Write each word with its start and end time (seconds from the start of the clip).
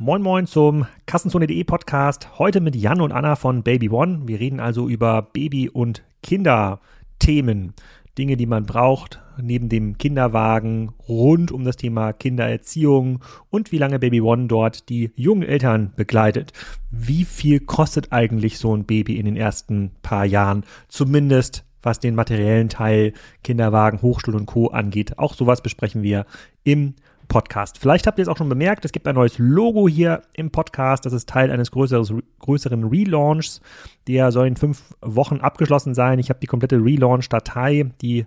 Moin 0.00 0.22
Moin 0.22 0.46
zum 0.46 0.86
Kassenzone.de 1.06 1.64
Podcast. 1.64 2.38
Heute 2.38 2.60
mit 2.60 2.76
Jan 2.76 3.00
und 3.00 3.10
Anna 3.10 3.34
von 3.34 3.64
Baby 3.64 3.90
One. 3.90 4.20
Wir 4.26 4.38
reden 4.38 4.60
also 4.60 4.88
über 4.88 5.22
Baby- 5.22 5.70
und 5.70 6.04
Kinderthemen. 6.22 7.74
Dinge, 8.16 8.36
die 8.36 8.46
man 8.46 8.64
braucht, 8.64 9.20
neben 9.42 9.68
dem 9.68 9.98
Kinderwagen, 9.98 10.92
rund 11.08 11.50
um 11.50 11.64
das 11.64 11.78
Thema 11.78 12.12
Kindererziehung 12.12 13.18
und 13.50 13.72
wie 13.72 13.78
lange 13.78 13.98
Baby 13.98 14.20
One 14.20 14.46
dort 14.46 14.88
die 14.88 15.10
jungen 15.16 15.42
Eltern 15.42 15.92
begleitet. 15.96 16.52
Wie 16.92 17.24
viel 17.24 17.58
kostet 17.58 18.12
eigentlich 18.12 18.58
so 18.58 18.76
ein 18.76 18.84
Baby 18.84 19.18
in 19.18 19.24
den 19.24 19.36
ersten 19.36 19.90
paar 20.02 20.24
Jahren? 20.24 20.62
Zumindest 20.86 21.64
was 21.82 21.98
den 21.98 22.14
materiellen 22.14 22.68
Teil 22.68 23.14
Kinderwagen, 23.42 24.00
Hochschule 24.00 24.36
und 24.36 24.46
Co. 24.46 24.68
angeht. 24.68 25.18
Auch 25.18 25.34
sowas 25.34 25.60
besprechen 25.60 26.04
wir 26.04 26.24
im 26.62 26.94
Podcast. 27.28 27.78
Vielleicht 27.78 28.06
habt 28.06 28.18
ihr 28.18 28.22
es 28.22 28.28
auch 28.28 28.36
schon 28.36 28.48
bemerkt, 28.48 28.84
es 28.84 28.92
gibt 28.92 29.06
ein 29.06 29.14
neues 29.14 29.38
Logo 29.38 29.88
hier 29.88 30.22
im 30.32 30.50
Podcast. 30.50 31.06
Das 31.06 31.12
ist 31.12 31.28
Teil 31.28 31.50
eines 31.50 31.70
größeres, 31.70 32.12
größeren 32.40 32.84
Relaunchs. 32.84 33.60
Der 34.06 34.32
soll 34.32 34.46
in 34.46 34.56
fünf 34.56 34.82
Wochen 35.00 35.36
abgeschlossen 35.36 35.94
sein. 35.94 36.18
Ich 36.18 36.30
habe 36.30 36.40
die 36.40 36.46
komplette 36.46 36.76
Relaunch-Datei, 36.76 37.90
die 38.00 38.26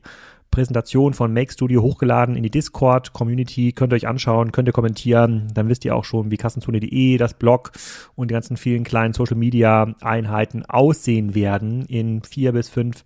Präsentation 0.51 1.13
von 1.13 1.33
Make 1.33 1.53
Studio 1.53 1.81
hochgeladen 1.81 2.35
in 2.35 2.43
die 2.43 2.51
Discord-Community. 2.51 3.71
Könnt 3.71 3.93
ihr 3.93 3.95
euch 3.95 4.07
anschauen, 4.07 4.51
könnt 4.51 4.67
ihr 4.67 4.73
kommentieren. 4.73 5.47
Dann 5.53 5.69
wisst 5.69 5.85
ihr 5.85 5.95
auch 5.95 6.03
schon, 6.03 6.29
wie 6.29 6.37
Kassenzone.de, 6.37 7.17
das 7.17 7.33
Blog 7.33 7.71
und 8.15 8.29
die 8.29 8.33
ganzen 8.33 8.57
vielen 8.57 8.83
kleinen 8.83 9.13
Social-Media-Einheiten 9.13 10.65
aussehen 10.65 11.33
werden 11.33 11.85
in 11.85 12.21
vier 12.21 12.51
bis 12.51 12.67
fünf 12.69 13.05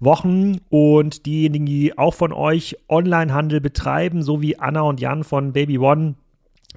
Wochen. 0.00 0.58
Und 0.68 1.26
diejenigen, 1.26 1.66
die 1.66 1.96
auch 1.96 2.14
von 2.14 2.32
euch 2.32 2.76
Onlinehandel 2.88 3.60
betreiben, 3.60 4.22
so 4.22 4.40
wie 4.42 4.58
Anna 4.58 4.82
und 4.82 5.00
Jan 5.00 5.24
von 5.24 5.52
Baby 5.52 5.78
One, 5.78 6.14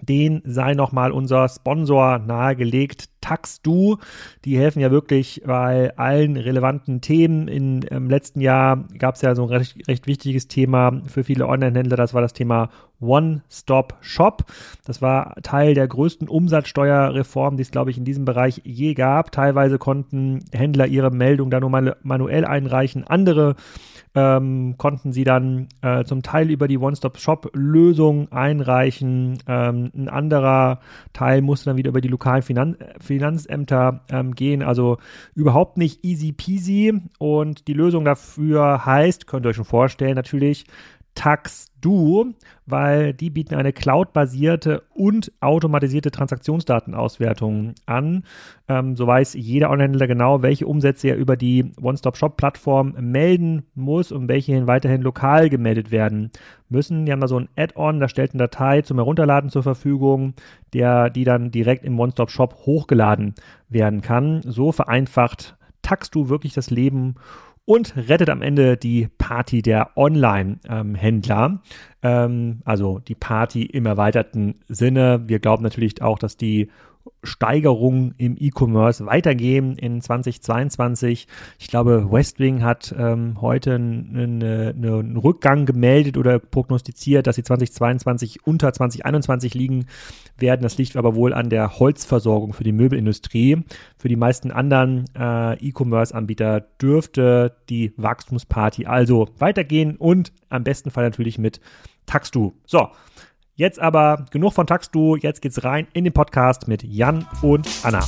den 0.01 0.41
sei 0.45 0.73
nochmal 0.73 1.11
unser 1.11 1.47
Sponsor 1.47 2.19
nahegelegt, 2.19 3.10
TaxDo. 3.21 3.99
Die 4.45 4.57
helfen 4.57 4.79
ja 4.79 4.91
wirklich 4.91 5.41
bei 5.45 5.95
allen 5.97 6.37
relevanten 6.37 7.01
Themen. 7.01 7.47
In, 7.47 7.83
Im 7.83 8.09
letzten 8.09 8.41
Jahr 8.41 8.85
gab 8.97 9.15
es 9.15 9.21
ja 9.21 9.35
so 9.35 9.43
ein 9.43 9.49
recht, 9.49 9.87
recht 9.87 10.07
wichtiges 10.07 10.47
Thema 10.47 11.01
für 11.07 11.23
viele 11.23 11.47
Online-Händler. 11.47 11.97
Das 11.97 12.13
war 12.13 12.21
das 12.21 12.33
Thema 12.33 12.69
One-Stop-Shop. 13.01 14.45
Das 14.85 15.01
war 15.01 15.35
Teil 15.43 15.73
der 15.73 15.87
größten 15.87 16.27
Umsatzsteuerreform, 16.27 17.57
die 17.57 17.63
es, 17.63 17.71
glaube 17.71 17.91
ich, 17.91 17.97
in 17.97 18.05
diesem 18.05 18.25
Bereich 18.25 18.61
je 18.63 18.93
gab. 18.93 19.31
Teilweise 19.31 19.77
konnten 19.77 20.45
Händler 20.51 20.87
ihre 20.87 21.11
Meldung 21.11 21.49
da 21.49 21.59
nur 21.59 21.69
manuell 22.03 22.45
einreichen. 22.45 23.05
Andere 23.05 23.55
ähm, 24.13 24.75
konnten 24.77 25.13
sie 25.13 25.23
dann 25.23 25.69
äh, 25.81 26.03
zum 26.03 26.21
Teil 26.21 26.49
über 26.51 26.67
die 26.67 26.77
One-Stop-Shop-Lösung 26.77 28.31
einreichen. 28.31 29.39
Ähm, 29.47 29.91
ein 29.95 30.09
anderer 30.09 30.79
Teil 31.13 31.41
musste 31.41 31.69
dann 31.69 31.77
wieder 31.77 31.89
über 31.89 32.01
die 32.01 32.09
lokalen 32.09 32.41
Finan 32.41 32.75
Finanzämter 33.11 34.01
ähm, 34.09 34.33
gehen. 34.33 34.63
Also 34.63 34.97
überhaupt 35.35 35.77
nicht 35.77 36.03
easy 36.03 36.31
peasy. 36.31 36.93
Und 37.19 37.67
die 37.67 37.73
Lösung 37.73 38.05
dafür 38.05 38.85
heißt, 38.85 39.27
könnt 39.27 39.45
ihr 39.45 39.49
euch 39.49 39.55
schon 39.55 39.65
vorstellen, 39.65 40.15
natürlich 40.15 40.65
TaxDo, 41.15 42.27
weil 42.65 43.13
die 43.13 43.29
bieten 43.29 43.55
eine 43.55 43.73
cloud-basierte 43.73 44.83
und 44.93 45.31
automatisierte 45.41 46.11
Transaktionsdatenauswertung 46.11 47.75
an. 47.85 48.23
Ähm, 48.67 48.95
so 48.95 49.07
weiß 49.07 49.33
jeder 49.33 49.69
Onlinehändler 49.69 50.07
genau, 50.07 50.41
welche 50.41 50.67
Umsätze 50.67 51.09
er 51.09 51.17
über 51.17 51.35
die 51.35 51.71
One-Stop-Shop-Plattform 51.81 52.95
melden 52.99 53.63
muss 53.75 54.11
und 54.11 54.27
welche 54.27 54.67
weiterhin 54.67 55.01
lokal 55.01 55.49
gemeldet 55.49 55.91
werden 55.91 56.31
müssen. 56.69 57.05
Die 57.05 57.11
haben 57.11 57.21
da 57.21 57.27
so 57.27 57.39
ein 57.39 57.49
Add-on, 57.57 57.99
da 57.99 58.07
stellt 58.07 58.31
eine 58.33 58.43
Datei 58.43 58.81
zum 58.81 58.97
Herunterladen 58.97 59.49
zur 59.49 59.63
Verfügung, 59.63 60.33
der, 60.73 61.09
die 61.09 61.25
dann 61.25 61.51
direkt 61.51 61.83
im 61.83 61.99
One-Stop-Shop 61.99 62.65
hochgeladen 62.65 63.35
werden 63.69 64.01
kann. 64.01 64.41
So 64.43 64.71
vereinfacht 64.71 65.57
TaxDo 65.81 66.29
wirklich 66.29 66.53
das 66.53 66.69
Leben 66.69 67.15
und 67.65 67.95
rettet 67.95 68.29
am 68.29 68.41
Ende 68.41 68.77
die 68.77 69.07
Party 69.17 69.61
der 69.61 69.97
Online-Händler. 69.97 71.61
Ähm, 72.01 72.61
also 72.65 72.99
die 72.99 73.15
Party 73.15 73.63
im 73.63 73.85
erweiterten 73.85 74.55
Sinne. 74.67 75.23
Wir 75.27 75.39
glauben 75.39 75.63
natürlich 75.63 76.01
auch, 76.01 76.19
dass 76.19 76.37
die 76.37 76.69
Steigerungen 77.23 78.15
im 78.17 78.35
E-Commerce 78.39 79.05
weitergehen 79.05 79.77
in 79.77 80.01
2022. 80.01 81.27
Ich 81.59 81.67
glaube, 81.67 82.11
Westwing 82.11 82.63
hat 82.63 82.93
ähm, 82.97 83.41
heute 83.41 83.75
einen, 83.75 84.43
einen 84.43 85.17
Rückgang 85.17 85.65
gemeldet 85.65 86.17
oder 86.17 86.39
prognostiziert, 86.39 87.27
dass 87.27 87.35
sie 87.35 87.43
2022 87.43 88.45
unter 88.45 88.73
2021 88.73 89.53
liegen 89.53 89.85
werden. 90.37 90.63
Das 90.63 90.77
liegt 90.77 90.95
aber 90.95 91.15
wohl 91.15 91.33
an 91.33 91.49
der 91.49 91.79
Holzversorgung 91.79 92.53
für 92.53 92.63
die 92.63 92.71
Möbelindustrie. 92.71 93.63
Für 93.97 94.07
die 94.07 94.15
meisten 94.15 94.51
anderen 94.51 95.05
äh, 95.15 95.53
E-Commerce-Anbieter 95.65 96.61
dürfte 96.81 97.55
die 97.69 97.93
Wachstumsparty 97.97 98.85
also 98.85 99.29
weitergehen 99.37 99.95
und 99.95 100.33
am 100.49 100.63
besten 100.63 100.91
Fall 100.91 101.03
natürlich 101.03 101.37
mit 101.37 101.61
Taxdu. 102.05 102.53
So, 102.65 102.89
Jetzt 103.55 103.79
aber 103.79 104.27
genug 104.31 104.53
von 104.53 104.65
Taxdu, 104.65 105.17
jetzt 105.17 105.41
geht's 105.41 105.65
rein 105.65 105.85
in 105.91 106.05
den 106.05 106.13
Podcast 106.13 106.69
mit 106.69 106.83
Jan 106.83 107.27
und 107.41 107.67
Anna. 107.83 107.99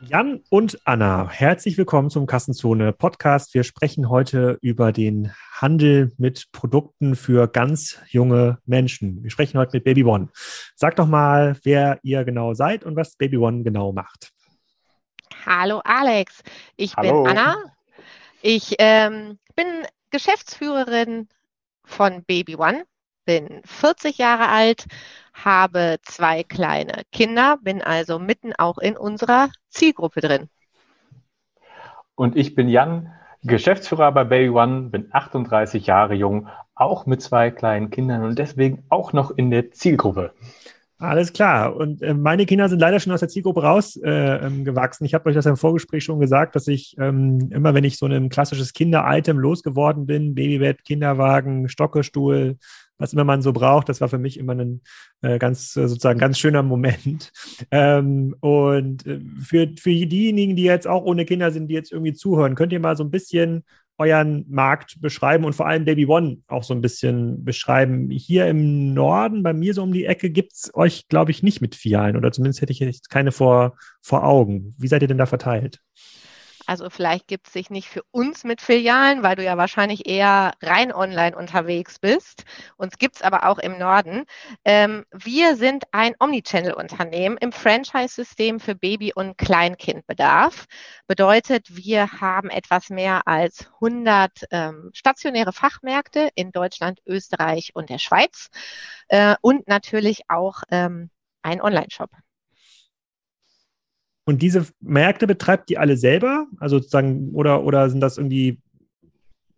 Jan 0.00 0.40
und 0.50 0.80
Anna, 0.84 1.30
herzlich 1.30 1.78
willkommen 1.78 2.10
zum 2.10 2.26
Kassenzone 2.26 2.92
Podcast. 2.92 3.54
Wir 3.54 3.62
sprechen 3.62 4.08
heute 4.08 4.58
über 4.60 4.90
den 4.90 5.32
Handel 5.52 6.10
mit 6.18 6.50
Produkten 6.50 7.14
für 7.14 7.46
ganz 7.46 8.00
junge 8.08 8.58
Menschen. 8.66 9.22
Wir 9.22 9.30
sprechen 9.30 9.56
heute 9.56 9.76
mit 9.76 9.84
Baby 9.84 10.02
One. 10.02 10.30
Sag 10.74 10.96
doch 10.96 11.06
mal, 11.06 11.56
wer 11.62 12.00
ihr 12.02 12.24
genau 12.24 12.54
seid 12.54 12.82
und 12.82 12.96
was 12.96 13.14
Baby 13.14 13.36
One 13.36 13.62
genau 13.62 13.92
macht. 13.92 14.32
Hallo 15.46 15.80
Alex, 15.84 16.42
ich 16.76 16.96
Hallo. 16.96 17.22
bin 17.22 17.30
Anna. 17.30 17.56
Ich 18.42 18.74
ähm, 18.80 19.38
bin 19.54 19.66
Geschäftsführerin 20.10 21.28
von 21.84 22.24
Baby 22.24 22.56
One, 22.56 22.84
bin 23.24 23.62
40 23.64 24.18
Jahre 24.18 24.48
alt, 24.48 24.86
habe 25.34 25.98
zwei 26.02 26.42
kleine 26.42 27.02
Kinder, 27.12 27.58
bin 27.62 27.82
also 27.82 28.18
mitten 28.18 28.52
auch 28.58 28.78
in 28.78 28.96
unserer 28.96 29.50
Zielgruppe 29.68 30.20
drin. 30.20 30.48
Und 32.14 32.36
ich 32.36 32.54
bin 32.54 32.68
Jan, 32.68 33.12
Geschäftsführer 33.42 34.12
bei 34.12 34.24
Baby 34.24 34.50
One, 34.50 34.90
bin 34.90 35.08
38 35.12 35.86
Jahre 35.86 36.14
jung, 36.14 36.48
auch 36.74 37.06
mit 37.06 37.22
zwei 37.22 37.50
kleinen 37.50 37.90
Kindern 37.90 38.24
und 38.24 38.38
deswegen 38.38 38.84
auch 38.88 39.12
noch 39.12 39.30
in 39.30 39.50
der 39.50 39.70
Zielgruppe. 39.70 40.34
Alles 41.00 41.32
klar. 41.32 41.74
Und 41.76 42.02
äh, 42.02 42.12
meine 42.12 42.44
Kinder 42.44 42.68
sind 42.68 42.78
leider 42.78 43.00
schon 43.00 43.12
aus 43.12 43.20
der 43.20 43.30
Zielgruppe 43.30 43.62
rausgewachsen. 43.62 44.04
Äh, 44.04 45.06
ähm, 45.06 45.06
ich 45.06 45.14
habe 45.14 45.30
euch 45.30 45.34
das 45.34 45.46
im 45.46 45.56
Vorgespräch 45.56 46.04
schon 46.04 46.20
gesagt, 46.20 46.54
dass 46.54 46.68
ich 46.68 46.94
ähm, 46.98 47.48
immer, 47.52 47.72
wenn 47.72 47.84
ich 47.84 47.96
so 47.96 48.04
ein 48.04 48.28
klassisches 48.28 48.74
Kinder-Item 48.74 49.38
losgeworden 49.38 50.04
bin, 50.04 50.34
Babybett, 50.34 50.84
Kinderwagen, 50.84 51.70
Stockestuhl, 51.70 52.58
was 52.98 53.14
immer 53.14 53.24
man 53.24 53.40
so 53.40 53.54
braucht, 53.54 53.88
das 53.88 54.02
war 54.02 54.10
für 54.10 54.18
mich 54.18 54.38
immer 54.38 54.54
ein 54.54 54.82
äh, 55.22 55.38
ganz 55.38 55.74
äh, 55.74 55.88
sozusagen 55.88 56.18
ganz 56.18 56.38
schöner 56.38 56.62
Moment. 56.62 57.32
Ähm, 57.72 58.34
und 58.40 59.06
äh, 59.06 59.20
für, 59.38 59.68
für 59.78 59.90
diejenigen, 59.90 60.56
die 60.56 60.64
jetzt 60.64 60.88
auch 60.88 61.04
ohne 61.04 61.24
Kinder 61.24 61.52
sind, 61.52 61.68
die 61.68 61.74
jetzt 61.74 61.92
irgendwie 61.92 62.14
zuhören, 62.14 62.54
könnt 62.56 62.72
ihr 62.72 62.80
mal 62.80 62.96
so 62.96 63.04
ein 63.04 63.10
bisschen 63.10 63.64
euren 64.00 64.46
Markt 64.48 65.00
beschreiben 65.00 65.44
und 65.44 65.52
vor 65.52 65.66
allem 65.66 65.84
Baby 65.84 66.06
One 66.06 66.38
auch 66.48 66.64
so 66.64 66.72
ein 66.72 66.80
bisschen 66.80 67.44
beschreiben. 67.44 68.08
Hier 68.10 68.46
im 68.46 68.94
Norden, 68.94 69.42
bei 69.42 69.52
mir 69.52 69.74
so 69.74 69.82
um 69.82 69.92
die 69.92 70.06
Ecke, 70.06 70.30
gibt 70.30 70.54
es 70.54 70.70
euch, 70.74 71.06
glaube 71.08 71.30
ich, 71.30 71.42
nicht 71.42 71.60
mit 71.60 71.74
Filialen 71.74 72.16
oder 72.16 72.32
zumindest 72.32 72.62
hätte 72.62 72.72
ich 72.72 72.78
jetzt 72.78 73.10
keine 73.10 73.30
vor, 73.30 73.76
vor 74.00 74.24
Augen. 74.24 74.74
Wie 74.78 74.88
seid 74.88 75.02
ihr 75.02 75.08
denn 75.08 75.18
da 75.18 75.26
verteilt? 75.26 75.80
Also 76.70 76.88
vielleicht 76.88 77.26
gibt 77.26 77.48
es 77.48 77.52
sich 77.52 77.68
nicht 77.68 77.88
für 77.88 78.04
uns 78.12 78.44
mit 78.44 78.60
Filialen, 78.60 79.24
weil 79.24 79.34
du 79.34 79.42
ja 79.42 79.56
wahrscheinlich 79.56 80.06
eher 80.08 80.52
rein 80.62 80.92
online 80.92 81.36
unterwegs 81.36 81.98
bist. 81.98 82.44
Uns 82.76 82.96
gibt 82.96 83.16
es 83.16 83.22
aber 83.22 83.46
auch 83.46 83.58
im 83.58 83.76
Norden. 83.76 84.24
Ähm, 84.64 85.04
wir 85.10 85.56
sind 85.56 85.82
ein 85.90 86.14
Omnichannel-Unternehmen 86.20 87.36
im 87.38 87.50
Franchise-System 87.50 88.60
für 88.60 88.76
Baby- 88.76 89.12
und 89.12 89.36
Kleinkindbedarf. 89.36 90.66
Bedeutet, 91.08 91.76
wir 91.76 92.12
haben 92.20 92.50
etwas 92.50 92.88
mehr 92.88 93.26
als 93.26 93.68
100 93.80 94.30
ähm, 94.52 94.90
stationäre 94.94 95.52
Fachmärkte 95.52 96.30
in 96.36 96.52
Deutschland, 96.52 97.00
Österreich 97.04 97.72
und 97.74 97.90
der 97.90 97.98
Schweiz 97.98 98.48
äh, 99.08 99.34
und 99.40 99.66
natürlich 99.66 100.30
auch 100.30 100.62
ähm, 100.70 101.10
ein 101.42 101.60
Online-Shop. 101.60 102.10
Und 104.24 104.42
diese 104.42 104.66
Märkte 104.80 105.26
betreibt 105.26 105.68
die 105.68 105.78
alle 105.78 105.96
selber? 105.96 106.46
Also 106.58 106.78
sozusagen, 106.78 107.30
oder, 107.32 107.64
oder 107.64 107.90
sind 107.90 108.00
das 108.00 108.18
irgendwie 108.18 108.60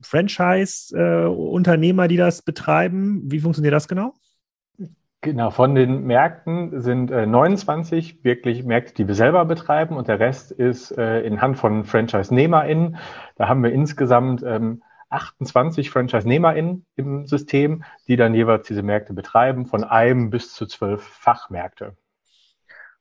Franchise-Unternehmer, 0.00 2.08
die 2.08 2.16
das 2.16 2.42
betreiben? 2.42 3.22
Wie 3.30 3.40
funktioniert 3.40 3.74
das 3.74 3.88
genau? 3.88 4.14
Genau, 5.24 5.50
von 5.50 5.76
den 5.76 6.02
Märkten 6.02 6.80
sind 6.80 7.12
äh, 7.12 7.26
29 7.26 8.24
wirklich 8.24 8.64
Märkte, 8.64 8.94
die 8.94 9.06
wir 9.06 9.14
selber 9.14 9.44
betreiben 9.44 9.96
und 9.96 10.08
der 10.08 10.18
Rest 10.18 10.50
ist 10.50 10.90
äh, 10.98 11.20
in 11.20 11.40
Hand 11.40 11.58
von 11.58 11.84
Franchise-NehmerInnen. 11.84 12.96
Da 13.36 13.48
haben 13.48 13.62
wir 13.62 13.72
insgesamt 13.72 14.42
ähm, 14.44 14.82
28 15.10 15.90
Franchise-NehmerInnen 15.90 16.86
im 16.96 17.26
System, 17.26 17.84
die 18.08 18.16
dann 18.16 18.34
jeweils 18.34 18.66
diese 18.66 18.82
Märkte 18.82 19.12
betreiben, 19.12 19.66
von 19.66 19.84
einem 19.84 20.30
bis 20.30 20.54
zu 20.54 20.66
zwölf 20.66 21.04
Fachmärkte. 21.04 21.96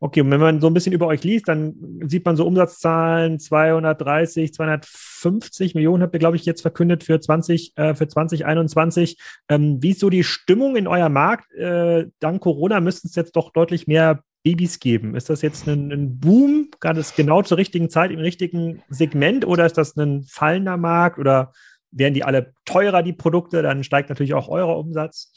Okay, 0.04 0.22
und 0.22 0.32
wenn 0.32 0.40
man 0.40 0.60
so 0.60 0.66
ein 0.66 0.74
bisschen 0.74 0.94
über 0.94 1.06
euch 1.06 1.24
liest, 1.24 1.48
dann 1.48 1.76
sieht 2.08 2.26
man 2.26 2.36
so 2.36 2.48
Umsatzzahlen 2.48 3.40
230, 3.40 4.52
250 4.52 5.76
Millionen 5.76 6.02
habt 6.02 6.16
ihr, 6.16 6.20
glaube 6.20 6.38
ich, 6.38 6.44
jetzt 6.44 6.62
verkündet 6.62 7.04
für 7.04 7.20
20, 7.20 7.78
äh, 7.78 7.94
für 7.94 8.08
2021. 8.08 9.20
Ähm, 9.48 9.78
wie 9.80 9.92
ist 9.92 10.00
so 10.00 10.10
die 10.10 10.24
Stimmung 10.24 10.76
in 10.76 10.88
euer 10.88 11.10
Markt? 11.10 11.54
Äh, 11.54 12.08
dank 12.20 12.42
Corona 12.42 12.80
müssten 12.80 13.10
es 13.10 13.16
jetzt 13.16 13.36
doch 13.36 13.52
deutlich 13.52 13.86
mehr 13.86 14.24
Babys 14.42 14.80
geben. 14.80 15.14
Ist 15.14 15.30
das 15.30 15.44
jetzt 15.44 15.68
ein, 15.68 15.92
ein 15.92 16.20
Boom, 16.20 16.72
gerade 16.80 17.06
genau 17.16 17.44
zur 17.44 17.60
richtigen 17.60 17.92
Zeit 17.92 18.10
im 18.10 18.18
richtigen 18.18 18.82
Segment 18.90 19.46
oder 19.46 19.68
ist 19.68 19.78
das 19.78 19.96
ein 19.98 20.24
fallender 20.24 20.78
Markt 20.78 21.20
oder 21.20 21.54
werden 21.92 22.16
die 22.16 22.24
alle 22.24 22.56
teurer, 22.66 23.04
die 23.04 23.14
Produkte? 23.14 23.62
Dann 23.62 23.84
steigt 23.84 24.10
natürlich 24.10 24.34
auch 24.34 24.50
euer 24.50 24.76
Umsatz. 24.76 25.32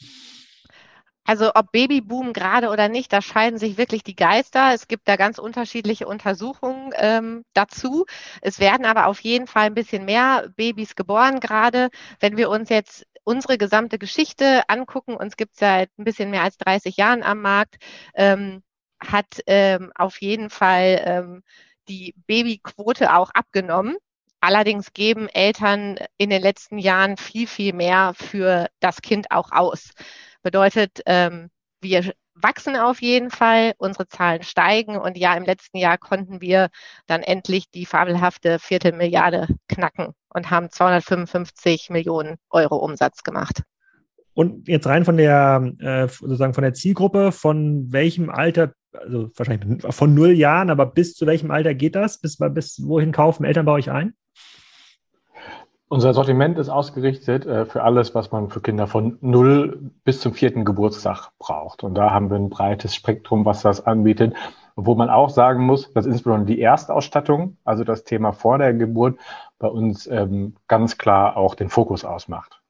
Also 1.25 1.51
ob 1.55 1.71
Babyboom 1.71 2.33
gerade 2.33 2.69
oder 2.69 2.87
nicht, 2.87 3.11
da 3.11 3.21
scheiden 3.21 3.57
sich 3.59 3.77
wirklich 3.77 4.03
die 4.03 4.15
Geister. 4.15 4.73
Es 4.73 4.87
gibt 4.87 5.07
da 5.07 5.15
ganz 5.15 5.39
unterschiedliche 5.39 6.07
Untersuchungen 6.07 6.91
ähm, 6.95 7.43
dazu. 7.53 8.05
Es 8.41 8.59
werden 8.59 8.85
aber 8.85 9.07
auf 9.07 9.19
jeden 9.21 9.47
Fall 9.47 9.65
ein 9.65 9.73
bisschen 9.73 10.05
mehr 10.05 10.49
Babys 10.55 10.95
geboren 10.95 11.39
gerade. 11.39 11.89
Wenn 12.19 12.37
wir 12.37 12.49
uns 12.49 12.69
jetzt 12.69 13.05
unsere 13.23 13.57
gesamte 13.57 13.97
Geschichte 13.97 14.69
angucken, 14.69 15.15
uns 15.15 15.35
gibt 15.35 15.53
es 15.53 15.59
seit 15.59 15.89
ein 15.97 16.03
bisschen 16.05 16.29
mehr 16.29 16.43
als 16.43 16.57
30 16.57 16.95
Jahren 16.95 17.23
am 17.23 17.41
Markt, 17.41 17.77
ähm, 18.13 18.61
hat 18.99 19.41
ähm, 19.47 19.91
auf 19.95 20.21
jeden 20.21 20.51
Fall 20.51 21.01
ähm, 21.05 21.43
die 21.89 22.13
Babyquote 22.27 23.13
auch 23.15 23.31
abgenommen. 23.31 23.97
Allerdings 24.41 24.93
geben 24.93 25.27
Eltern 25.29 25.97
in 26.17 26.29
den 26.29 26.41
letzten 26.41 26.77
Jahren 26.77 27.17
viel, 27.17 27.47
viel 27.47 27.73
mehr 27.73 28.13
für 28.15 28.67
das 28.79 29.01
Kind 29.01 29.31
auch 29.31 29.51
aus. 29.51 29.89
Bedeutet, 30.45 31.01
ähm, 31.07 31.49
wir 31.81 32.13
wachsen 32.35 32.75
auf 32.75 33.01
jeden 33.01 33.31
Fall, 33.31 33.73
unsere 33.79 34.07
Zahlen 34.07 34.43
steigen 34.43 34.95
und 34.95 35.17
ja, 35.17 35.35
im 35.35 35.43
letzten 35.43 35.79
Jahr 35.79 35.97
konnten 35.97 36.39
wir 36.39 36.69
dann 37.07 37.23
endlich 37.23 37.71
die 37.71 37.87
fabelhafte 37.87 38.59
Viertelmilliarde 38.59 39.47
knacken 39.67 40.13
und 40.29 40.51
haben 40.51 40.69
255 40.69 41.89
Millionen 41.89 42.35
Euro 42.51 42.75
Umsatz 42.75 43.23
gemacht. 43.23 43.63
Und 44.35 44.67
jetzt 44.67 44.85
rein 44.85 45.03
von 45.03 45.17
der 45.17 45.73
äh, 45.79 46.07
sozusagen 46.07 46.53
von 46.53 46.63
der 46.63 46.75
Zielgruppe, 46.75 47.31
von 47.31 47.91
welchem 47.91 48.29
Alter, 48.29 48.73
also 48.91 49.31
wahrscheinlich 49.35 49.81
von 49.95 50.13
null 50.13 50.33
Jahren, 50.33 50.69
aber 50.69 50.85
bis 50.85 51.15
zu 51.15 51.25
welchem 51.25 51.49
Alter 51.49 51.73
geht 51.73 51.95
das? 51.95 52.19
Bis, 52.21 52.37
bis 52.37 52.83
wohin 52.85 53.11
kaufen 53.11 53.45
Eltern 53.45 53.65
bei 53.65 53.71
euch 53.71 53.89
ein? 53.89 54.13
Unser 55.87 56.15
Sortiment 56.15 56.57
ist 56.57 56.69
ausgerichtet 56.69 57.45
äh, 57.45 57.65
für 57.65 57.83
alles, 57.83 58.15
was 58.15 58.31
man 58.31 58.49
für 58.49 58.59
Kinder 58.59 58.87
von 58.87 59.17
null 59.21 59.91
bis 60.03 60.19
zum 60.19 60.33
vierten 60.33 60.65
Geburtstag 60.65 61.29
braucht. 61.37 61.83
Und 61.83 61.93
da 61.95 62.09
haben 62.11 62.29
wir 62.31 62.37
ein 62.37 62.49
breites 62.49 62.95
Spektrum, 62.95 63.45
was 63.45 63.61
das 63.61 63.85
anbietet. 63.85 64.33
Wo 64.75 64.95
man 64.95 65.09
auch 65.09 65.29
sagen 65.29 65.63
muss, 65.63 65.93
dass 65.93 66.05
insbesondere 66.05 66.47
die 66.47 66.59
Erstausstattung, 66.59 67.57
also 67.63 67.85
das 67.85 68.03
Thema 68.03 68.33
vor 68.33 68.57
der 68.57 68.73
Geburt, 68.73 69.17
bei 69.57 69.67
uns 69.67 70.05
ähm, 70.07 70.55
ganz 70.67 70.97
klar 70.97 71.37
auch 71.37 71.55
den 71.55 71.69
Fokus 71.69 72.03
ausmacht. 72.03 72.61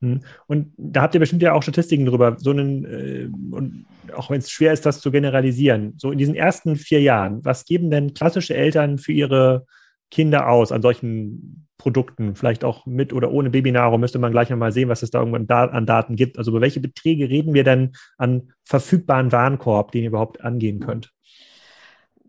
Hm. 0.00 0.20
Und 0.46 0.72
da 0.76 1.02
habt 1.02 1.14
ihr 1.14 1.20
bestimmt 1.20 1.42
ja 1.42 1.54
auch 1.54 1.62
Statistiken 1.62 2.06
drüber, 2.06 2.36
so 2.38 2.50
einen, 2.50 2.84
äh, 2.84 3.28
und 3.54 3.86
auch 4.14 4.30
wenn 4.30 4.38
es 4.38 4.50
schwer 4.50 4.72
ist, 4.72 4.86
das 4.86 5.00
zu 5.00 5.10
generalisieren. 5.10 5.94
So 5.96 6.12
in 6.12 6.18
diesen 6.18 6.34
ersten 6.34 6.76
vier 6.76 7.00
Jahren, 7.00 7.44
was 7.44 7.64
geben 7.64 7.90
denn 7.90 8.14
klassische 8.14 8.54
Eltern 8.54 8.98
für 8.98 9.12
ihre 9.12 9.66
Kinder 10.10 10.48
aus 10.48 10.72
an 10.72 10.82
solchen 10.82 11.66
Produkten, 11.78 12.34
vielleicht 12.34 12.62
auch 12.62 12.84
mit 12.84 13.12
oder 13.12 13.30
ohne 13.30 13.48
Babynahrung, 13.48 14.00
müsste 14.00 14.18
man 14.18 14.32
gleich 14.32 14.50
nochmal 14.50 14.72
sehen, 14.72 14.90
was 14.90 15.02
es 15.02 15.10
da 15.10 15.20
irgendwann 15.20 15.46
da 15.46 15.64
an 15.64 15.86
Daten 15.86 16.14
gibt. 16.14 16.36
Also 16.36 16.50
über 16.50 16.60
welche 16.60 16.80
Beträge 16.80 17.30
reden 17.30 17.54
wir 17.54 17.64
denn 17.64 17.92
an 18.18 18.52
verfügbaren 18.64 19.32
Warenkorb, 19.32 19.90
den 19.92 20.02
ihr 20.02 20.08
überhaupt 20.08 20.42
angehen 20.42 20.80
könnt? 20.80 21.10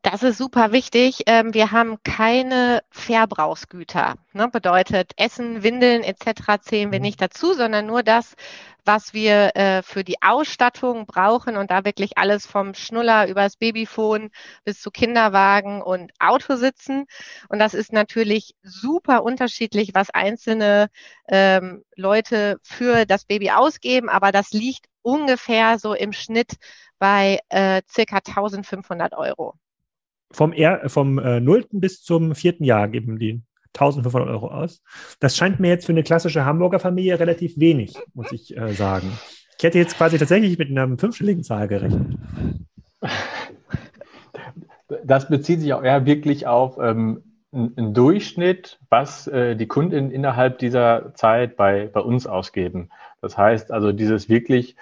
Das 0.03 0.23
ist 0.23 0.39
super 0.39 0.71
wichtig. 0.71 1.23
Ähm, 1.27 1.53
wir 1.53 1.71
haben 1.71 1.97
keine 2.03 2.81
Verbrauchsgüter. 2.89 4.15
Ne? 4.33 4.47
Bedeutet, 4.47 5.11
Essen, 5.17 5.61
Windeln 5.61 6.01
etc. 6.01 6.59
zählen 6.61 6.91
wir 6.91 6.99
mhm. 6.99 7.03
nicht 7.03 7.21
dazu, 7.21 7.53
sondern 7.53 7.85
nur 7.85 8.01
das, 8.01 8.35
was 8.85 9.13
wir 9.13 9.55
äh, 9.55 9.81
für 9.83 10.03
die 10.03 10.21
Ausstattung 10.21 11.05
brauchen 11.05 11.57
und 11.57 11.71
da 11.71 11.85
wirklich 11.85 12.17
alles 12.17 12.45
vom 12.45 12.73
Schnuller 12.73 13.27
über 13.27 13.41
das 13.41 13.57
Babyphone 13.57 14.29
bis 14.63 14.81
zu 14.81 14.91
Kinderwagen 14.91 15.81
und 15.81 16.11
Autositzen. 16.19 17.05
Und 17.49 17.59
das 17.59 17.73
ist 17.73 17.93
natürlich 17.93 18.55
super 18.63 19.23
unterschiedlich, 19.23 19.93
was 19.93 20.09
einzelne 20.09 20.89
ähm, 21.27 21.83
Leute 21.95 22.57
für 22.63 23.05
das 23.05 23.25
Baby 23.25 23.51
ausgeben, 23.51 24.09
aber 24.09 24.31
das 24.31 24.51
liegt 24.51 24.87
ungefähr 25.01 25.79
so 25.79 25.93
im 25.93 26.13
Schnitt 26.13 26.57
bei 26.99 27.39
äh, 27.49 27.81
circa 27.89 28.17
1500 28.17 29.13
Euro 29.13 29.55
vom, 30.31 30.53
er 30.53 30.89
vom 30.89 31.19
äh, 31.19 31.39
0. 31.39 31.67
bis 31.71 32.01
zum 32.01 32.35
4. 32.35 32.55
Jahr 32.59 32.87
geben 32.87 33.19
die 33.19 33.41
1500 33.73 34.29
Euro 34.29 34.47
aus. 34.47 34.81
Das 35.19 35.35
scheint 35.35 35.59
mir 35.59 35.69
jetzt 35.69 35.85
für 35.85 35.91
eine 35.91 36.03
klassische 36.03 36.45
Hamburger 36.45 36.79
Familie 36.79 37.19
relativ 37.19 37.57
wenig, 37.57 37.93
muss 38.13 38.31
ich 38.31 38.55
äh, 38.57 38.73
sagen. 38.73 39.11
Ich 39.57 39.63
hätte 39.63 39.77
jetzt 39.77 39.97
quasi 39.97 40.17
tatsächlich 40.17 40.57
mit 40.57 40.69
einer 40.69 40.97
fünfstelligen 40.97 41.43
Zahl 41.43 41.67
gerechnet. 41.67 42.17
Das 45.05 45.29
bezieht 45.29 45.61
sich 45.61 45.73
auch 45.73 45.83
eher 45.83 46.05
wirklich 46.05 46.47
auf 46.47 46.77
ähm, 46.81 47.23
einen 47.53 47.93
Durchschnitt, 47.93 48.79
was 48.89 49.27
äh, 49.27 49.55
die 49.55 49.67
Kunden 49.67 50.11
innerhalb 50.11 50.59
dieser 50.59 51.13
Zeit 51.15 51.57
bei, 51.57 51.87
bei 51.87 51.99
uns 51.99 52.25
ausgeben. 52.27 52.89
Das 53.21 53.37
heißt 53.37 53.71
also, 53.71 53.91
dieses 53.91 54.29
wirklich 54.29 54.75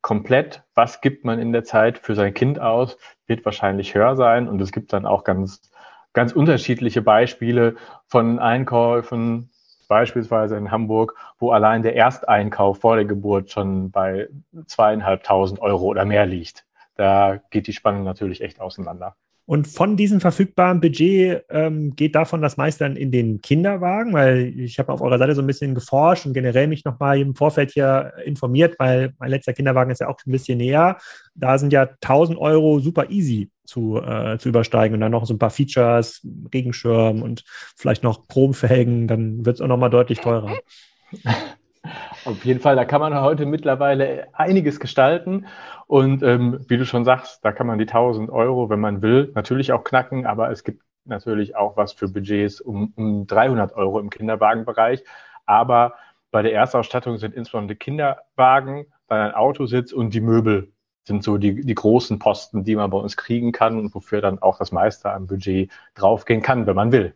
komplett, 0.00 0.62
was 0.74 1.00
gibt 1.00 1.24
man 1.24 1.38
in 1.38 1.52
der 1.52 1.64
Zeit 1.64 1.98
für 1.98 2.14
sein 2.14 2.34
Kind 2.34 2.60
aus, 2.60 2.98
wird 3.26 3.44
wahrscheinlich 3.44 3.94
höher 3.94 4.16
sein. 4.16 4.48
Und 4.48 4.60
es 4.60 4.70
gibt 4.70 4.92
dann 4.92 5.06
auch 5.06 5.24
ganz, 5.24 5.70
ganz 6.14 6.32
unterschiedliche 6.32 7.02
Beispiele 7.02 7.76
von 8.06 8.38
Einkäufen, 8.38 9.50
beispielsweise 9.88 10.56
in 10.56 10.70
Hamburg, 10.70 11.14
wo 11.38 11.50
allein 11.50 11.82
der 11.82 11.94
Ersteinkauf 11.94 12.80
vor 12.80 12.96
der 12.96 13.04
Geburt 13.04 13.50
schon 13.50 13.90
bei 13.90 14.28
zweieinhalbtausend 14.66 15.60
Euro 15.60 15.84
oder 15.84 16.06
mehr 16.06 16.24
liegt. 16.24 16.64
Da 16.96 17.40
geht 17.50 17.66
die 17.66 17.72
Spannung 17.72 18.04
natürlich 18.04 18.40
echt 18.40 18.60
auseinander. 18.60 19.16
Und 19.46 19.66
von 19.68 19.98
diesem 19.98 20.22
verfügbaren 20.22 20.80
Budget 20.80 21.44
ähm, 21.50 21.94
geht 21.94 22.14
davon 22.14 22.40
das 22.40 22.56
meiste 22.56 22.84
dann 22.84 22.96
in 22.96 23.10
den 23.10 23.42
Kinderwagen, 23.42 24.14
weil 24.14 24.58
ich 24.58 24.78
habe 24.78 24.90
auf 24.90 25.02
eurer 25.02 25.18
Seite 25.18 25.34
so 25.34 25.42
ein 25.42 25.46
bisschen 25.46 25.74
geforscht 25.74 26.24
und 26.24 26.32
generell 26.32 26.66
mich 26.66 26.82
nochmal 26.86 27.20
im 27.20 27.34
Vorfeld 27.34 27.72
hier 27.72 28.14
informiert, 28.24 28.76
weil 28.78 29.12
mein 29.18 29.28
letzter 29.28 29.52
Kinderwagen 29.52 29.90
ist 29.90 30.00
ja 30.00 30.08
auch 30.08 30.16
ein 30.26 30.32
bisschen 30.32 30.56
näher. 30.56 30.96
Da 31.34 31.58
sind 31.58 31.74
ja 31.74 31.82
1000 31.82 32.38
Euro 32.38 32.80
super 32.80 33.10
easy 33.10 33.50
zu, 33.64 34.00
äh, 34.00 34.38
zu 34.38 34.48
übersteigen 34.48 34.94
und 34.94 35.00
dann 35.00 35.12
noch 35.12 35.26
so 35.26 35.34
ein 35.34 35.38
paar 35.38 35.50
Features, 35.50 36.26
Regenschirm 36.52 37.22
und 37.22 37.44
vielleicht 37.76 38.02
noch 38.02 38.28
Chromfelgen, 38.28 39.08
dann 39.08 39.44
wird 39.44 39.56
es 39.56 39.60
auch 39.60 39.68
nochmal 39.68 39.90
deutlich 39.90 40.20
teurer. 40.20 40.56
Auf 42.24 42.44
jeden 42.44 42.60
Fall, 42.60 42.76
da 42.76 42.84
kann 42.84 43.00
man 43.00 43.20
heute 43.20 43.44
mittlerweile 43.44 44.28
einiges 44.32 44.80
gestalten. 44.80 45.46
Und 45.86 46.22
ähm, 46.22 46.64
wie 46.66 46.78
du 46.78 46.86
schon 46.86 47.04
sagst, 47.04 47.44
da 47.44 47.52
kann 47.52 47.66
man 47.66 47.78
die 47.78 47.86
1000 47.86 48.30
Euro, 48.30 48.70
wenn 48.70 48.80
man 48.80 49.02
will, 49.02 49.30
natürlich 49.34 49.72
auch 49.72 49.84
knacken. 49.84 50.24
Aber 50.24 50.50
es 50.50 50.64
gibt 50.64 50.82
natürlich 51.04 51.56
auch 51.56 51.76
was 51.76 51.92
für 51.92 52.08
Budgets 52.08 52.60
um, 52.60 52.94
um 52.96 53.26
300 53.26 53.74
Euro 53.74 54.00
im 54.00 54.08
Kinderwagenbereich. 54.08 55.04
Aber 55.44 55.94
bei 56.30 56.42
der 56.42 56.52
Erstausstattung 56.52 57.18
sind 57.18 57.34
insbesondere 57.34 57.76
Kinderwagen, 57.76 58.86
dann 59.08 59.20
ein 59.20 59.34
Autositz 59.34 59.92
und 59.92 60.14
die 60.14 60.22
Möbel 60.22 60.72
sind 61.06 61.22
so 61.22 61.36
die, 61.38 61.60
die 61.60 61.74
großen 61.74 62.18
Posten, 62.18 62.64
die 62.64 62.76
man 62.76 62.90
bei 62.90 62.98
uns 62.98 63.16
kriegen 63.16 63.52
kann 63.52 63.78
und 63.78 63.94
wofür 63.94 64.20
dann 64.20 64.38
auch 64.40 64.58
das 64.58 64.72
meiste 64.72 65.12
am 65.12 65.26
Budget 65.26 65.70
draufgehen 65.94 66.42
kann, 66.42 66.66
wenn 66.66 66.76
man 66.76 66.92
will. 66.92 67.14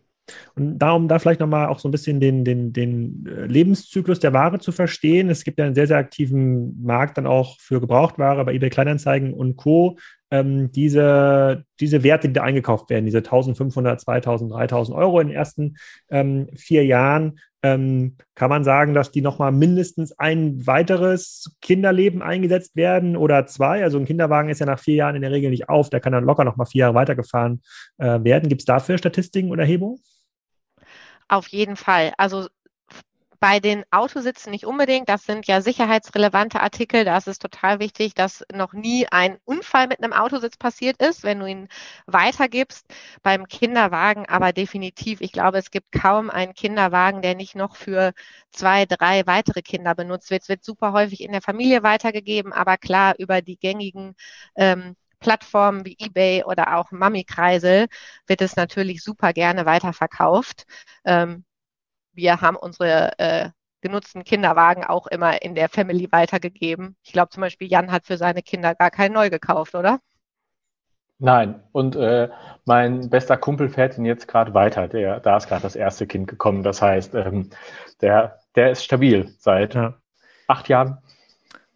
Und 0.55 0.79
darum 0.79 1.09
da 1.09 1.19
vielleicht 1.19 1.41
nochmal 1.41 1.69
auch 1.69 1.79
so 1.79 1.89
ein 1.89 1.93
bisschen 1.93 2.21
den, 2.21 2.45
den, 2.45 2.73
den 2.73 3.27
äh, 3.27 3.47
Lebenszyklus 3.47 4.21
der 4.21 4.33
Ware 4.33 4.59
zu 4.59 4.73
verstehen. 4.73 5.31
Es 5.31 5.45
gibt 5.45 5.59
ja 5.59 5.65
einen 5.65 5.75
sehr, 5.75 5.87
sehr 5.87 5.97
aktiven 5.97 6.83
Markt 6.83 7.17
dann 7.17 7.27
auch 7.27 7.59
für 7.61 7.81
Gebrauchtware 7.81 8.45
bei 8.45 8.55
eBay 8.55 8.71
Kleinanzeigen 8.71 9.33
und 9.33 9.57
Co. 9.57 9.97
Ähm, 10.31 10.71
diese, 10.73 11.65
diese 11.81 12.03
Werte, 12.03 12.29
die 12.29 12.35
da 12.35 12.43
eingekauft 12.43 12.91
werden, 12.91 13.07
diese 13.07 13.19
1500, 13.19 14.01
2000, 14.01 14.53
3000 14.53 14.97
Euro 14.97 15.21
in 15.21 15.29
den 15.29 15.37
ersten 15.37 15.77
ähm, 16.11 16.49
vier 16.55 16.85
Jahren, 16.85 17.39
ähm, 17.63 18.17
kann 18.35 18.51
man 18.51 18.63
sagen, 18.63 18.95
dass 18.95 19.11
die 19.11 19.21
nochmal 19.21 19.51
mindestens 19.51 20.17
ein 20.19 20.67
weiteres 20.67 21.57
Kinderleben 21.61 22.23
eingesetzt 22.23 22.77
werden 22.77 23.17
oder 23.17 23.47
zwei. 23.47 23.83
Also 23.83 23.99
ein 23.99 24.05
Kinderwagen 24.05 24.49
ist 24.49 24.61
ja 24.61 24.67
nach 24.67 24.79
vier 24.79 24.95
Jahren 24.95 25.17
in 25.17 25.23
der 25.23 25.33
Regel 25.33 25.51
nicht 25.51 25.69
auf, 25.69 25.91
der 25.91 26.01
kann 26.01 26.13
dann 26.13 26.25
locker 26.25 26.45
nochmal 26.45 26.67
vier 26.67 26.81
Jahre 26.81 26.95
weitergefahren 26.95 27.63
äh, 27.99 28.23
werden. 28.23 28.49
Gibt 28.49 28.63
es 28.63 28.67
dafür 28.67 28.99
Statistiken 28.99 29.51
oder 29.51 29.63
Erhebungen? 29.63 29.99
Auf 31.27 31.49
jeden 31.49 31.77
Fall. 31.77 32.13
Also 32.17 32.49
Bei 33.41 33.61
den 33.61 33.85
Autositzen 33.93 34.51
nicht 34.51 34.67
unbedingt. 34.67 35.09
Das 35.09 35.25
sind 35.25 35.47
ja 35.47 35.61
sicherheitsrelevante 35.61 36.61
Artikel. 36.61 37.05
Da 37.05 37.17
ist 37.17 37.29
es 37.29 37.39
total 37.39 37.79
wichtig, 37.79 38.15
dass 38.15 38.45
noch 38.53 38.73
nie 38.73 39.07
ein 39.11 39.39
Unfall 39.45 39.87
mit 39.87 40.03
einem 40.03 40.13
Autositz 40.13 40.57
passiert 40.57 41.01
ist, 41.01 41.23
wenn 41.23 41.39
du 41.39 41.47
ihn 41.47 41.69
weitergibst. 42.07 42.87
Beim 43.23 43.47
Kinderwagen 43.47 44.27
aber 44.29 44.53
definitiv. 44.53 45.21
Ich 45.21 45.31
glaube, 45.33 45.59
es 45.59 45.71
gibt 45.71 45.93
kaum 45.93 46.31
einen 46.31 46.55
Kinderwagen, 46.55 47.23
der 47.23 47.37
nicht 47.37 47.55
noch 47.55 47.77
für 47.77 48.13
zwei, 48.51 48.87
drei 48.87 49.27
weitere 49.27 49.63
Kinder 49.63 49.95
benutzt 49.95 50.31
wird. 50.31 50.43
Es 50.43 50.49
wird 50.49 50.65
super 50.65 50.93
häufig 50.93 51.21
in 51.23 51.33
der 51.33 51.43
Familie 51.43 51.83
weitergegeben, 51.85 52.53
aber 52.53 52.77
klar 52.77 53.15
über 53.19 53.41
die 53.43 53.57
gängigen 53.59 54.15
ähm, 54.57 54.97
Plattformen 55.21 55.85
wie 55.85 55.97
eBay 55.99 56.45
oder 56.45 56.77
auch 56.77 56.91
Mami-Kreisel 56.93 57.87
wird 58.27 58.41
es 58.41 58.57
natürlich 58.57 59.03
super 59.03 59.33
gerne 59.33 59.67
weiterverkauft. 59.67 60.65
Ähm, 61.05 61.45
wir 62.19 62.41
haben 62.41 62.57
unsere 62.57 63.19
äh, 63.19 63.51
genutzten 63.81 64.25
Kinderwagen 64.25 64.85
auch 64.85 65.07
immer 65.07 65.41
in 65.41 65.55
der 65.55 65.69
Family 65.69 66.09
weitergegeben. 66.11 66.97
Ich 67.03 67.13
glaube 67.13 67.31
zum 67.31 67.41
Beispiel, 67.41 67.69
Jan 67.69 67.93
hat 67.93 68.05
für 68.05 68.19
seine 68.19 68.43
Kinder 68.43 68.75
gar 68.75 68.91
keinen 68.91 69.15
neu 69.15 69.31
gekauft, 69.31 69.75
oder? 69.75 70.01
Nein, 71.21 71.63
und 71.73 71.97
äh, 71.97 72.29
mein 72.65 73.09
bester 73.09 73.37
Kumpel 73.37 73.69
fährt 73.69 73.99
ihn 73.99 74.05
jetzt 74.05 74.29
gerade 74.29 74.53
weiter. 74.55 74.87
Der, 74.89 75.21
da 75.21 75.37
ist 75.37 75.49
gerade 75.49 75.63
das 75.63 75.75
erste 75.75 76.07
Kind 76.07 76.29
gekommen. 76.29 76.63
Das 76.63 76.83
heißt, 76.83 77.15
ähm, 77.15 77.51
der, 78.01 78.39
der 78.55 78.73
ist 78.73 78.85
stabil 78.85 79.35
seit 79.39 79.75
ja. 79.75 79.95
acht 80.47 80.69
Jahren. 80.69 80.99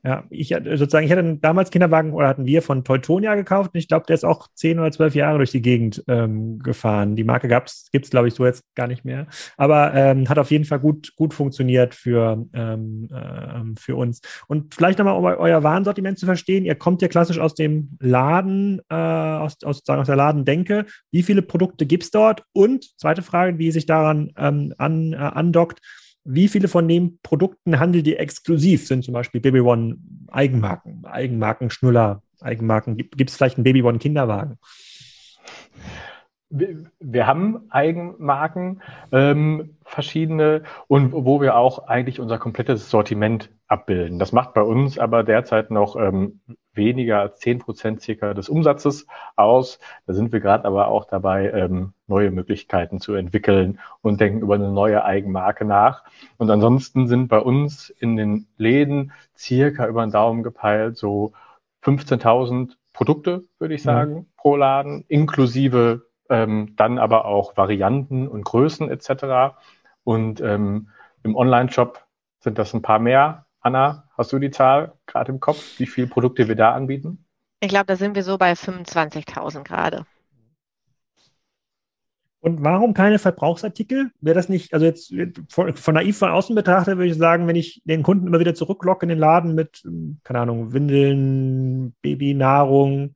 Ja, 0.04 0.24
ich 0.30 0.48
sozusagen, 0.48 1.06
ich 1.06 1.12
hatte 1.12 1.36
damals 1.36 1.70
Kinderwagen 1.70 2.12
oder 2.12 2.26
hatten 2.26 2.44
wir 2.44 2.60
von 2.62 2.82
Teutonia 2.82 3.36
gekauft 3.36 3.70
und 3.72 3.78
ich 3.78 3.86
glaube, 3.86 4.04
der 4.06 4.14
ist 4.14 4.24
auch 4.24 4.48
zehn 4.54 4.80
oder 4.80 4.90
zwölf 4.90 5.14
Jahre 5.14 5.38
durch 5.38 5.52
die 5.52 5.62
Gegend 5.62 6.02
ähm, 6.08 6.58
gefahren. 6.58 7.14
Die 7.14 7.22
Marke 7.22 7.46
gab's, 7.46 7.88
gibt's 7.92 8.10
glaube 8.10 8.26
ich 8.26 8.34
so 8.34 8.44
jetzt 8.44 8.64
gar 8.74 8.88
nicht 8.88 9.04
mehr, 9.04 9.28
aber 9.56 9.94
ähm, 9.94 10.28
hat 10.28 10.40
auf 10.40 10.50
jeden 10.50 10.64
Fall 10.64 10.80
gut 10.80 11.14
gut 11.14 11.32
funktioniert 11.34 11.94
für 11.94 12.44
ähm, 12.52 13.08
äh, 13.12 13.78
für 13.78 13.94
uns. 13.94 14.20
Und 14.48 14.74
vielleicht 14.74 14.98
nochmal, 14.98 15.16
um 15.16 15.24
euer 15.24 15.62
Warensortiment 15.62 16.18
zu 16.18 16.26
verstehen, 16.26 16.64
ihr 16.64 16.74
kommt 16.74 17.00
ja 17.00 17.06
klassisch 17.06 17.38
aus 17.38 17.54
dem 17.54 17.96
Laden, 18.00 18.80
äh, 18.88 18.94
aus, 18.94 19.56
aus, 19.62 19.76
sozusagen 19.76 20.00
aus 20.00 20.08
der 20.08 20.16
Ladendenke. 20.16 20.86
Wie 21.12 21.22
viele 21.22 21.42
Produkte 21.42 21.86
gibt's 21.86 22.10
dort? 22.10 22.42
Und 22.52 22.98
zweite 22.98 23.22
Frage, 23.22 23.58
wie 23.58 23.70
sich 23.70 23.86
daran 23.86 24.32
ähm, 24.36 24.74
an, 24.78 25.12
äh, 25.12 25.16
andockt 25.16 25.80
wie 26.24 26.48
viele 26.48 26.68
von 26.68 26.86
den 26.88 27.18
Produkten 27.22 27.78
handelt 27.78 28.06
ihr 28.06 28.20
exklusiv? 28.20 28.86
Sind 28.86 29.04
zum 29.04 29.14
Beispiel 29.14 29.40
Baby 29.40 29.60
One 29.60 29.96
Eigenmarken, 30.30 31.04
Eigenmarken 31.04 31.70
Schnuller, 31.70 32.22
Eigenmarken? 32.40 32.96
Gibt 32.96 33.30
es 33.30 33.36
vielleicht 33.36 33.56
einen 33.56 33.64
Baby 33.64 33.82
One 33.82 33.98
Kinderwagen? 33.98 34.58
Wir 36.52 37.26
haben 37.26 37.70
Eigenmarken, 37.70 38.82
ähm, 39.10 39.76
verschiedene, 39.84 40.62
und 40.86 41.12
wo 41.12 41.40
wir 41.40 41.56
auch 41.56 41.88
eigentlich 41.88 42.20
unser 42.20 42.38
komplettes 42.38 42.90
Sortiment 42.90 43.50
abbilden. 43.68 44.18
Das 44.18 44.32
macht 44.32 44.52
bei 44.52 44.62
uns 44.62 44.98
aber 44.98 45.24
derzeit 45.24 45.70
noch 45.70 45.96
ähm, 45.96 46.40
weniger 46.74 47.20
als 47.20 47.38
zehn 47.38 47.58
Prozent 47.58 48.02
circa 48.02 48.34
des 48.34 48.50
Umsatzes 48.50 49.06
aus. 49.34 49.78
Da 50.06 50.12
sind 50.12 50.32
wir 50.32 50.40
gerade 50.40 50.66
aber 50.66 50.88
auch 50.88 51.06
dabei, 51.06 51.50
ähm, 51.50 51.94
neue 52.06 52.30
Möglichkeiten 52.30 53.00
zu 53.00 53.14
entwickeln 53.14 53.78
und 54.02 54.20
denken 54.20 54.40
über 54.40 54.54
eine 54.54 54.70
neue 54.70 55.04
Eigenmarke 55.04 55.64
nach. 55.64 56.04
Und 56.36 56.50
ansonsten 56.50 57.08
sind 57.08 57.28
bei 57.28 57.38
uns 57.38 57.88
in 57.88 58.16
den 58.16 58.46
Läden 58.58 59.12
circa 59.36 59.86
über 59.86 60.04
den 60.04 60.12
Daumen 60.12 60.42
gepeilt 60.42 60.98
so 60.98 61.32
15.000 61.82 62.72
Produkte, 62.92 63.44
würde 63.58 63.74
ich 63.74 63.82
sagen, 63.82 64.16
ja. 64.16 64.24
pro 64.36 64.56
Laden, 64.56 65.04
inklusive 65.08 66.11
ähm, 66.32 66.74
dann 66.76 66.98
aber 66.98 67.26
auch 67.26 67.56
Varianten 67.56 68.26
und 68.26 68.44
Größen 68.44 68.90
etc. 68.90 69.54
Und 70.02 70.40
ähm, 70.40 70.88
im 71.22 71.36
Online-Shop 71.36 72.04
sind 72.40 72.58
das 72.58 72.74
ein 72.74 72.82
paar 72.82 72.98
mehr. 72.98 73.46
Anna, 73.60 74.08
hast 74.16 74.32
du 74.32 74.38
die 74.38 74.50
Zahl 74.50 74.94
gerade 75.06 75.30
im 75.30 75.38
Kopf, 75.38 75.78
wie 75.78 75.86
viele 75.86 76.08
Produkte 76.08 76.48
wir 76.48 76.56
da 76.56 76.72
anbieten? 76.72 77.24
Ich 77.60 77.68
glaube, 77.68 77.86
da 77.86 77.96
sind 77.96 78.16
wir 78.16 78.24
so 78.24 78.38
bei 78.38 78.52
25.000 78.52 79.62
gerade. 79.62 80.04
Und 82.40 82.64
warum 82.64 82.92
keine 82.92 83.20
Verbrauchsartikel? 83.20 84.10
Wäre 84.20 84.34
das 84.34 84.48
nicht, 84.48 84.74
also 84.74 84.84
jetzt 84.84 85.14
von, 85.48 85.76
von, 85.76 85.94
naiv 85.94 86.18
von 86.18 86.30
außen 86.30 86.56
betrachtet, 86.56 86.96
würde 86.96 87.12
ich 87.12 87.16
sagen, 87.16 87.46
wenn 87.46 87.54
ich 87.54 87.82
den 87.84 88.02
Kunden 88.02 88.26
immer 88.26 88.40
wieder 88.40 88.56
zurücklocke 88.56 89.04
in 89.04 89.10
den 89.10 89.18
Laden 89.18 89.54
mit, 89.54 89.84
keine 90.24 90.40
Ahnung, 90.40 90.72
Windeln, 90.72 91.94
Babynahrung, 92.02 93.14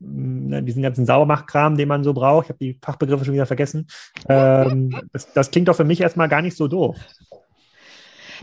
Ne, 0.00 0.62
diesen 0.62 0.82
ganzen 0.82 1.06
Sauermachkram, 1.06 1.76
den 1.76 1.88
man 1.88 2.04
so 2.04 2.14
braucht. 2.14 2.46
Ich 2.46 2.50
habe 2.50 2.58
die 2.58 2.78
Fachbegriffe 2.80 3.24
schon 3.24 3.34
wieder 3.34 3.46
vergessen. 3.46 3.88
Ähm, 4.28 4.94
das, 5.12 5.32
das 5.32 5.50
klingt 5.50 5.66
doch 5.66 5.76
für 5.76 5.84
mich 5.84 6.00
erstmal 6.00 6.28
gar 6.28 6.40
nicht 6.40 6.56
so 6.56 6.68
doof. 6.68 6.96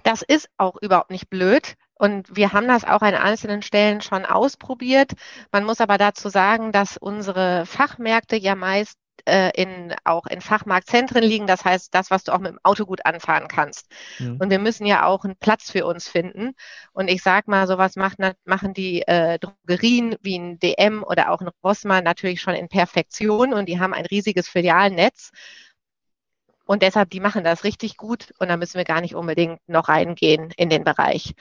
Das 0.03 0.21
ist 0.21 0.49
auch 0.57 0.75
überhaupt 0.81 1.11
nicht 1.11 1.29
blöd. 1.29 1.75
Und 1.97 2.35
wir 2.35 2.51
haben 2.51 2.67
das 2.67 2.83
auch 2.83 3.01
an 3.01 3.13
einzelnen 3.15 3.61
Stellen 3.61 4.01
schon 4.01 4.25
ausprobiert. 4.25 5.13
Man 5.53 5.63
muss 5.63 5.79
aber 5.79 5.97
dazu 5.97 6.27
sagen, 6.27 6.73
dass 6.73 6.97
unsere 6.97 7.65
Fachmärkte 7.65 8.35
ja 8.35 8.55
meist 8.55 8.97
äh, 9.25 9.51
in, 9.55 9.93
auch 10.03 10.25
in 10.27 10.41
Fachmarktzentren 10.41 11.23
liegen. 11.23 11.47
Das 11.47 11.65
heißt, 11.65 11.93
das, 11.93 12.11
was 12.11 12.23
du 12.23 12.33
auch 12.33 12.39
mit 12.39 12.51
dem 12.51 12.59
Auto 12.63 12.85
gut 12.85 13.05
anfahren 13.05 13.47
kannst. 13.47 13.91
Mhm. 14.19 14.37
Und 14.39 14.49
wir 14.49 14.59
müssen 14.59 14.85
ja 14.85 15.05
auch 15.05 15.23
einen 15.23 15.35
Platz 15.37 15.71
für 15.71 15.85
uns 15.85 16.07
finden. 16.07 16.53
Und 16.93 17.09
ich 17.09 17.21
sag 17.21 17.47
mal, 17.47 17.67
sowas 17.67 17.95
macht, 17.95 18.19
machen 18.45 18.73
die 18.73 19.01
äh, 19.03 19.39
Drogerien 19.39 20.15
wie 20.21 20.37
ein 20.37 20.59
DM 20.59 21.03
oder 21.03 21.31
auch 21.31 21.41
ein 21.41 21.49
Rossmann 21.63 22.03
natürlich 22.03 22.41
schon 22.41 22.55
in 22.55 22.69
Perfektion 22.69 23.53
und 23.53 23.67
die 23.67 23.79
haben 23.79 23.93
ein 23.93 24.05
riesiges 24.05 24.47
Filialnetz. 24.47 25.31
Und 26.65 26.81
deshalb, 26.81 27.11
die 27.11 27.19
machen 27.19 27.43
das 27.43 27.63
richtig 27.63 27.95
gut 27.95 28.33
und 28.39 28.49
da 28.49 28.57
müssen 28.57 28.77
wir 28.77 28.85
gar 28.85 29.01
nicht 29.01 29.15
unbedingt 29.15 29.59
noch 29.67 29.87
reingehen 29.87 30.51
in 30.57 30.69
den 30.69 30.83
Bereich. 30.83 31.33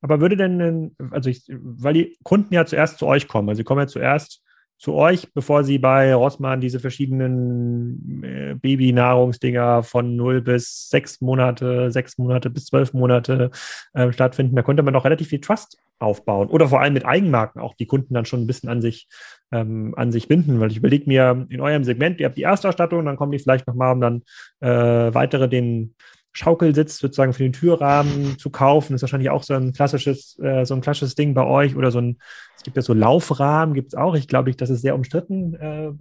Aber 0.00 0.20
würde 0.20 0.36
denn, 0.36 0.94
also 1.10 1.30
ich, 1.30 1.44
weil 1.48 1.94
die 1.94 2.18
Kunden 2.22 2.52
ja 2.52 2.66
zuerst 2.66 2.98
zu 2.98 3.06
euch 3.06 3.26
kommen, 3.26 3.48
also 3.48 3.58
sie 3.58 3.64
kommen 3.64 3.80
ja 3.80 3.86
zuerst 3.86 4.42
zu 4.76 4.94
euch, 4.94 5.32
bevor 5.32 5.64
sie 5.64 5.78
bei 5.78 6.14
Rossmann 6.14 6.60
diese 6.60 6.80
verschiedenen 6.80 8.22
äh, 8.22 8.54
Babynahrungsdinger 8.54 9.82
von 9.82 10.16
0 10.16 10.42
bis 10.42 10.88
6 10.90 11.20
Monate, 11.20 11.90
6 11.90 12.18
Monate 12.18 12.50
bis 12.50 12.66
12 12.66 12.92
Monate 12.92 13.50
äh, 13.94 14.12
stattfinden. 14.12 14.56
Da 14.56 14.62
konnte 14.62 14.82
man 14.82 14.94
doch 14.94 15.04
relativ 15.04 15.28
viel 15.28 15.40
Trust 15.40 15.78
aufbauen 15.98 16.48
oder 16.48 16.68
vor 16.68 16.80
allem 16.80 16.92
mit 16.92 17.06
Eigenmarken 17.06 17.62
auch 17.62 17.74
die 17.74 17.86
Kunden 17.86 18.14
dann 18.14 18.24
schon 18.24 18.42
ein 18.42 18.46
bisschen 18.46 18.68
an 18.68 18.82
sich, 18.82 19.08
ähm, 19.52 19.94
an 19.96 20.12
sich 20.12 20.28
binden, 20.28 20.60
weil 20.60 20.70
ich 20.70 20.76
überlege 20.76 21.06
mir 21.06 21.46
in 21.48 21.60
eurem 21.60 21.84
Segment, 21.84 22.20
ihr 22.20 22.26
habt 22.26 22.36
die 22.36 22.42
Erstausstattung, 22.42 23.04
dann 23.04 23.16
kommen 23.16 23.32
die 23.32 23.38
vielleicht 23.38 23.66
nochmal, 23.66 23.92
um 23.92 24.00
dann 24.00 24.22
äh, 24.60 25.14
weitere 25.14 25.48
den 25.48 25.94
Schaukelsitz 26.34 26.98
sozusagen 26.98 27.32
für 27.32 27.44
den 27.44 27.52
Türrahmen 27.52 28.38
zu 28.38 28.50
kaufen. 28.50 28.92
Das 28.92 28.98
ist 28.98 29.02
wahrscheinlich 29.02 29.30
auch 29.30 29.44
so 29.44 29.54
ein 29.54 29.72
klassisches, 29.72 30.38
äh, 30.40 30.64
so 30.64 30.74
ein 30.74 30.80
klassisches 30.80 31.14
Ding 31.14 31.32
bei 31.32 31.44
euch 31.44 31.76
oder 31.76 31.90
so 31.90 32.00
ein, 32.00 32.18
es 32.56 32.64
gibt 32.64 32.76
ja 32.76 32.82
so 32.82 32.92
Laufrahmen, 32.92 33.74
gibt 33.74 33.88
es 33.88 33.94
auch. 33.94 34.14
Ich 34.14 34.26
glaube, 34.26 34.52
das 34.52 34.68
ist 34.68 34.82
sehr 34.82 34.96
umstritten, 34.96 35.54
äh, 35.54 35.92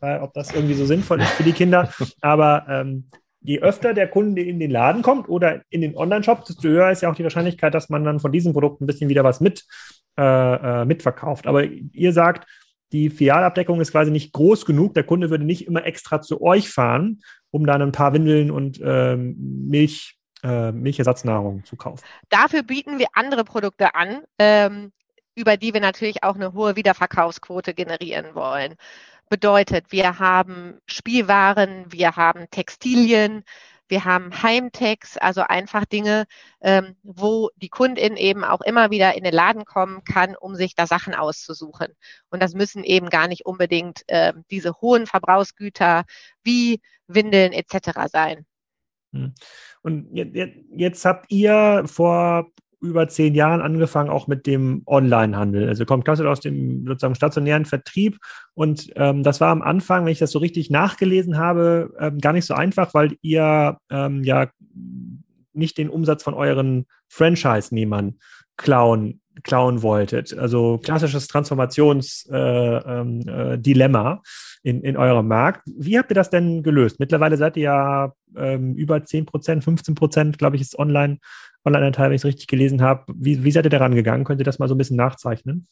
bei, 0.00 0.20
ob 0.20 0.34
das 0.34 0.52
irgendwie 0.52 0.74
so 0.74 0.84
sinnvoll 0.84 1.20
ist 1.20 1.30
für 1.30 1.44
die 1.44 1.52
Kinder. 1.52 1.90
Aber 2.20 2.66
ähm, 2.68 3.06
je 3.40 3.60
öfter 3.60 3.94
der 3.94 4.08
Kunde 4.08 4.42
in 4.42 4.58
den 4.58 4.72
Laden 4.72 5.02
kommt 5.02 5.28
oder 5.28 5.62
in 5.70 5.80
den 5.80 5.96
Online-Shop, 5.96 6.44
desto 6.44 6.68
höher 6.68 6.90
ist 6.90 7.02
ja 7.02 7.10
auch 7.10 7.14
die 7.14 7.22
Wahrscheinlichkeit, 7.22 7.72
dass 7.72 7.88
man 7.88 8.04
dann 8.04 8.18
von 8.18 8.32
diesem 8.32 8.52
Produkt 8.52 8.80
ein 8.80 8.86
bisschen 8.86 9.08
wieder 9.08 9.22
was 9.22 9.40
mit, 9.40 9.64
äh, 10.18 10.22
äh 10.82 10.84
mitverkauft. 10.84 11.46
Aber 11.46 11.64
ihr 11.64 12.12
sagt, 12.12 12.48
die 12.92 13.10
Filialabdeckung 13.10 13.80
ist 13.80 13.92
quasi 13.92 14.10
nicht 14.10 14.32
groß 14.32 14.64
genug. 14.64 14.94
Der 14.94 15.04
Kunde 15.04 15.30
würde 15.30 15.44
nicht 15.44 15.66
immer 15.66 15.84
extra 15.84 16.20
zu 16.20 16.40
euch 16.40 16.70
fahren, 16.70 17.20
um 17.56 17.66
dann 17.66 17.82
ein 17.82 17.92
paar 17.92 18.12
Windeln 18.12 18.50
und 18.50 18.80
ähm, 18.84 19.34
Milch, 19.68 20.18
äh, 20.44 20.70
Milchersatznahrung 20.72 21.64
zu 21.64 21.76
kaufen. 21.76 22.04
Dafür 22.28 22.62
bieten 22.62 22.98
wir 22.98 23.06
andere 23.14 23.44
Produkte 23.44 23.94
an, 23.94 24.22
ähm, 24.38 24.92
über 25.34 25.56
die 25.56 25.72
wir 25.74 25.80
natürlich 25.80 26.22
auch 26.22 26.34
eine 26.34 26.52
hohe 26.52 26.76
Wiederverkaufsquote 26.76 27.74
generieren 27.74 28.34
wollen. 28.34 28.74
Bedeutet, 29.28 29.90
wir 29.90 30.18
haben 30.18 30.78
Spielwaren, 30.86 31.86
wir 31.88 32.14
haben 32.14 32.46
Textilien, 32.50 33.42
wir 33.88 34.04
haben 34.04 34.42
Heimtext, 34.42 35.20
also 35.22 35.42
einfach 35.42 35.84
Dinge, 35.84 36.26
ähm, 36.60 36.96
wo 37.02 37.50
die 37.56 37.68
Kundin 37.68 38.16
eben 38.16 38.44
auch 38.44 38.60
immer 38.60 38.90
wieder 38.90 39.16
in 39.16 39.24
den 39.24 39.34
Laden 39.34 39.64
kommen 39.64 40.04
kann, 40.04 40.36
um 40.36 40.54
sich 40.54 40.74
da 40.74 40.86
Sachen 40.86 41.14
auszusuchen. 41.14 41.88
Und 42.30 42.42
das 42.42 42.54
müssen 42.54 42.84
eben 42.84 43.10
gar 43.10 43.28
nicht 43.28 43.46
unbedingt 43.46 44.02
äh, 44.08 44.32
diese 44.50 44.74
hohen 44.80 45.06
Verbrauchsgüter 45.06 46.04
wie 46.42 46.80
Windeln 47.06 47.52
etc. 47.52 48.10
sein. 48.10 48.46
Hm. 49.12 49.34
Und 49.82 50.08
jetzt 50.14 51.04
habt 51.04 51.30
ihr 51.30 51.84
vor 51.86 52.50
über 52.86 53.08
zehn 53.08 53.34
Jahren 53.34 53.60
angefangen, 53.60 54.10
auch 54.10 54.26
mit 54.26 54.46
dem 54.46 54.82
Onlinehandel. 54.86 55.68
Also 55.68 55.84
kommt 55.84 56.04
klassisch 56.04 56.26
aus 56.26 56.40
dem 56.40 56.86
sozusagen 56.86 57.14
stationären 57.14 57.64
Vertrieb. 57.64 58.18
Und 58.54 58.90
ähm, 58.96 59.22
das 59.22 59.40
war 59.40 59.50
am 59.50 59.62
Anfang, 59.62 60.04
wenn 60.04 60.12
ich 60.12 60.18
das 60.18 60.30
so 60.30 60.38
richtig 60.38 60.70
nachgelesen 60.70 61.38
habe, 61.38 61.92
ähm, 61.98 62.18
gar 62.18 62.32
nicht 62.32 62.46
so 62.46 62.54
einfach, 62.54 62.94
weil 62.94 63.16
ihr 63.22 63.78
ähm, 63.90 64.22
ja 64.24 64.48
nicht 65.52 65.78
den 65.78 65.90
Umsatz 65.90 66.22
von 66.22 66.34
euren 66.34 66.86
Franchise-Nehmern 67.08 68.18
klauen 68.56 69.20
klauen 69.42 69.82
wolltet. 69.82 70.36
Also 70.36 70.78
klassisches 70.82 71.28
Transformationsdilemma 71.28 72.80
äh, 72.82 73.00
ähm, 73.00 73.20
äh, 73.26 74.18
in, 74.62 74.82
in 74.82 74.96
eurem 74.96 75.28
Markt. 75.28 75.62
Wie 75.66 75.98
habt 75.98 76.10
ihr 76.10 76.14
das 76.14 76.30
denn 76.30 76.62
gelöst? 76.62 76.98
Mittlerweile 76.98 77.36
seid 77.36 77.56
ihr 77.56 77.62
ja 77.64 78.12
ähm, 78.36 78.74
über 78.74 79.04
10 79.04 79.26
Prozent, 79.26 79.64
15 79.64 79.94
Prozent, 79.94 80.38
glaube 80.38 80.56
ich, 80.56 80.62
ist 80.62 80.78
online, 80.78 81.18
Online-Anteil, 81.66 82.06
wenn 82.08 82.14
ich 82.14 82.22
es 82.22 82.26
richtig 82.26 82.46
gelesen 82.46 82.82
habe. 82.82 83.04
Wie, 83.14 83.44
wie 83.44 83.50
seid 83.50 83.64
ihr 83.66 83.70
daran 83.70 83.94
gegangen? 83.94 84.24
Könnt 84.24 84.40
ihr 84.40 84.44
das 84.44 84.58
mal 84.58 84.68
so 84.68 84.74
ein 84.74 84.78
bisschen 84.78 84.96
nachzeichnen? 84.96 85.66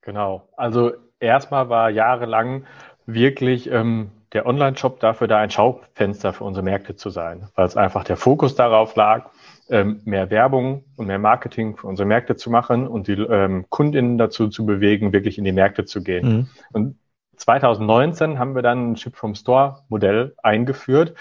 Genau. 0.00 0.48
Also 0.56 0.92
erstmal 1.20 1.68
war 1.68 1.90
jahrelang 1.90 2.64
wirklich 3.06 3.70
ähm, 3.70 4.10
der 4.32 4.46
Online-Shop 4.46 5.00
dafür 5.00 5.28
da, 5.28 5.38
ein 5.38 5.50
Schaufenster 5.50 6.32
für 6.32 6.44
unsere 6.44 6.64
Märkte 6.64 6.96
zu 6.96 7.10
sein, 7.10 7.48
weil 7.54 7.66
es 7.66 7.76
einfach 7.76 8.04
der 8.04 8.16
Fokus 8.16 8.54
darauf 8.54 8.96
lag, 8.96 9.30
ähm, 9.70 10.00
mehr 10.04 10.30
Werbung 10.30 10.84
und 10.96 11.06
mehr 11.06 11.18
Marketing 11.18 11.76
für 11.76 11.86
unsere 11.86 12.06
Märkte 12.06 12.36
zu 12.36 12.50
machen 12.50 12.88
und 12.88 13.06
die 13.06 13.12
ähm, 13.12 13.66
Kundinnen 13.70 14.18
dazu 14.18 14.48
zu 14.48 14.66
bewegen, 14.66 15.12
wirklich 15.12 15.38
in 15.38 15.44
die 15.44 15.52
Märkte 15.52 15.84
zu 15.84 16.02
gehen. 16.02 16.28
Mhm. 16.28 16.48
Und 16.72 16.98
2019 17.36 18.38
haben 18.38 18.54
wir 18.54 18.62
dann 18.62 18.92
ein 18.92 18.96
Ship 18.96 19.14
from 19.14 19.34
Store 19.34 19.82
Modell 19.88 20.34
eingeführt, 20.42 21.14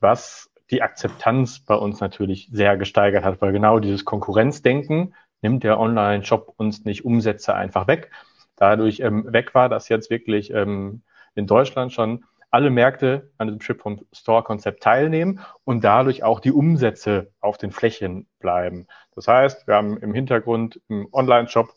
was 0.00 0.50
die 0.70 0.82
Akzeptanz 0.82 1.60
bei 1.60 1.74
uns 1.74 2.00
natürlich 2.00 2.48
sehr 2.50 2.76
gesteigert 2.76 3.24
hat, 3.24 3.40
weil 3.40 3.52
genau 3.52 3.78
dieses 3.78 4.04
Konkurrenzdenken 4.04 5.14
nimmt 5.42 5.64
der 5.64 5.78
Online-Shop 5.78 6.54
uns 6.56 6.84
nicht 6.84 7.04
Umsätze 7.04 7.54
einfach 7.54 7.86
weg. 7.86 8.10
Dadurch 8.56 9.00
ähm, 9.00 9.32
weg 9.32 9.54
war, 9.54 9.68
dass 9.68 9.88
jetzt 9.88 10.10
wirklich 10.10 10.50
ähm, 10.50 11.02
in 11.34 11.46
Deutschland 11.46 11.92
schon 11.92 12.24
alle 12.50 12.70
Märkte 12.70 13.30
an 13.38 13.48
diesem 13.48 13.60
Ship 13.60 13.80
from 13.80 14.00
Store 14.12 14.42
Konzept 14.42 14.82
teilnehmen 14.82 15.40
und 15.64 15.84
dadurch 15.84 16.22
auch 16.22 16.40
die 16.40 16.52
Umsätze 16.52 17.32
auf 17.40 17.58
den 17.58 17.70
Flächen 17.70 18.26
bleiben. 18.38 18.86
Das 19.14 19.28
heißt, 19.28 19.66
wir 19.66 19.74
haben 19.74 19.98
im 19.98 20.14
Hintergrund 20.14 20.80
im 20.88 21.08
Online-Shop 21.12 21.68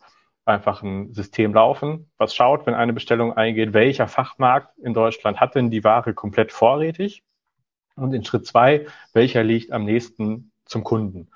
einfach 0.46 0.82
ein 0.82 1.14
System 1.14 1.54
laufen, 1.54 2.10
was 2.18 2.34
schaut, 2.34 2.66
wenn 2.66 2.74
eine 2.74 2.94
Bestellung 2.94 3.34
eingeht, 3.34 3.74
welcher 3.74 4.08
Fachmarkt 4.08 4.78
in 4.80 4.94
Deutschland 4.94 5.40
hat 5.40 5.56
denn 5.56 5.70
die 5.70 5.84
Ware 5.84 6.14
komplett 6.14 6.52
vorrätig? 6.52 7.24
Und 8.02 8.14
in 8.14 8.24
Schritt 8.24 8.46
zwei, 8.46 8.86
welcher 9.14 9.44
liegt 9.44 9.72
am 9.72 9.86
nächsten 9.86 10.52
zum 10.66 10.84
Kunden? 10.84 11.30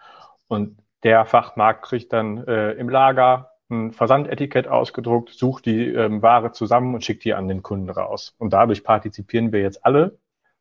Und 0.48 0.78
der 1.04 1.26
Fachmarkt 1.26 1.84
kriegt 1.84 2.14
dann 2.14 2.46
äh, 2.48 2.72
im 2.74 2.90
Lager 2.90 3.52
ein 3.70 3.92
Versandetikett 3.92 4.68
ausgedruckt, 4.68 5.30
sucht 5.30 5.66
die 5.66 5.88
ähm, 5.88 6.22
Ware 6.22 6.52
zusammen 6.52 6.94
und 6.94 7.04
schickt 7.04 7.26
die 7.26 7.34
an 7.34 7.48
den 7.48 7.64
Kunden 7.64 7.90
raus. 7.90 8.36
Und 8.38 8.54
dadurch 8.54 8.84
partizipieren 8.84 9.52
wir 9.52 9.62
jetzt 9.62 9.86
alle 9.86 10.18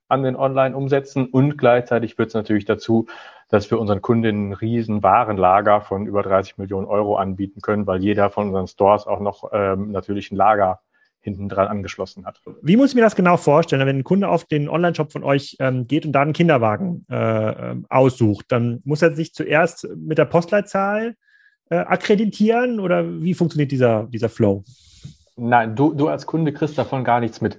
an 0.09 0.23
den 0.23 0.37
Online-Umsätzen 0.37 1.26
und 1.26 1.56
gleichzeitig 1.56 2.16
führt 2.16 2.28
es 2.28 2.35
natürlich 2.35 2.66
dazu, 2.66 3.06
dass 3.49 3.71
wir 3.71 3.78
unseren 3.78 4.02
Kundinnen 4.02 4.50
ein 4.50 4.52
riesen 4.52 5.02
Warenlager 5.02 5.80
von 5.80 6.06
über 6.06 6.23
30 6.23 6.59
Millionen 6.59 6.87
Euro 6.87 7.16
anbieten 7.16 7.61
können, 7.61 7.87
weil 7.87 8.02
jeder 8.02 8.28
von 8.30 8.49
unseren 8.49 8.66
Stores 8.66 9.06
auch 9.06 9.21
noch 9.21 9.50
ähm, 9.52 9.90
natürlich 9.90 10.30
ein 10.30 10.37
Lager 10.37 10.80
hinten 11.23 11.49
dran 11.49 11.69
angeschlossen 11.69 12.26
hat. 12.26 12.41
Wie 12.62 12.76
muss 12.76 12.91
ich 12.91 12.95
mir 12.95 13.00
das 13.00 13.17
genau 13.17 13.37
vorstellen? 13.37 13.87
Wenn 13.87 13.99
ein 13.99 14.05
Kunde 14.05 14.29
auf 14.29 14.45
den 14.45 14.69
Online-Shop 14.69 15.12
von 15.12 15.25
euch 15.25 15.57
ähm, 15.61 15.87
geht 15.87 16.05
und 16.05 16.12
da 16.12 16.23
einen 16.23 16.33
Kinderwagen 16.33 17.05
äh, 17.09 17.14
ähm, 17.17 17.87
aussucht, 17.88 18.47
dann 18.49 18.81
muss 18.85 19.02
er 19.02 19.14
sich 19.14 19.33
zuerst 19.33 19.88
mit 19.97 20.19
der 20.19 20.25
Postleitzahl 20.25 21.14
äh, 21.71 21.76
akkreditieren 21.76 22.81
oder 22.81 23.23
wie 23.23 23.35
funktioniert 23.35 23.71
dieser, 23.71 24.05
dieser 24.05 24.29
Flow? 24.29 24.64
Nein, 25.37 25.75
du, 25.76 25.95
du 25.95 26.09
als 26.09 26.26
Kunde 26.26 26.52
kriegst 26.52 26.76
davon 26.76 27.05
gar 27.05 27.21
nichts 27.21 27.41
mit. 27.41 27.59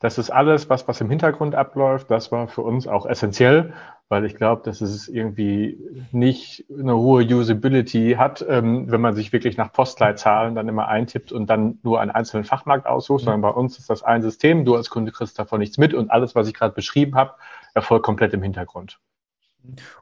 Das 0.00 0.18
ist 0.18 0.28
alles, 0.28 0.68
was, 0.68 0.86
was 0.86 1.00
im 1.00 1.08
Hintergrund 1.08 1.54
abläuft. 1.54 2.10
Das 2.10 2.30
war 2.30 2.48
für 2.48 2.60
uns 2.60 2.86
auch 2.86 3.06
essentiell, 3.06 3.72
weil 4.08 4.24
ich 4.24 4.36
glaube, 4.36 4.62
dass 4.64 4.80
es 4.80 5.08
irgendwie 5.08 5.78
nicht 6.12 6.64
eine 6.70 6.96
hohe 6.96 7.24
Usability 7.24 8.16
hat, 8.18 8.44
ähm, 8.48 8.90
wenn 8.90 9.00
man 9.00 9.14
sich 9.14 9.32
wirklich 9.32 9.56
nach 9.56 9.72
Postleitzahlen 9.72 10.54
dann 10.54 10.68
immer 10.68 10.88
eintippt 10.88 11.32
und 11.32 11.48
dann 11.48 11.78
nur 11.82 12.00
einen 12.00 12.10
einzelnen 12.10 12.44
Fachmarkt 12.44 12.86
aussucht, 12.86 13.22
mhm. 13.22 13.24
sondern 13.24 13.40
bei 13.40 13.50
uns 13.50 13.78
ist 13.78 13.88
das 13.88 14.02
ein 14.02 14.22
System. 14.22 14.64
Du 14.64 14.76
als 14.76 14.90
Kunde 14.90 15.10
kriegst 15.10 15.38
davon 15.38 15.60
nichts 15.60 15.78
mit 15.78 15.94
und 15.94 16.10
alles, 16.10 16.34
was 16.34 16.48
ich 16.48 16.54
gerade 16.54 16.74
beschrieben 16.74 17.14
habe, 17.14 17.34
erfolgt 17.74 18.04
komplett 18.04 18.34
im 18.34 18.42
Hintergrund. 18.42 18.98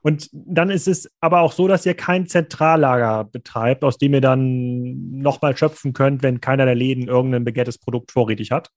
Und 0.02 0.28
dann 0.32 0.70
ist 0.70 0.88
es 0.88 1.10
aber 1.20 1.40
auch 1.40 1.52
so, 1.52 1.68
dass 1.68 1.86
ihr 1.86 1.94
kein 1.94 2.26
Zentrallager 2.26 3.24
betreibt, 3.24 3.84
aus 3.84 3.96
dem 3.96 4.14
ihr 4.14 4.20
dann 4.20 5.20
nochmal 5.20 5.56
schöpfen 5.56 5.92
könnt, 5.92 6.22
wenn 6.24 6.40
keiner 6.40 6.64
der 6.64 6.74
Läden 6.74 7.06
irgendein 7.06 7.44
begehrtes 7.44 7.78
Produkt 7.78 8.10
vorrätig 8.10 8.50
hat. 8.50 8.70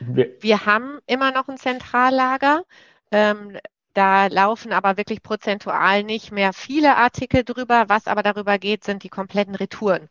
Wir, 0.00 0.30
Wir 0.40 0.64
haben 0.66 0.98
immer 1.06 1.30
noch 1.32 1.48
ein 1.48 1.58
Zentrallager. 1.58 2.62
Ähm, 3.10 3.58
da 3.96 4.26
laufen 4.26 4.72
aber 4.72 4.96
wirklich 4.96 5.22
prozentual 5.22 6.04
nicht 6.04 6.30
mehr 6.30 6.52
viele 6.52 6.96
Artikel 6.96 7.44
drüber. 7.44 7.84
Was 7.88 8.06
aber 8.06 8.22
darüber 8.22 8.58
geht, 8.58 8.84
sind 8.84 9.02
die 9.04 9.08
kompletten 9.08 9.54
Retouren. 9.54 10.08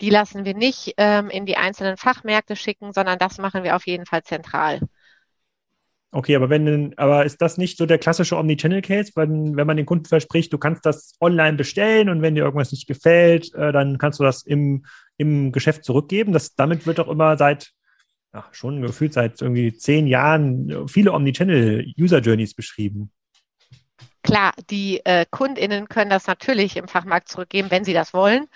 Die 0.00 0.10
lassen 0.10 0.44
wir 0.44 0.54
nicht 0.54 0.94
ähm, 0.98 1.30
in 1.30 1.46
die 1.46 1.56
einzelnen 1.56 1.96
Fachmärkte 1.96 2.56
schicken, 2.56 2.92
sondern 2.92 3.18
das 3.18 3.38
machen 3.38 3.64
wir 3.64 3.76
auf 3.76 3.86
jeden 3.86 4.06
Fall 4.06 4.22
zentral. 4.24 4.80
Okay, 6.10 6.36
aber 6.36 6.48
wenn, 6.48 6.96
aber 6.96 7.24
ist 7.24 7.42
das 7.42 7.58
nicht 7.58 7.76
so 7.76 7.86
der 7.86 7.98
klassische 7.98 8.36
Omnichannel-Case, 8.36 9.12
wenn, 9.16 9.56
wenn 9.56 9.66
man 9.66 9.76
den 9.76 9.86
Kunden 9.86 10.04
verspricht, 10.04 10.52
du 10.52 10.58
kannst 10.58 10.86
das 10.86 11.14
online 11.20 11.56
bestellen 11.56 12.08
und 12.08 12.22
wenn 12.22 12.36
dir 12.36 12.44
irgendwas 12.44 12.70
nicht 12.70 12.86
gefällt, 12.86 13.52
äh, 13.54 13.72
dann 13.72 13.98
kannst 13.98 14.20
du 14.20 14.24
das 14.24 14.42
im, 14.42 14.84
im 15.16 15.50
Geschäft 15.50 15.84
zurückgeben. 15.84 16.32
Das, 16.32 16.54
damit 16.54 16.86
wird 16.86 16.98
doch 16.98 17.08
immer 17.08 17.36
seit, 17.36 17.72
ja, 18.34 18.44
schon 18.50 18.82
gefühlt 18.82 19.12
seit 19.12 19.40
irgendwie 19.40 19.76
zehn 19.76 20.06
Jahren 20.06 20.88
viele 20.88 21.12
Omnichannel-User-Journeys 21.12 22.54
beschrieben. 22.54 23.10
Klar, 24.22 24.52
die 24.70 25.00
äh, 25.04 25.26
KundInnen 25.30 25.88
können 25.88 26.10
das 26.10 26.26
natürlich 26.26 26.76
im 26.76 26.88
Fachmarkt 26.88 27.28
zurückgeben, 27.28 27.70
wenn 27.70 27.84
sie 27.84 27.92
das 27.92 28.14
wollen, 28.14 28.46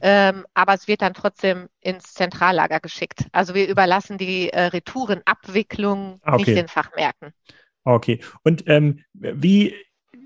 ähm, 0.00 0.46
aber 0.54 0.74
es 0.74 0.88
wird 0.88 1.02
dann 1.02 1.12
trotzdem 1.12 1.68
ins 1.80 2.14
Zentrallager 2.14 2.80
geschickt. 2.80 3.26
Also 3.30 3.54
wir 3.54 3.68
überlassen 3.68 4.16
die 4.16 4.48
äh, 4.48 4.62
Retourenabwicklung 4.62 6.18
ah, 6.22 6.34
okay. 6.34 6.44
nicht 6.44 6.56
den 6.56 6.68
Fachmärkten. 6.68 7.32
Okay. 7.84 8.20
Und 8.42 8.64
ähm, 8.66 9.00
wie, 9.12 9.74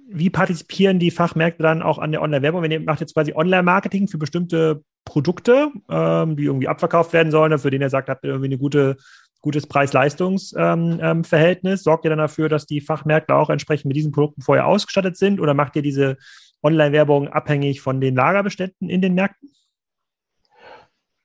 wie 0.09 0.31
partizipieren 0.31 1.01
die 1.01 1.11
Fachmärkte 1.11 1.65
dann 1.65 1.83
auch 1.83 1.99
an 1.99 2.13
der 2.13 2.23
Online-Werbung? 2.23 2.63
Wenn 2.63 2.71
ihr 2.71 2.81
macht 2.81 3.01
jetzt 3.01 3.15
quasi 3.15 3.33
Online-Marketing 3.35 4.07
für 4.07 4.19
bestimmte 4.19 4.85
Produkte, 5.05 5.69
ähm, 5.91 6.37
die 6.37 6.45
irgendwie 6.45 6.69
abverkauft 6.69 7.13
werden 7.13 7.31
sollen, 7.31 7.59
für 7.59 7.71
den 7.71 7.83
ihr 7.83 7.91
sagt, 7.91 8.09
habt 8.09 8.25
ihr 8.25 8.31
irgendwie 8.31 8.49
eine 8.49 8.59
gute 8.59 8.97
gutes 9.43 9.67
Preis-Leistungs-Verhältnis? 9.67 11.73
Ähm, 11.73 11.77
ähm, 11.77 11.77
Sorgt 11.77 12.05
ihr 12.05 12.11
dann 12.11 12.19
dafür, 12.19 12.49
dass 12.49 12.67
die 12.67 12.81
Fachmärkte 12.81 13.35
auch 13.35 13.51
entsprechend 13.51 13.87
mit 13.87 13.97
diesen 13.97 14.13
Produkten 14.13 14.41
vorher 14.41 14.67
ausgestattet 14.67 15.17
sind 15.17 15.41
oder 15.41 15.53
macht 15.53 15.77
ihr 15.77 15.83
diese 15.83 16.17
Online-Werbung 16.63 17.29
abhängig 17.29 17.81
von 17.81 18.01
den 18.01 18.15
Lagerbeständen 18.15 18.89
in 18.89 19.03
den 19.03 19.15
Märkten? 19.15 19.51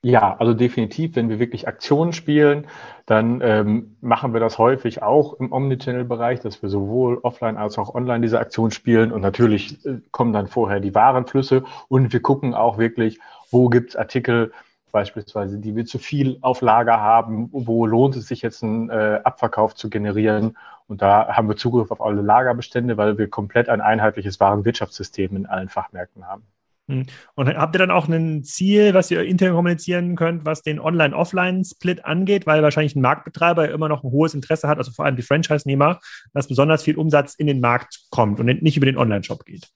Ja, 0.04 0.36
also 0.38 0.54
definitiv, 0.54 1.16
wenn 1.16 1.28
wir 1.28 1.40
wirklich 1.40 1.66
Aktionen 1.66 2.12
spielen, 2.12 2.68
dann 3.04 3.40
ähm, 3.42 3.96
machen 4.00 4.32
wir 4.32 4.38
das 4.38 4.56
häufig 4.56 5.02
auch 5.02 5.34
im 5.34 5.50
Omnichannel-Bereich, 5.50 6.38
dass 6.38 6.62
wir 6.62 6.68
sowohl 6.68 7.18
offline 7.22 7.56
als 7.56 7.78
auch 7.78 7.94
online 7.94 8.20
diese 8.20 8.38
Aktion 8.38 8.70
spielen 8.70 9.10
und 9.10 9.22
natürlich 9.22 9.84
äh, 9.84 10.00
kommen 10.12 10.32
dann 10.32 10.46
vorher 10.46 10.78
die 10.78 10.94
Warenflüsse 10.94 11.64
und 11.88 12.12
wir 12.12 12.22
gucken 12.22 12.54
auch 12.54 12.78
wirklich, 12.78 13.18
wo 13.50 13.68
gibt 13.68 13.90
es 13.90 13.96
Artikel, 13.96 14.52
beispielsweise, 14.92 15.58
die 15.58 15.76
wir 15.76 15.84
zu 15.84 15.98
viel 15.98 16.38
auf 16.40 16.60
Lager 16.60 17.00
haben, 17.00 17.48
wo 17.52 17.86
lohnt 17.86 18.16
es 18.16 18.28
sich 18.28 18.42
jetzt 18.42 18.62
einen 18.62 18.90
äh, 18.90 19.20
Abverkauf 19.24 19.74
zu 19.74 19.90
generieren. 19.90 20.56
Und 20.86 21.02
da 21.02 21.28
haben 21.36 21.48
wir 21.48 21.56
Zugriff 21.56 21.90
auf 21.90 22.00
alle 22.00 22.22
Lagerbestände, 22.22 22.96
weil 22.96 23.18
wir 23.18 23.28
komplett 23.28 23.68
ein 23.68 23.80
einheitliches 23.80 24.40
Warenwirtschaftssystem 24.40 25.36
in 25.36 25.46
allen 25.46 25.68
Fachmärkten 25.68 26.26
haben. 26.26 26.44
Hm. 26.88 27.04
Und 27.34 27.48
habt 27.48 27.74
ihr 27.76 27.78
dann 27.78 27.90
auch 27.90 28.08
ein 28.08 28.42
Ziel, 28.44 28.94
was 28.94 29.10
ihr 29.10 29.22
intern 29.22 29.54
kommunizieren 29.54 30.16
könnt, 30.16 30.46
was 30.46 30.62
den 30.62 30.80
Online-Offline-Split 30.80 32.04
angeht, 32.04 32.46
weil 32.46 32.62
wahrscheinlich 32.62 32.96
ein 32.96 33.02
Marktbetreiber 33.02 33.70
immer 33.70 33.88
noch 33.88 34.02
ein 34.02 34.10
hohes 34.10 34.34
Interesse 34.34 34.68
hat, 34.68 34.78
also 34.78 34.90
vor 34.90 35.04
allem 35.04 35.16
die 35.16 35.22
Franchise-Nehmer, 35.22 36.00
dass 36.32 36.48
besonders 36.48 36.82
viel 36.82 36.96
Umsatz 36.96 37.34
in 37.34 37.46
den 37.46 37.60
Markt 37.60 38.06
kommt 38.10 38.40
und 38.40 38.62
nicht 38.62 38.76
über 38.76 38.86
den 38.86 38.96
Online-Shop 38.96 39.44
geht? 39.44 39.68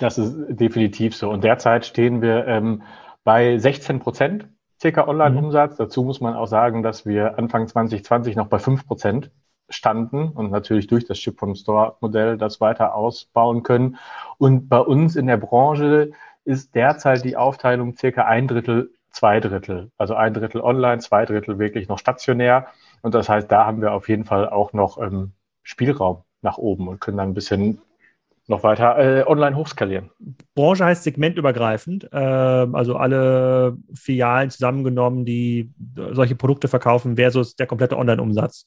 Das 0.00 0.18
ist 0.18 0.34
definitiv 0.48 1.14
so. 1.14 1.30
Und 1.30 1.44
derzeit 1.44 1.86
stehen 1.86 2.20
wir 2.20 2.46
ähm, 2.46 2.82
bei 3.22 3.56
16 3.58 4.00
Prozent 4.00 4.48
circa 4.80 5.06
Online-Umsatz. 5.06 5.72
Mhm. 5.72 5.84
Dazu 5.84 6.02
muss 6.02 6.20
man 6.20 6.34
auch 6.34 6.48
sagen, 6.48 6.82
dass 6.82 7.06
wir 7.06 7.38
Anfang 7.38 7.68
2020 7.68 8.34
noch 8.34 8.48
bei 8.48 8.58
5 8.58 8.86
Prozent 8.86 9.30
standen 9.68 10.28
und 10.28 10.50
natürlich 10.50 10.86
durch 10.86 11.06
das 11.06 11.18
Ship 11.18 11.38
from 11.38 11.54
Store 11.54 11.96
Modell 12.00 12.38
das 12.38 12.60
weiter 12.60 12.94
ausbauen 12.94 13.62
können. 13.62 13.96
Und 14.38 14.68
bei 14.68 14.78
uns 14.78 15.16
in 15.16 15.26
der 15.26 15.36
Branche 15.36 16.12
ist 16.44 16.74
derzeit 16.74 17.24
die 17.24 17.36
Aufteilung 17.36 17.96
circa 17.96 18.24
ein 18.24 18.46
Drittel, 18.46 18.90
zwei 19.10 19.40
Drittel. 19.40 19.90
Also 19.98 20.14
ein 20.14 20.34
Drittel 20.34 20.60
online, 20.60 21.00
zwei 21.00 21.24
Drittel 21.24 21.58
wirklich 21.58 21.88
noch 21.88 21.98
stationär. 21.98 22.68
Und 23.02 23.14
das 23.14 23.28
heißt, 23.28 23.50
da 23.50 23.66
haben 23.66 23.80
wir 23.80 23.92
auf 23.92 24.08
jeden 24.08 24.24
Fall 24.24 24.48
auch 24.48 24.72
noch 24.72 24.98
ähm, 24.98 25.32
Spielraum 25.62 26.22
nach 26.42 26.58
oben 26.58 26.86
und 26.88 27.00
können 27.00 27.16
dann 27.16 27.30
ein 27.30 27.34
bisschen 27.34 27.80
noch 28.48 28.62
weiter 28.62 28.98
äh, 28.98 29.24
online 29.26 29.56
hochskalieren. 29.56 30.10
Branche 30.54 30.84
heißt 30.84 31.02
segmentübergreifend, 31.02 32.08
äh, 32.12 32.16
also 32.16 32.96
alle 32.96 33.76
Filialen 33.92 34.50
zusammengenommen, 34.50 35.24
die 35.24 35.72
solche 36.12 36.36
Produkte 36.36 36.68
verkaufen, 36.68 37.16
versus 37.16 37.56
der 37.56 37.66
komplette 37.66 37.96
Online-Umsatz. 37.96 38.64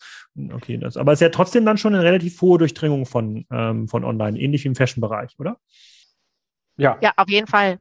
Okay, 0.53 0.77
das, 0.77 0.97
aber 0.97 1.13
es 1.13 1.17
ist 1.17 1.25
ja 1.25 1.29
trotzdem 1.29 1.65
dann 1.65 1.77
schon 1.77 1.95
eine 1.95 2.03
relativ 2.03 2.41
hohe 2.41 2.57
Durchdringung 2.57 3.05
von, 3.05 3.45
ähm, 3.51 3.87
von 3.87 4.03
Online, 4.03 4.37
ähnlich 4.37 4.63
wie 4.65 4.69
im 4.69 4.75
Fashion-Bereich, 4.75 5.35
oder? 5.39 5.57
Ja. 6.77 6.97
Ja, 7.01 7.13
auf 7.15 7.29
jeden 7.29 7.47
Fall. 7.47 7.79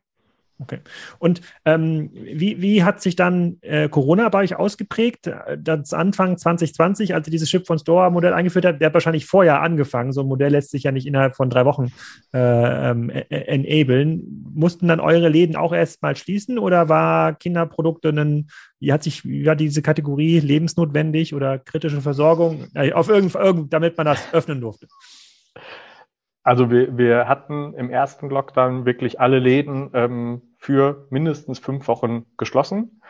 Okay. 0.61 0.81
Und 1.21 1.41
ähm, 1.65 2.11
wie, 2.13 2.61
wie 2.61 2.83
hat 2.83 3.01
sich 3.01 3.15
dann 3.15 3.59
äh, 3.61 3.89
Corona 3.89 4.29
bei 4.29 4.41
euch 4.41 4.57
ausgeprägt? 4.57 5.31
Das 5.57 5.93
Anfang 5.93 6.37
2020, 6.37 7.15
als 7.15 7.29
ihr 7.29 7.31
dieses 7.31 7.49
Ship 7.49 7.65
von 7.65 7.79
Store-Modell 7.79 8.33
eingeführt 8.33 8.65
habt, 8.65 8.81
der 8.81 8.87
hat 8.87 8.95
wahrscheinlich 8.95 9.27
vorher 9.27 9.63
angefangen. 9.63 10.13
So 10.13 10.23
ein 10.23 10.27
Modell 10.27 10.51
lässt 10.51 10.71
sich 10.71 10.83
ja 10.83 10.91
nicht 10.91 11.07
innerhalb 11.07 11.37
von 11.37 11.49
drei 11.49 11.65
Wochen 11.65 11.93
äh, 12.35 12.91
ähm, 12.91 13.09
e, 13.11 13.25
e, 13.31 13.37
enablen. 13.47 14.51
Mussten 14.53 14.89
dann 14.89 14.99
eure 14.99 15.29
Läden 15.29 15.55
auch 15.55 15.73
erst 15.73 16.03
mal 16.03 16.17
schließen 16.17 16.59
oder 16.59 16.89
war 16.89 17.35
Kinderprodukte 17.35 18.09
ein, 18.09 18.49
wie 18.81 18.93
hat 18.93 19.05
sich, 19.05 19.25
wie 19.25 19.49
diese 19.55 19.83
Kategorie 19.83 20.41
lebensnotwendig 20.41 21.35
oder 21.35 21.59
kritische 21.59 22.01
Versorgung 22.01 22.67
äh, 22.75 22.93
auf 22.93 23.09
irgend, 23.09 23.37
irgend, 23.37 23.73
damit 23.73 23.97
man 23.97 24.07
das 24.07 24.35
öffnen 24.35 24.61
durfte? 24.61 24.89
Also 26.49 26.71
wir, 26.71 26.97
wir 26.97 27.29
hatten 27.29 27.75
im 27.75 27.91
ersten 27.91 28.31
Lockdown 28.31 28.87
wirklich 28.87 29.21
alle 29.21 29.39
Läden 29.39 29.91
ähm, 29.93 30.41
für 30.57 31.07
mindestens 31.11 31.59
fünf 31.59 31.87
Wochen 31.89 32.25
geschlossen. 32.39 33.03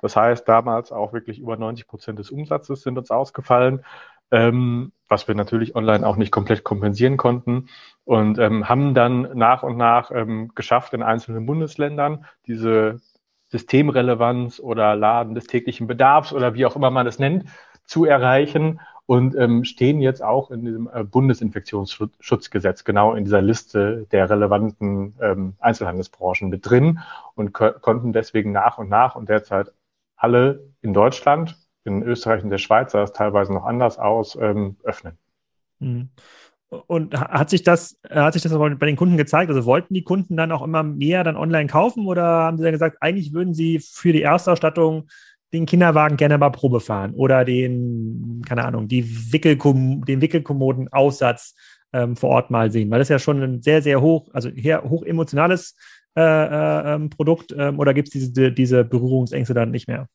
Das 0.00 0.16
heißt, 0.16 0.48
damals 0.48 0.92
auch 0.92 1.12
wirklich 1.12 1.38
über 1.38 1.58
90 1.58 1.86
Prozent 1.86 2.18
des 2.18 2.30
Umsatzes 2.30 2.80
sind 2.80 2.96
uns 2.96 3.10
ausgefallen, 3.10 3.84
ähm, 4.30 4.92
was 5.08 5.28
wir 5.28 5.34
natürlich 5.34 5.76
online 5.76 6.06
auch 6.06 6.16
nicht 6.16 6.30
komplett 6.30 6.64
kompensieren 6.64 7.18
konnten 7.18 7.68
und 8.04 8.38
ähm, 8.38 8.66
haben 8.66 8.94
dann 8.94 9.28
nach 9.36 9.62
und 9.62 9.76
nach 9.76 10.10
ähm, 10.10 10.52
geschafft, 10.54 10.94
in 10.94 11.02
einzelnen 11.02 11.44
Bundesländern 11.44 12.24
diese 12.46 13.02
Systemrelevanz 13.48 14.58
oder 14.58 14.96
Laden 14.96 15.34
des 15.34 15.46
täglichen 15.46 15.86
Bedarfs 15.86 16.32
oder 16.32 16.54
wie 16.54 16.64
auch 16.64 16.76
immer 16.76 16.90
man 16.90 17.06
es 17.06 17.18
nennt, 17.18 17.44
zu 17.84 18.06
erreichen 18.06 18.80
und 19.06 19.36
ähm, 19.36 19.64
stehen 19.64 20.00
jetzt 20.00 20.22
auch 20.22 20.50
in 20.50 20.64
diesem 20.64 20.90
äh, 20.92 21.04
Bundesinfektionsschutzgesetz 21.04 22.84
genau 22.84 23.14
in 23.14 23.24
dieser 23.24 23.40
Liste 23.40 24.06
der 24.10 24.28
relevanten 24.28 25.14
ähm, 25.20 25.54
Einzelhandelsbranchen 25.60 26.48
mit 26.48 26.68
drin 26.68 26.98
und 27.34 27.52
konnten 27.52 28.12
deswegen 28.12 28.52
nach 28.52 28.78
und 28.78 28.88
nach 28.88 29.14
und 29.14 29.28
derzeit 29.28 29.72
alle 30.16 30.68
in 30.82 30.92
Deutschland, 30.92 31.56
in 31.84 32.02
Österreich 32.02 32.42
und 32.42 32.50
der 32.50 32.58
Schweiz 32.58 32.92
sah 32.92 33.02
es 33.02 33.12
teilweise 33.12 33.52
noch 33.52 33.64
anders 33.64 33.98
aus, 33.98 34.36
ähm, 34.40 34.76
öffnen. 34.82 35.18
Mhm. 35.78 36.10
Und 36.68 37.18
hat 37.18 37.48
sich 37.48 37.62
das, 37.62 37.96
hat 38.10 38.32
sich 38.32 38.42
das 38.42 38.52
bei 38.52 38.86
den 38.86 38.96
Kunden 38.96 39.16
gezeigt? 39.16 39.50
Also 39.50 39.66
wollten 39.66 39.94
die 39.94 40.02
Kunden 40.02 40.36
dann 40.36 40.50
auch 40.50 40.62
immer 40.62 40.82
mehr 40.82 41.22
dann 41.22 41.36
online 41.36 41.68
kaufen 41.68 42.06
oder 42.06 42.24
haben 42.24 42.56
sie 42.56 42.64
dann 42.64 42.72
gesagt, 42.72 42.96
eigentlich 43.00 43.32
würden 43.32 43.54
sie 43.54 43.78
für 43.78 44.12
die 44.12 44.22
Erstausstattung 44.22 45.06
den 45.52 45.66
Kinderwagen 45.66 46.16
gerne 46.16 46.38
mal 46.38 46.50
Probe 46.50 46.80
fahren 46.80 47.14
oder 47.14 47.44
den, 47.44 48.42
keine 48.46 48.64
Ahnung, 48.64 48.88
die 48.88 49.32
Wickelkom 49.32 50.04
den 50.04 50.20
Wickelkommoden-Aussatz 50.20 51.54
ähm, 51.92 52.16
vor 52.16 52.30
Ort 52.30 52.50
mal 52.50 52.70
sehen, 52.70 52.90
weil 52.90 52.98
das 52.98 53.08
ja 53.08 53.18
schon 53.18 53.42
ein 53.42 53.62
sehr, 53.62 53.82
sehr 53.82 54.00
hoch, 54.00 54.28
also 54.32 54.50
her, 54.50 54.82
hoch 54.88 55.02
emotionales 55.04 55.76
äh, 56.16 56.22
äh, 56.22 56.94
ähm, 56.94 57.10
Produkt 57.10 57.54
ähm, 57.56 57.78
oder 57.78 57.94
gibt 57.94 58.08
es 58.08 58.12
diese, 58.12 58.50
diese 58.50 58.84
Berührungsängste 58.84 59.54
dann 59.54 59.70
nicht 59.70 59.86
mehr? 59.86 60.08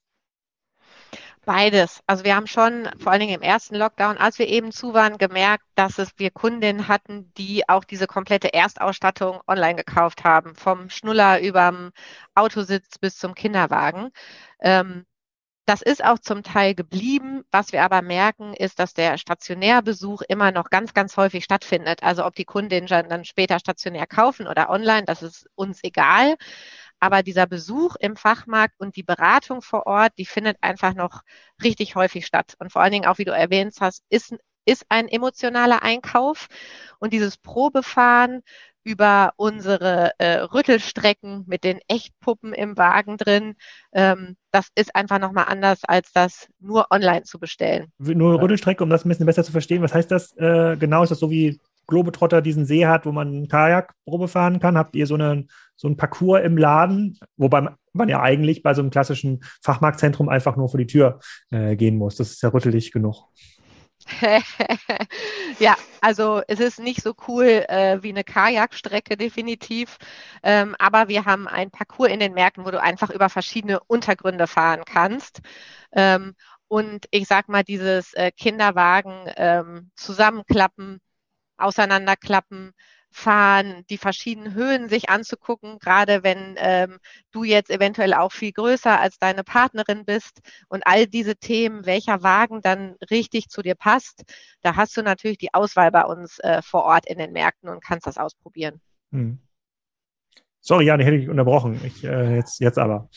Beides. 1.44 2.02
Also 2.06 2.24
wir 2.24 2.36
haben 2.36 2.46
schon 2.46 2.88
vor 3.00 3.12
allen 3.12 3.22
Dingen 3.22 3.36
im 3.36 3.42
ersten 3.42 3.76
Lockdown, 3.76 4.18
als 4.18 4.38
wir 4.38 4.48
eben 4.48 4.72
zu 4.72 4.94
waren, 4.94 5.18
gemerkt, 5.18 5.64
dass 5.74 5.98
es 5.98 6.12
wir 6.18 6.30
Kundinnen 6.30 6.88
hatten, 6.88 7.32
die 7.36 7.68
auch 7.68 7.84
diese 7.84 8.06
komplette 8.06 8.54
Erstausstattung 8.54 9.40
online 9.48 9.76
gekauft 9.76 10.24
haben, 10.24 10.54
vom 10.54 10.92
Schnuller 10.92 11.42
überm 11.42 11.92
Autositz 12.36 13.00
bis 13.00 13.18
zum 13.18 13.34
Kinderwagen. 13.34 14.12
Ähm, 14.60 15.06
das 15.66 15.82
ist 15.82 16.04
auch 16.04 16.20
zum 16.20 16.44
Teil 16.44 16.76
geblieben. 16.76 17.44
Was 17.52 17.72
wir 17.72 17.84
aber 17.84 18.02
merken, 18.02 18.54
ist, 18.54 18.80
dass 18.80 18.94
der 18.94 19.18
Stationärbesuch 19.18 20.22
immer 20.28 20.52
noch 20.52 20.70
ganz, 20.70 20.94
ganz 20.94 21.18
häufig 21.18 21.44
stattfindet. 21.44 22.04
Also 22.04 22.26
ob 22.26 22.36
die 22.36 22.46
Kundinnen 22.46 22.88
dann 22.88 23.26
später 23.26 23.60
stationär 23.60 24.08
kaufen 24.08 24.48
oder 24.48 24.70
online, 24.70 25.06
das 25.06 25.22
ist 25.22 25.48
uns 25.56 25.80
egal. 25.84 26.36
Aber 27.00 27.24
dieser 27.24 27.48
Besuch 27.48 27.96
im 28.00 28.16
Fachmarkt 28.16 28.76
und 28.80 28.96
die 28.96 29.04
Beratung 29.04 29.62
vor 29.62 29.88
Ort, 29.88 30.14
die 30.18 30.26
findet 30.26 30.58
einfach 30.62 30.94
noch 30.94 31.22
richtig 31.64 31.96
häufig 31.96 32.26
statt. 32.26 32.56
Und 32.60 32.72
vor 32.72 32.82
allen 32.82 32.92
Dingen 32.92 33.06
auch, 33.08 33.18
wie 33.18 33.26
du 33.26 33.34
erwähnt 33.34 33.76
hast, 33.80 34.04
ist, 34.10 34.36
ist 34.66 34.86
ein 34.90 35.08
emotionaler 35.08 35.84
Einkauf. 35.84 36.48
Und 37.00 37.14
dieses 37.14 37.38
Probefahren 37.38 38.42
über 38.84 39.34
unsere 39.36 40.12
äh, 40.18 40.40
Rüttelstrecken 40.40 41.44
mit 41.48 41.64
den 41.64 41.80
Echtpuppen 41.88 42.54
im 42.54 42.78
Wagen 42.78 43.18
drin. 43.18 43.56
Ähm, 43.94 44.36
das 44.52 44.68
ist 44.76 44.96
einfach 44.96 45.20
nochmal 45.20 45.46
anders, 45.48 45.82
als 45.84 46.12
das 46.14 46.48
nur 46.60 46.88
online 46.90 47.24
zu 47.24 47.40
bestellen. 47.40 47.92
Nur 48.00 48.42
Rüttelstrecke, 48.42 48.84
um 48.84 48.90
das 48.90 49.06
ein 49.06 49.10
bisschen 49.10 49.26
besser 49.26 49.44
zu 49.44 49.52
verstehen. 49.52 49.82
Was 49.82 49.94
heißt 49.94 50.12
das 50.12 50.36
äh, 50.38 50.76
genau? 50.78 51.04
Ist 51.04 51.10
das 51.10 51.20
so 51.20 51.30
wie 51.30 51.60
Globetrotter 51.88 52.42
diesen 52.42 52.66
See 52.66 52.86
hat, 52.86 53.06
wo 53.06 53.12
man 53.12 53.48
Kajakprobe 53.48 54.28
fahren 54.28 54.60
kann? 54.60 54.78
Habt 54.78 54.96
ihr 54.96 55.08
so, 55.08 55.16
eine, 55.16 55.46
so 55.76 55.88
ein 55.88 55.98
Parcours 55.98 56.44
im 56.44 56.58
Laden, 56.58 57.20
wobei 57.38 57.68
man 57.94 58.10
ja 58.10 58.22
eigentlich 58.22 58.64
bei 58.64 58.74
so 58.74 58.82
einem 58.82 58.92
klassischen 58.92 59.44
Fachmarktzentrum 59.62 60.30
einfach 60.30 60.56
nur 60.56 60.70
vor 60.70 60.78
die 60.78 60.88
Tür 60.88 61.20
äh, 61.50 61.76
gehen 61.76 61.98
muss? 61.98 62.16
Das 62.16 62.32
ist 62.32 62.42
ja 62.42 62.50
rüttelig 62.50 62.92
genug. 62.92 63.26
ja, 65.60 65.76
also 66.02 66.42
es 66.48 66.60
ist 66.60 66.80
nicht 66.80 67.02
so 67.02 67.14
cool 67.28 67.46
äh, 67.46 68.02
wie 68.02 68.10
eine 68.10 68.24
Kajakstrecke 68.24 69.18
definitiv, 69.18 69.98
ähm, 70.44 70.76
aber 70.80 71.08
wir 71.08 71.26
haben 71.26 71.48
ein 71.48 71.72
Parcours 71.72 72.10
in 72.12 72.20
den 72.20 72.34
Märkten, 72.34 72.66
wo 72.66 72.72
du 72.72 72.82
einfach 72.82 73.10
über 73.10 73.30
verschiedene 73.30 73.80
Untergründe 73.82 74.48
fahren 74.48 74.84
kannst. 74.86 75.42
Ähm, 75.94 76.36
und 76.68 77.06
ich 77.12 77.28
sag 77.28 77.50
mal, 77.50 77.64
dieses 77.64 78.14
äh, 78.14 78.32
Kinderwagen 78.32 79.26
ähm, 79.38 79.92
zusammenklappen, 79.96 81.00
auseinanderklappen, 81.58 82.74
fahren, 83.12 83.86
die 83.90 83.98
verschiedenen 83.98 84.54
Höhen 84.54 84.90
sich 84.90 85.10
anzugucken, 85.10 85.80
gerade 85.80 86.24
wenn 86.24 86.56
ähm, 86.58 87.00
du 87.32 87.44
jetzt 87.44 87.70
eventuell 87.70 88.14
auch 88.14 88.32
viel 88.32 88.54
größer 88.54 89.00
als 89.00 89.20
deine 89.20 89.44
Partnerin 89.44 90.06
bist 90.06 90.40
und 90.70 90.88
all 90.88 91.08
diese 91.08 91.36
Themen, 91.36 91.86
welcher 91.86 92.24
Wagen 92.24 92.62
dann 92.62 92.96
richtig 93.12 93.50
zu 93.50 93.62
dir 93.62 93.76
passt, 93.76 94.24
da 94.62 94.76
hast 94.76 94.96
du 94.96 95.04
natürlich 95.04 95.38
die 95.38 95.54
Auswahl 95.54 95.92
bei 95.92 96.06
uns 96.06 96.40
äh, 96.40 96.62
vor 96.62 96.84
Ort 96.84 97.06
in 97.06 97.18
den 97.18 97.34
Märkten 97.34 97.70
und 97.70 97.84
kannst 97.84 98.08
das 98.08 98.18
ausprobieren. 98.18 98.80
Hm. 99.12 99.40
Sorry, 100.62 100.86
Jan, 100.86 101.00
ich 101.00 101.08
hätte 101.08 101.18
dich 101.18 101.30
unterbrochen. 101.30 101.82
Ich, 101.84 102.04
äh, 102.04 102.36
jetzt, 102.36 102.60
jetzt 102.60 102.78
aber. 102.78 103.10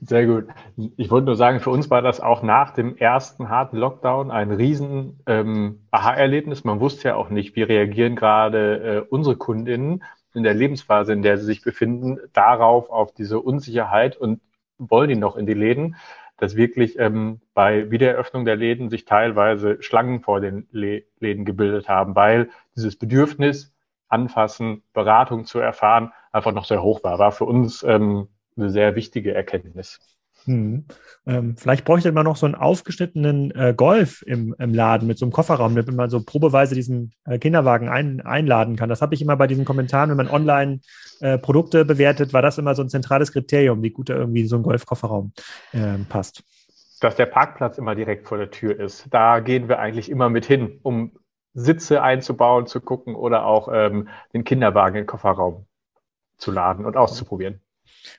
Sehr 0.00 0.26
gut. 0.26 0.48
Ich 0.96 1.10
wollte 1.10 1.26
nur 1.26 1.36
sagen, 1.36 1.60
für 1.60 1.70
uns 1.70 1.90
war 1.90 2.02
das 2.02 2.20
auch 2.20 2.42
nach 2.42 2.72
dem 2.72 2.96
ersten 2.96 3.48
harten 3.48 3.76
Lockdown 3.76 4.30
ein 4.30 4.50
riesen 4.50 5.20
ähm, 5.26 5.86
Aha-Erlebnis. 5.90 6.64
Man 6.64 6.80
wusste 6.80 7.08
ja 7.08 7.14
auch 7.14 7.30
nicht, 7.30 7.54
wie 7.56 7.62
reagieren 7.62 8.16
gerade 8.16 8.76
äh, 8.78 9.00
unsere 9.08 9.36
Kundinnen 9.36 10.02
in 10.34 10.42
der 10.42 10.54
Lebensphase, 10.54 11.12
in 11.12 11.22
der 11.22 11.38
sie 11.38 11.44
sich 11.44 11.62
befinden, 11.62 12.18
darauf, 12.32 12.90
auf 12.90 13.12
diese 13.12 13.40
Unsicherheit 13.40 14.16
und 14.16 14.40
wollen 14.78 15.08
die 15.08 15.16
noch 15.16 15.36
in 15.36 15.46
die 15.46 15.54
Läden, 15.54 15.96
dass 16.36 16.56
wirklich 16.56 16.98
ähm, 16.98 17.40
bei 17.54 17.90
Wiedereröffnung 17.90 18.44
der 18.44 18.56
Läden 18.56 18.90
sich 18.90 19.04
teilweise 19.04 19.82
Schlangen 19.82 20.20
vor 20.20 20.40
den 20.40 20.68
Läden 20.72 21.44
gebildet 21.44 21.88
haben, 21.88 22.14
weil 22.16 22.50
dieses 22.76 22.96
Bedürfnis, 22.96 23.72
anfassen, 24.08 24.82
Beratung 24.92 25.44
zu 25.44 25.60
erfahren, 25.60 26.12
einfach 26.32 26.52
noch 26.52 26.64
sehr 26.64 26.82
hoch 26.82 27.04
war. 27.04 27.20
War 27.20 27.30
für 27.30 27.44
uns 27.44 27.84
ähm, 27.84 28.28
eine 28.60 28.70
sehr 28.70 28.94
wichtige 28.94 29.34
Erkenntnis. 29.34 29.98
Hm. 30.44 30.86
Ähm, 31.26 31.56
vielleicht 31.56 31.84
bräuchte 31.84 32.12
man 32.12 32.24
noch 32.24 32.36
so 32.36 32.46
einen 32.46 32.54
aufgeschnittenen 32.54 33.50
äh, 33.50 33.74
Golf 33.76 34.22
im, 34.26 34.54
im, 34.58 34.72
Laden 34.72 35.06
mit 35.06 35.18
so 35.18 35.26
einem 35.26 35.32
Kofferraum, 35.32 35.74
damit 35.74 35.94
man 35.94 36.08
so 36.08 36.22
probeweise 36.22 36.74
diesen 36.74 37.12
äh, 37.26 37.38
Kinderwagen 37.38 37.88
ein, 37.88 38.20
einladen 38.22 38.76
kann. 38.76 38.88
Das 38.88 39.02
habe 39.02 39.14
ich 39.14 39.22
immer 39.22 39.36
bei 39.36 39.46
diesen 39.46 39.64
Kommentaren, 39.64 40.08
wenn 40.10 40.16
man 40.16 40.30
online 40.30 40.80
äh, 41.20 41.36
Produkte 41.36 41.84
bewertet, 41.84 42.32
war 42.32 42.42
das 42.42 42.58
immer 42.58 42.74
so 42.74 42.82
ein 42.82 42.88
zentrales 42.88 43.32
Kriterium, 43.32 43.82
wie 43.82 43.90
gut 43.90 44.08
da 44.08 44.14
irgendwie 44.14 44.46
so 44.46 44.56
ein 44.56 44.62
Golfkofferraum 44.62 45.32
ähm, 45.74 46.06
passt. 46.08 46.42
Dass 47.00 47.16
der 47.16 47.26
Parkplatz 47.26 47.78
immer 47.78 47.94
direkt 47.94 48.26
vor 48.26 48.38
der 48.38 48.50
Tür 48.50 48.78
ist. 48.78 49.06
Da 49.10 49.40
gehen 49.40 49.68
wir 49.68 49.78
eigentlich 49.78 50.10
immer 50.10 50.30
mit 50.30 50.46
hin, 50.46 50.80
um 50.82 51.12
Sitze 51.52 52.02
einzubauen, 52.02 52.66
zu 52.66 52.80
gucken 52.80 53.14
oder 53.14 53.44
auch 53.44 53.68
ähm, 53.72 54.08
den 54.32 54.44
Kinderwagen 54.44 54.96
in 54.96 55.02
den 55.02 55.06
Kofferraum 55.06 55.66
zu 56.36 56.50
laden 56.50 56.86
und 56.86 56.96
auszuprobieren. 56.96 57.60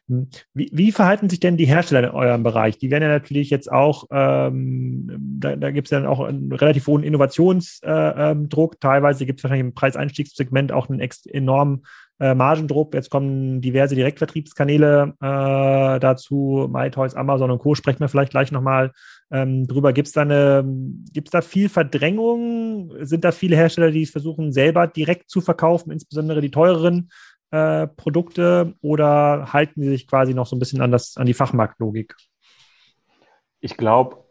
Hm. 0.08 0.30
Wie, 0.54 0.70
wie, 0.74 0.92
verhalten 0.92 1.30
sich 1.30 1.40
denn 1.40 1.58
die 1.58 1.66
Hersteller 1.66 2.10
in 2.10 2.16
eurem 2.16 2.44
Bereich? 2.44 2.78
Die 2.78 2.92
werden 2.92 3.04
ja 3.04 3.10
natürlich 3.10 3.50
jetzt 3.50 3.72
auch, 3.72 4.06
ähm, 4.12 5.38
da, 5.40 5.56
da 5.56 5.72
gibt 5.72 5.88
es 5.88 5.90
dann 5.90 6.06
auch 6.06 6.20
einen 6.20 6.52
relativ 6.52 6.88
hohen 6.88 7.04
Innovationsdruck. 7.04 7.90
Äh, 7.90 8.32
ähm, 8.32 8.50
Teilweise 8.80 9.26
gibt 9.26 9.40
es 9.40 9.44
wahrscheinlich 9.44 9.68
im 9.68 9.74
Preiseinstiegssegment 9.74 10.72
auch 10.72 10.90
einen 10.90 11.02
enormen 11.26 11.84
äh, 12.22 12.36
Margendruck. 12.36 12.94
Jetzt 12.94 13.10
kommen 13.10 13.62
diverse 13.62 13.96
Direktvertriebskanäle 13.96 15.16
äh, 15.20 16.00
dazu, 16.00 16.70
MyToys, 16.72 17.16
Amazon 17.16 17.50
und 17.50 17.60
Co. 17.60 17.74
Sprechen 17.74 18.00
wir 18.00 18.10
vielleicht 18.10 18.32
gleich 18.32 18.52
nochmal 18.52 18.92
ähm, 19.32 19.66
drüber. 19.66 19.92
Gibt 19.92 20.08
es 20.08 20.14
da, 20.14 20.24
da 20.24 21.42
viel 21.42 21.68
Verdrängung? 21.68 22.94
Sind 23.02 23.24
da 23.24 23.32
viele 23.32 23.56
Hersteller, 23.56 23.90
die 23.90 24.04
es 24.04 24.12
versuchen, 24.12 24.52
selber 24.52 24.86
direkt 24.86 25.32
zu 25.32 25.42
verkaufen, 25.42 25.92
insbesondere 25.92 26.42
die 26.42 26.52
teureren? 26.52 27.10
Äh, 27.52 27.88
Produkte 27.88 28.74
oder 28.82 29.54
halten 29.54 29.82
Sie 29.82 29.90
sich 29.90 30.08
quasi 30.08 30.34
noch 30.34 30.48
so 30.48 30.56
ein 30.56 30.60
bisschen 30.60 30.82
an, 30.82 30.92
das, 30.92 31.18
an 31.18 31.26
die 31.26 31.34
Fachmarktlogik? 31.34 32.16
Ich 33.60 33.78
glaube, 33.78 34.24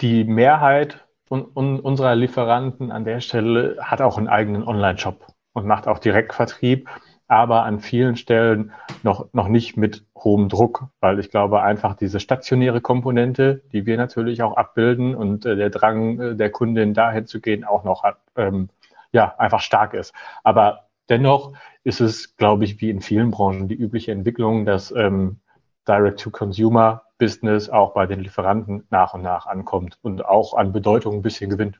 die 0.00 0.24
Mehrheit 0.24 1.06
un, 1.30 1.46
un, 1.54 1.80
unserer 1.80 2.14
Lieferanten 2.16 2.90
an 2.90 3.04
der 3.04 3.20
Stelle 3.20 3.76
hat 3.80 4.00
auch 4.00 4.18
einen 4.18 4.28
eigenen 4.28 4.64
Online-Shop 4.64 5.26
und 5.52 5.66
macht 5.66 5.86
auch 5.86 5.98
Direktvertrieb. 5.98 6.88
aber 7.28 7.62
an 7.62 7.78
vielen 7.78 8.16
Stellen 8.16 8.72
noch, 9.04 9.32
noch 9.32 9.46
nicht 9.46 9.76
mit 9.76 10.04
hohem 10.16 10.48
Druck, 10.48 10.88
weil 10.98 11.20
ich 11.20 11.30
glaube 11.30 11.62
einfach 11.62 11.94
diese 11.94 12.18
stationäre 12.18 12.80
Komponente, 12.80 13.62
die 13.72 13.86
wir 13.86 13.96
natürlich 13.96 14.42
auch 14.42 14.56
abbilden 14.56 15.14
und 15.14 15.46
äh, 15.46 15.54
der 15.54 15.70
Drang 15.70 16.18
äh, 16.18 16.34
der 16.34 16.50
Kundin 16.50 16.92
dahin 16.92 17.26
zu 17.26 17.40
gehen 17.40 17.62
auch 17.62 17.84
noch 17.84 18.02
ähm, 18.34 18.68
ja, 19.12 19.32
einfach 19.38 19.60
stark 19.60 19.94
ist. 19.94 20.12
Aber 20.42 20.89
dennoch 21.10 21.52
ist 21.84 22.00
es, 22.00 22.36
glaube 22.36 22.64
ich, 22.64 22.80
wie 22.80 22.90
in 22.90 23.00
vielen 23.00 23.30
Branchen 23.30 23.68
die 23.68 23.74
übliche 23.74 24.12
Entwicklung, 24.12 24.64
dass 24.64 24.90
ähm, 24.92 25.40
Direct-to-Consumer-Business 25.88 27.68
auch 27.68 27.92
bei 27.94 28.06
den 28.06 28.20
Lieferanten 28.20 28.84
nach 28.90 29.14
und 29.14 29.22
nach 29.22 29.46
ankommt 29.46 29.98
und 30.02 30.24
auch 30.24 30.54
an 30.54 30.72
Bedeutung 30.72 31.16
ein 31.16 31.22
bisschen 31.22 31.50
gewinnt. 31.50 31.78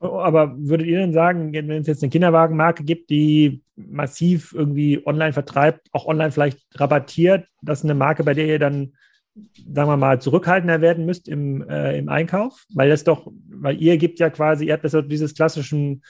Oh, 0.00 0.20
aber 0.20 0.54
würdet 0.56 0.86
ihr 0.86 0.98
denn 0.98 1.12
sagen, 1.12 1.52
wenn 1.52 1.70
es 1.70 1.88
jetzt 1.88 2.04
eine 2.04 2.10
Kinderwagenmarke 2.10 2.84
gibt, 2.84 3.10
die 3.10 3.62
massiv 3.74 4.54
irgendwie 4.54 5.04
online 5.04 5.32
vertreibt, 5.32 5.88
auch 5.92 6.06
online 6.06 6.30
vielleicht 6.30 6.60
rabattiert, 6.76 7.48
das 7.62 7.80
ist 7.80 7.84
eine 7.84 7.94
Marke, 7.94 8.22
bei 8.22 8.34
der 8.34 8.46
ihr 8.46 8.60
dann, 8.60 8.92
sagen 9.34 9.90
wir 9.90 9.96
mal, 9.96 10.20
zurückhaltender 10.20 10.80
werden 10.80 11.04
müsst 11.04 11.26
im, 11.26 11.68
äh, 11.68 11.98
im 11.98 12.08
Einkauf? 12.08 12.64
Weil 12.74 12.90
das 12.90 13.02
doch, 13.02 13.28
weil 13.48 13.82
ihr 13.82 13.98
gibt 13.98 14.20
ja 14.20 14.30
quasi, 14.30 14.66
ihr 14.66 14.74
habt 14.74 14.84
das 14.84 14.96
dieses 15.08 15.34
klassischen 15.34 16.02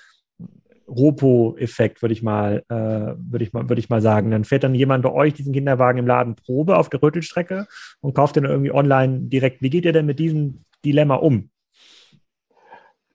Ropo-Effekt, 0.88 2.03
würde 2.03 2.12
ich 2.12 2.22
mal, 2.22 2.64
äh, 2.68 2.74
würde 2.74 3.44
ich 3.44 3.53
mal, 3.53 3.68
würde 3.68 3.81
ich 3.81 3.90
mal 3.90 4.01
sagen. 4.01 4.31
Dann 4.31 4.44
fährt 4.44 4.64
dann 4.64 4.74
jemand 4.74 5.03
bei 5.03 5.12
euch 5.12 5.35
diesen 5.35 5.53
Kinderwagen 5.53 5.98
im 5.98 6.07
Laden 6.07 6.35
Probe 6.35 6.77
auf 6.77 6.88
der 6.88 7.03
Rüttelstrecke 7.03 7.66
und 8.01 8.14
kauft 8.14 8.37
den 8.37 8.44
irgendwie 8.44 8.72
online 8.72 9.20
direkt. 9.29 9.62
Wie 9.62 9.70
geht 9.70 9.85
ihr 9.85 9.92
denn 9.92 10.07
mit 10.07 10.18
diesem 10.18 10.64
Dilemma 10.85 11.16
um? 11.16 11.51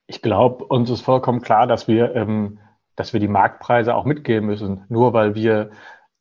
Ich 0.08 0.22
glaube, 0.22 0.66
uns 0.66 0.90
ist 0.90 1.02
vollkommen 1.02 1.42
klar, 1.42 1.66
dass 1.66 1.88
wir, 1.88 2.16
ähm, 2.16 2.60
dass 2.96 3.14
wir 3.14 3.20
die 3.20 3.28
Marktpreise 3.28 3.96
auch 3.96 4.06
mitgehen 4.06 4.46
müssen. 4.46 4.84
Nur 4.90 5.14
weil 5.14 5.34
wir 5.34 5.72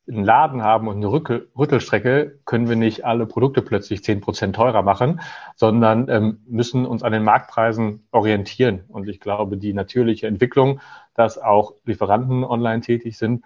einen 0.07 0.23
Laden 0.23 0.63
haben 0.63 0.87
und 0.87 0.97
eine 0.97 1.11
Rückel, 1.11 1.49
Rüttelstrecke, 1.57 2.39
können 2.45 2.67
wir 2.67 2.75
nicht 2.75 3.05
alle 3.05 3.25
Produkte 3.25 3.61
plötzlich 3.61 4.03
zehn 4.03 4.19
Prozent 4.19 4.55
teurer 4.55 4.81
machen, 4.81 5.21
sondern 5.55 6.09
ähm, 6.09 6.41
müssen 6.45 6.85
uns 6.85 7.03
an 7.03 7.13
den 7.13 7.23
Marktpreisen 7.23 8.05
orientieren. 8.11 8.83
Und 8.89 9.07
ich 9.07 9.19
glaube, 9.19 9.57
die 9.57 9.73
natürliche 9.73 10.27
Entwicklung, 10.27 10.81
dass 11.15 11.37
auch 11.37 11.73
Lieferanten 11.85 12.43
online 12.43 12.81
tätig 12.81 13.17
sind, 13.17 13.43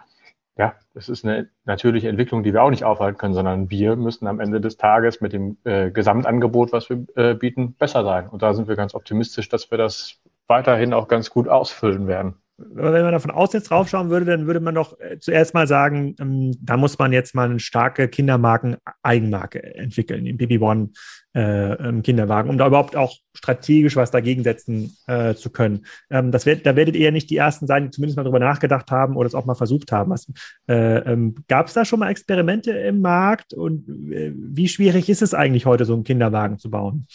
ja, 0.58 0.74
das 0.96 1.08
ist 1.08 1.24
eine 1.24 1.50
natürliche 1.66 2.10
Entwicklung, 2.10 2.42
die 2.42 2.52
wir 2.52 2.64
auch 2.64 2.72
nicht 2.72 2.84
aufhalten 2.84 3.20
können, 3.20 3.36
sondern 3.36 3.70
wir 3.70 3.96
müssen 3.96 4.26
am 4.26 4.40
Ende 4.40 4.60
des 4.60 4.78
Tages 4.78 5.22
mit 5.22 5.32
dem 5.32 5.58
äh, 5.66 5.92
Gesamtangebot, 5.92 6.72
was 6.72 6.90
wir 6.90 7.06
äh, 7.16 7.36
bieten, 7.36 7.74
besser 7.74 8.04
sein. 8.04 8.28
Und 8.28 8.42
da 8.42 8.56
sind 8.56 8.68
wir 8.68 8.76
ganz 8.76 8.96
optimistisch, 8.96 9.50
dass 9.50 9.70
wir 9.70 9.78
das 9.78 10.20
weiterhin 10.48 10.94
auch 10.94 11.08
ganz 11.08 11.30
gut 11.30 11.48
ausfüllen 11.48 12.08
werden 12.08 12.42
wenn 12.58 13.04
man 13.04 13.12
davon 13.12 13.32
aus 13.32 13.54
jetzt 13.54 13.70
draufschauen 13.70 14.10
würde, 14.10 14.26
dann 14.26 14.48
würde 14.48 14.60
man 14.60 14.74
doch 14.74 15.00
äh, 15.00 15.20
zuerst 15.20 15.54
mal 15.54 15.68
sagen, 15.68 16.16
ähm, 16.20 16.56
da 16.60 16.76
muss 16.76 16.98
man 16.98 17.14
jetzt 17.14 17.36
mal 17.36 17.50
eine 17.50 17.60
starke 17.60 18.08
Kindermarken-Eigenmarke 18.08 19.76
entwickeln, 19.76 20.26
den 20.26 20.38
Baby 20.38 20.58
One 20.58 20.90
äh, 21.34 22.02
Kinderwagen, 22.02 22.50
um 22.50 22.58
da 22.58 22.66
überhaupt 22.66 22.96
auch 22.96 23.16
strategisch 23.36 23.96
was 23.96 24.10
dagegen 24.10 24.44
setzen 24.44 24.98
äh, 25.06 25.36
zu 25.36 25.52
können. 25.52 25.86
Ähm, 26.10 26.32
das 26.32 26.48
wird, 26.48 26.66
da 26.66 26.76
werdet 26.76 26.96
ihr 26.96 27.06
ja 27.06 27.12
nicht 27.12 27.30
die 27.30 27.38
Ersten 27.38 27.68
sein, 27.68 27.86
die 27.86 27.90
zumindest 27.92 28.18
mal 28.18 28.24
drüber 28.24 28.40
nachgedacht 28.40 28.90
haben 28.90 29.16
oder 29.16 29.28
es 29.28 29.36
auch 29.36 29.46
mal 29.46 29.54
versucht 29.54 29.92
haben. 29.92 30.14
äh, 30.68 30.74
ähm, 30.74 31.36
Gab 31.48 31.68
es 31.68 31.74
da 31.74 31.86
schon 31.86 32.00
mal 32.00 32.10
Experimente 32.10 32.72
im 32.72 33.02
Markt 33.02 33.54
und 33.54 33.88
äh, 34.12 34.34
wie 34.36 34.68
schwierig 34.68 35.10
ist 35.10 35.22
es 35.22 35.36
eigentlich 35.36 35.68
heute, 35.68 35.86
so 35.86 35.94
einen 35.94 36.04
Kinderwagen 36.04 36.58
zu 36.58 36.72
bauen? 36.72 37.06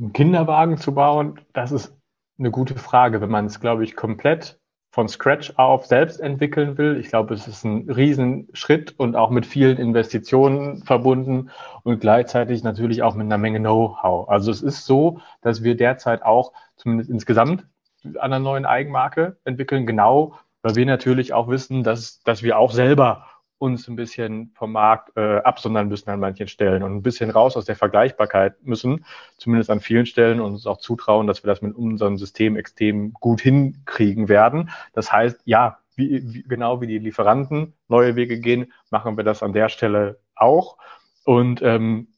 Einen 0.00 0.12
Kinderwagen 0.12 0.78
zu 0.78 0.92
bauen, 0.92 1.38
das 1.52 1.70
ist 1.70 1.99
eine 2.40 2.50
gute 2.50 2.74
Frage, 2.74 3.20
wenn 3.20 3.30
man 3.30 3.46
es, 3.46 3.60
glaube 3.60 3.84
ich, 3.84 3.94
komplett 3.94 4.58
von 4.92 5.08
Scratch 5.08 5.52
auf 5.56 5.86
selbst 5.86 6.20
entwickeln 6.20 6.76
will. 6.76 6.96
Ich 6.98 7.10
glaube, 7.10 7.34
es 7.34 7.46
ist 7.46 7.64
ein 7.64 7.88
Riesenschritt 7.88 8.98
und 8.98 9.14
auch 9.14 9.30
mit 9.30 9.46
vielen 9.46 9.76
Investitionen 9.76 10.82
verbunden 10.82 11.50
und 11.84 12.00
gleichzeitig 12.00 12.64
natürlich 12.64 13.02
auch 13.02 13.14
mit 13.14 13.26
einer 13.26 13.38
Menge 13.38 13.60
Know-how. 13.60 14.28
Also 14.28 14.50
es 14.50 14.62
ist 14.62 14.86
so, 14.86 15.20
dass 15.42 15.62
wir 15.62 15.76
derzeit 15.76 16.22
auch 16.24 16.52
zumindest 16.76 17.08
insgesamt 17.08 17.66
an 18.04 18.16
einer 18.16 18.40
neuen 18.40 18.66
Eigenmarke 18.66 19.36
entwickeln, 19.44 19.86
genau, 19.86 20.34
weil 20.62 20.74
wir 20.74 20.86
natürlich 20.86 21.32
auch 21.32 21.48
wissen, 21.48 21.84
dass, 21.84 22.22
dass 22.22 22.42
wir 22.42 22.58
auch 22.58 22.72
selber 22.72 23.26
uns 23.60 23.86
ein 23.88 23.96
bisschen 23.96 24.52
vom 24.54 24.72
Markt 24.72 25.14
äh, 25.16 25.36
absondern 25.38 25.88
müssen 25.88 26.08
an 26.08 26.18
manchen 26.18 26.48
Stellen 26.48 26.82
und 26.82 26.96
ein 26.96 27.02
bisschen 27.02 27.28
raus 27.28 27.58
aus 27.58 27.66
der 27.66 27.76
Vergleichbarkeit 27.76 28.54
müssen, 28.64 29.04
zumindest 29.36 29.68
an 29.70 29.80
vielen 29.80 30.06
Stellen 30.06 30.40
und 30.40 30.52
uns 30.52 30.66
auch 30.66 30.78
zutrauen, 30.78 31.26
dass 31.26 31.44
wir 31.44 31.48
das 31.48 31.60
mit 31.60 31.76
unserem 31.76 32.16
System 32.16 32.56
extrem 32.56 33.12
gut 33.12 33.42
hinkriegen 33.42 34.30
werden. 34.30 34.70
Das 34.94 35.12
heißt, 35.12 35.42
ja, 35.44 35.78
wie, 35.94 36.22
wie, 36.32 36.42
genau 36.44 36.80
wie 36.80 36.86
die 36.86 36.98
Lieferanten 36.98 37.74
neue 37.86 38.16
Wege 38.16 38.40
gehen, 38.40 38.72
machen 38.90 39.18
wir 39.18 39.24
das 39.24 39.42
an 39.42 39.52
der 39.52 39.68
Stelle 39.68 40.18
auch. 40.34 40.78
Und 41.24 41.60
ähm, 41.60 42.08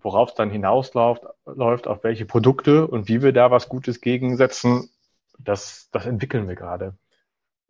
worauf 0.00 0.30
es 0.30 0.34
dann 0.34 0.50
hinausläuft, 0.50 1.22
läuft, 1.46 1.86
auf 1.86 2.02
welche 2.02 2.26
Produkte 2.26 2.88
und 2.88 3.06
wie 3.06 3.22
wir 3.22 3.32
da 3.32 3.52
was 3.52 3.68
Gutes 3.68 4.00
gegensetzen, 4.00 4.90
das, 5.38 5.90
das 5.92 6.06
entwickeln 6.06 6.48
wir 6.48 6.56
gerade. 6.56 6.98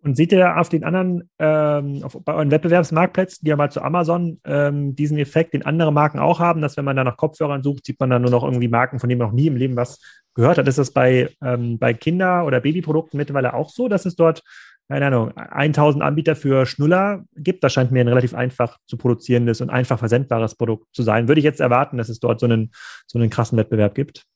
Und 0.03 0.17
seht 0.17 0.31
ihr 0.31 0.59
auf 0.59 0.69
den 0.69 0.85
anderen, 0.85 1.29
ähm, 1.41 2.03
auf, 2.05 2.17
bei 2.25 2.33
euren 2.33 2.53
Wettbewerbsmarktplätzen, 2.53 3.45
die 3.45 3.51
ja 3.51 3.57
mal 3.57 3.71
zu 3.71 3.83
Amazon, 3.83 4.41
ähm, 4.45 4.95
diesen 4.95 5.19
Effekt, 5.19 5.55
den 5.55 5.67
andere 5.67 5.93
Marken 5.93 6.21
auch 6.21 6.39
haben, 6.39 6.61
dass 6.61 6.77
wenn 6.77 6.85
man 6.85 6.97
da 6.97 7.03
nach 7.03 7.17
Kopfhörern 7.17 7.65
sucht, 7.65 7.85
sieht 7.85 7.99
man 7.99 8.11
dann 8.11 8.23
nur 8.23 8.31
noch 8.31 8.45
irgendwie 8.45 8.69
Marken, 8.69 9.01
von 9.01 9.09
denen 9.09 9.19
man 9.19 9.29
noch 9.29 9.35
nie 9.35 9.49
im 9.49 9.57
Leben 9.57 9.77
was 9.77 10.01
gehört 10.35 10.59
hat. 10.59 10.69
Ist 10.69 10.79
das 10.79 10.93
bei, 10.93 11.31
ähm, 11.43 11.79
bei 11.79 11.95
Kinder- 11.95 12.47
oder 12.47 12.61
Babyprodukten 12.61 13.19
mittlerweile 13.19 13.55
auch 13.55 13.71
so, 13.71 13.89
dass 13.89 14.07
es 14.07 14.15
dort, 14.15 14.45
keine 14.89 15.07
Ahnung, 15.07 15.33
1000 15.37 16.03
Anbieter 16.05 16.37
für 16.37 16.65
Schnuller 16.65 17.25
gibt? 17.37 17.65
Das 17.65 17.73
scheint 17.73 17.91
mir 17.91 18.01
ein 18.01 18.09
relativ 18.09 18.35
einfach 18.35 18.79
zu 18.87 18.97
produzierendes 18.97 19.61
und 19.61 19.69
einfach 19.69 19.99
versendbares 19.99 20.55
Produkt 20.55 20.87
zu 20.93 21.03
sein. 21.03 21.27
Würde 21.27 21.41
ich 21.41 21.45
jetzt 21.45 21.61
erwarten, 21.61 21.99
dass 21.99 22.09
es 22.09 22.21
dort 22.21 22.39
so 22.39 22.47
einen, 22.47 22.71
so 23.09 23.19
einen 23.19 23.31
krassen 23.31 23.59
Wettbewerb 23.59 23.97
gibt? 23.97 24.27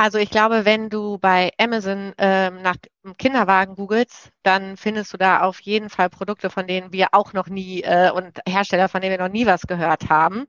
Also 0.00 0.18
ich 0.18 0.30
glaube, 0.30 0.64
wenn 0.64 0.90
du 0.90 1.18
bei 1.18 1.50
Amazon 1.58 2.12
ähm, 2.18 2.62
nach 2.62 2.76
Kinderwagen 3.18 3.74
googelst, 3.74 4.30
dann 4.44 4.76
findest 4.76 5.12
du 5.12 5.16
da 5.16 5.40
auf 5.40 5.58
jeden 5.60 5.90
Fall 5.90 6.08
Produkte, 6.08 6.50
von 6.50 6.68
denen 6.68 6.92
wir 6.92 7.08
auch 7.10 7.32
noch 7.32 7.48
nie 7.48 7.82
äh, 7.82 8.12
und 8.12 8.38
Hersteller, 8.48 8.88
von 8.88 9.00
denen 9.00 9.18
wir 9.18 9.26
noch 9.26 9.32
nie 9.32 9.44
was 9.44 9.66
gehört 9.66 10.08
haben. 10.08 10.46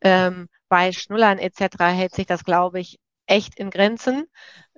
Ähm, 0.00 0.48
bei 0.70 0.92
Schnullern 0.92 1.38
etc. 1.38 1.78
hält 1.78 2.14
sich 2.14 2.24
das, 2.24 2.42
glaube 2.42 2.80
ich, 2.80 2.98
echt 3.26 3.58
in 3.58 3.68
Grenzen. 3.68 4.28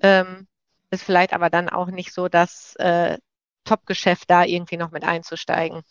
Ähm, 0.02 0.48
ist 0.90 1.04
vielleicht 1.04 1.32
aber 1.32 1.48
dann 1.48 1.68
auch 1.68 1.86
nicht 1.86 2.12
so 2.12 2.26
das 2.26 2.74
äh, 2.80 3.18
Top-Geschäft, 3.62 4.28
da 4.28 4.42
irgendwie 4.42 4.78
noch 4.78 4.90
mit 4.90 5.04
einzusteigen. 5.04 5.82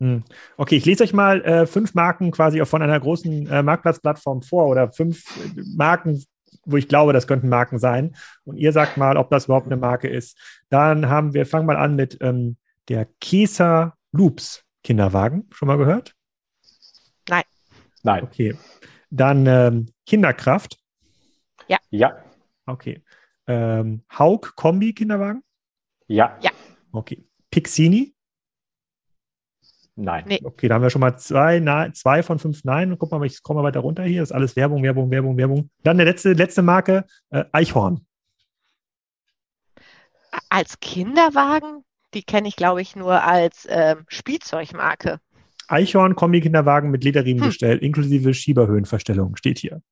Hm. 0.00 0.24
Okay, 0.56 0.76
ich 0.76 0.86
lese 0.86 1.04
euch 1.04 1.12
mal 1.12 1.42
äh, 1.44 1.66
fünf 1.66 1.92
Marken 1.92 2.30
quasi 2.30 2.64
von 2.64 2.80
einer 2.80 2.98
großen 2.98 3.46
äh, 3.48 3.62
Marktplatzplattform 3.62 4.40
vor 4.40 4.66
oder 4.66 4.90
fünf 4.92 5.24
Marken, 5.76 6.24
wo 6.64 6.76
ich 6.76 6.88
glaube, 6.88 7.12
das 7.12 7.26
könnten 7.26 7.48
Marken 7.48 7.78
sein. 7.78 8.16
Und 8.44 8.56
ihr 8.56 8.72
sagt 8.72 8.96
mal, 8.96 9.16
ob 9.16 9.30
das 9.30 9.46
überhaupt 9.46 9.66
eine 9.66 9.76
Marke 9.76 10.08
ist. 10.08 10.38
Dann 10.68 11.08
haben 11.08 11.34
wir, 11.34 11.46
fangen 11.46 11.66
mal 11.66 11.76
an 11.76 11.96
mit 11.96 12.18
ähm, 12.20 12.56
der 12.88 13.06
Kesa 13.20 13.96
Loops 14.12 14.64
Kinderwagen. 14.82 15.48
Schon 15.52 15.68
mal 15.68 15.78
gehört? 15.78 16.14
Nein. 17.28 17.44
Nein. 18.02 18.24
Okay. 18.24 18.56
Dann 19.10 19.46
ähm, 19.46 19.92
Kinderkraft. 20.06 20.78
Ja. 21.68 21.78
Ja. 21.90 22.24
Okay. 22.66 23.02
Ähm, 23.46 24.02
Haug 24.16 24.54
Kombi 24.56 24.92
Kinderwagen. 24.92 25.42
Ja. 26.06 26.38
Ja. 26.40 26.50
Okay. 26.92 27.24
Pixini. 27.50 28.14
Nein. 29.96 30.24
Nee. 30.26 30.40
Okay, 30.42 30.68
da 30.68 30.76
haben 30.76 30.82
wir 30.82 30.90
schon 30.90 31.00
mal 31.00 31.16
zwei, 31.18 31.60
na, 31.60 31.92
zwei 31.92 32.22
von 32.22 32.38
fünf 32.38 32.64
Nein. 32.64 32.96
Guck 32.98 33.10
mal, 33.10 33.24
ich 33.24 33.34
scroll 33.34 33.56
mal 33.56 33.64
weiter 33.64 33.80
runter 33.80 34.04
hier. 34.04 34.20
Das 34.20 34.30
ist 34.30 34.34
alles 34.34 34.56
Werbung, 34.56 34.82
Werbung, 34.82 35.10
Werbung, 35.10 35.36
Werbung. 35.36 35.70
Dann 35.82 35.98
der 35.98 36.06
letzte, 36.06 36.32
letzte 36.32 36.62
Marke, 36.62 37.04
äh, 37.30 37.44
Eichhorn. 37.52 38.06
Als 40.48 40.80
Kinderwagen? 40.80 41.84
Die 42.14 42.22
kenne 42.22 42.48
ich, 42.48 42.56
glaube 42.56 42.82
ich, 42.82 42.96
nur 42.96 43.22
als 43.22 43.66
ähm, 43.68 44.04
Spielzeugmarke. 44.08 45.20
Eichhorn 45.68 46.16
Kombi-Kinderwagen 46.16 46.90
mit 46.90 47.04
Lederriemengestell, 47.04 47.76
hm. 47.76 47.84
inklusive 47.84 48.34
Schieberhöhenverstellung, 48.34 49.36
steht 49.36 49.58
hier. 49.58 49.82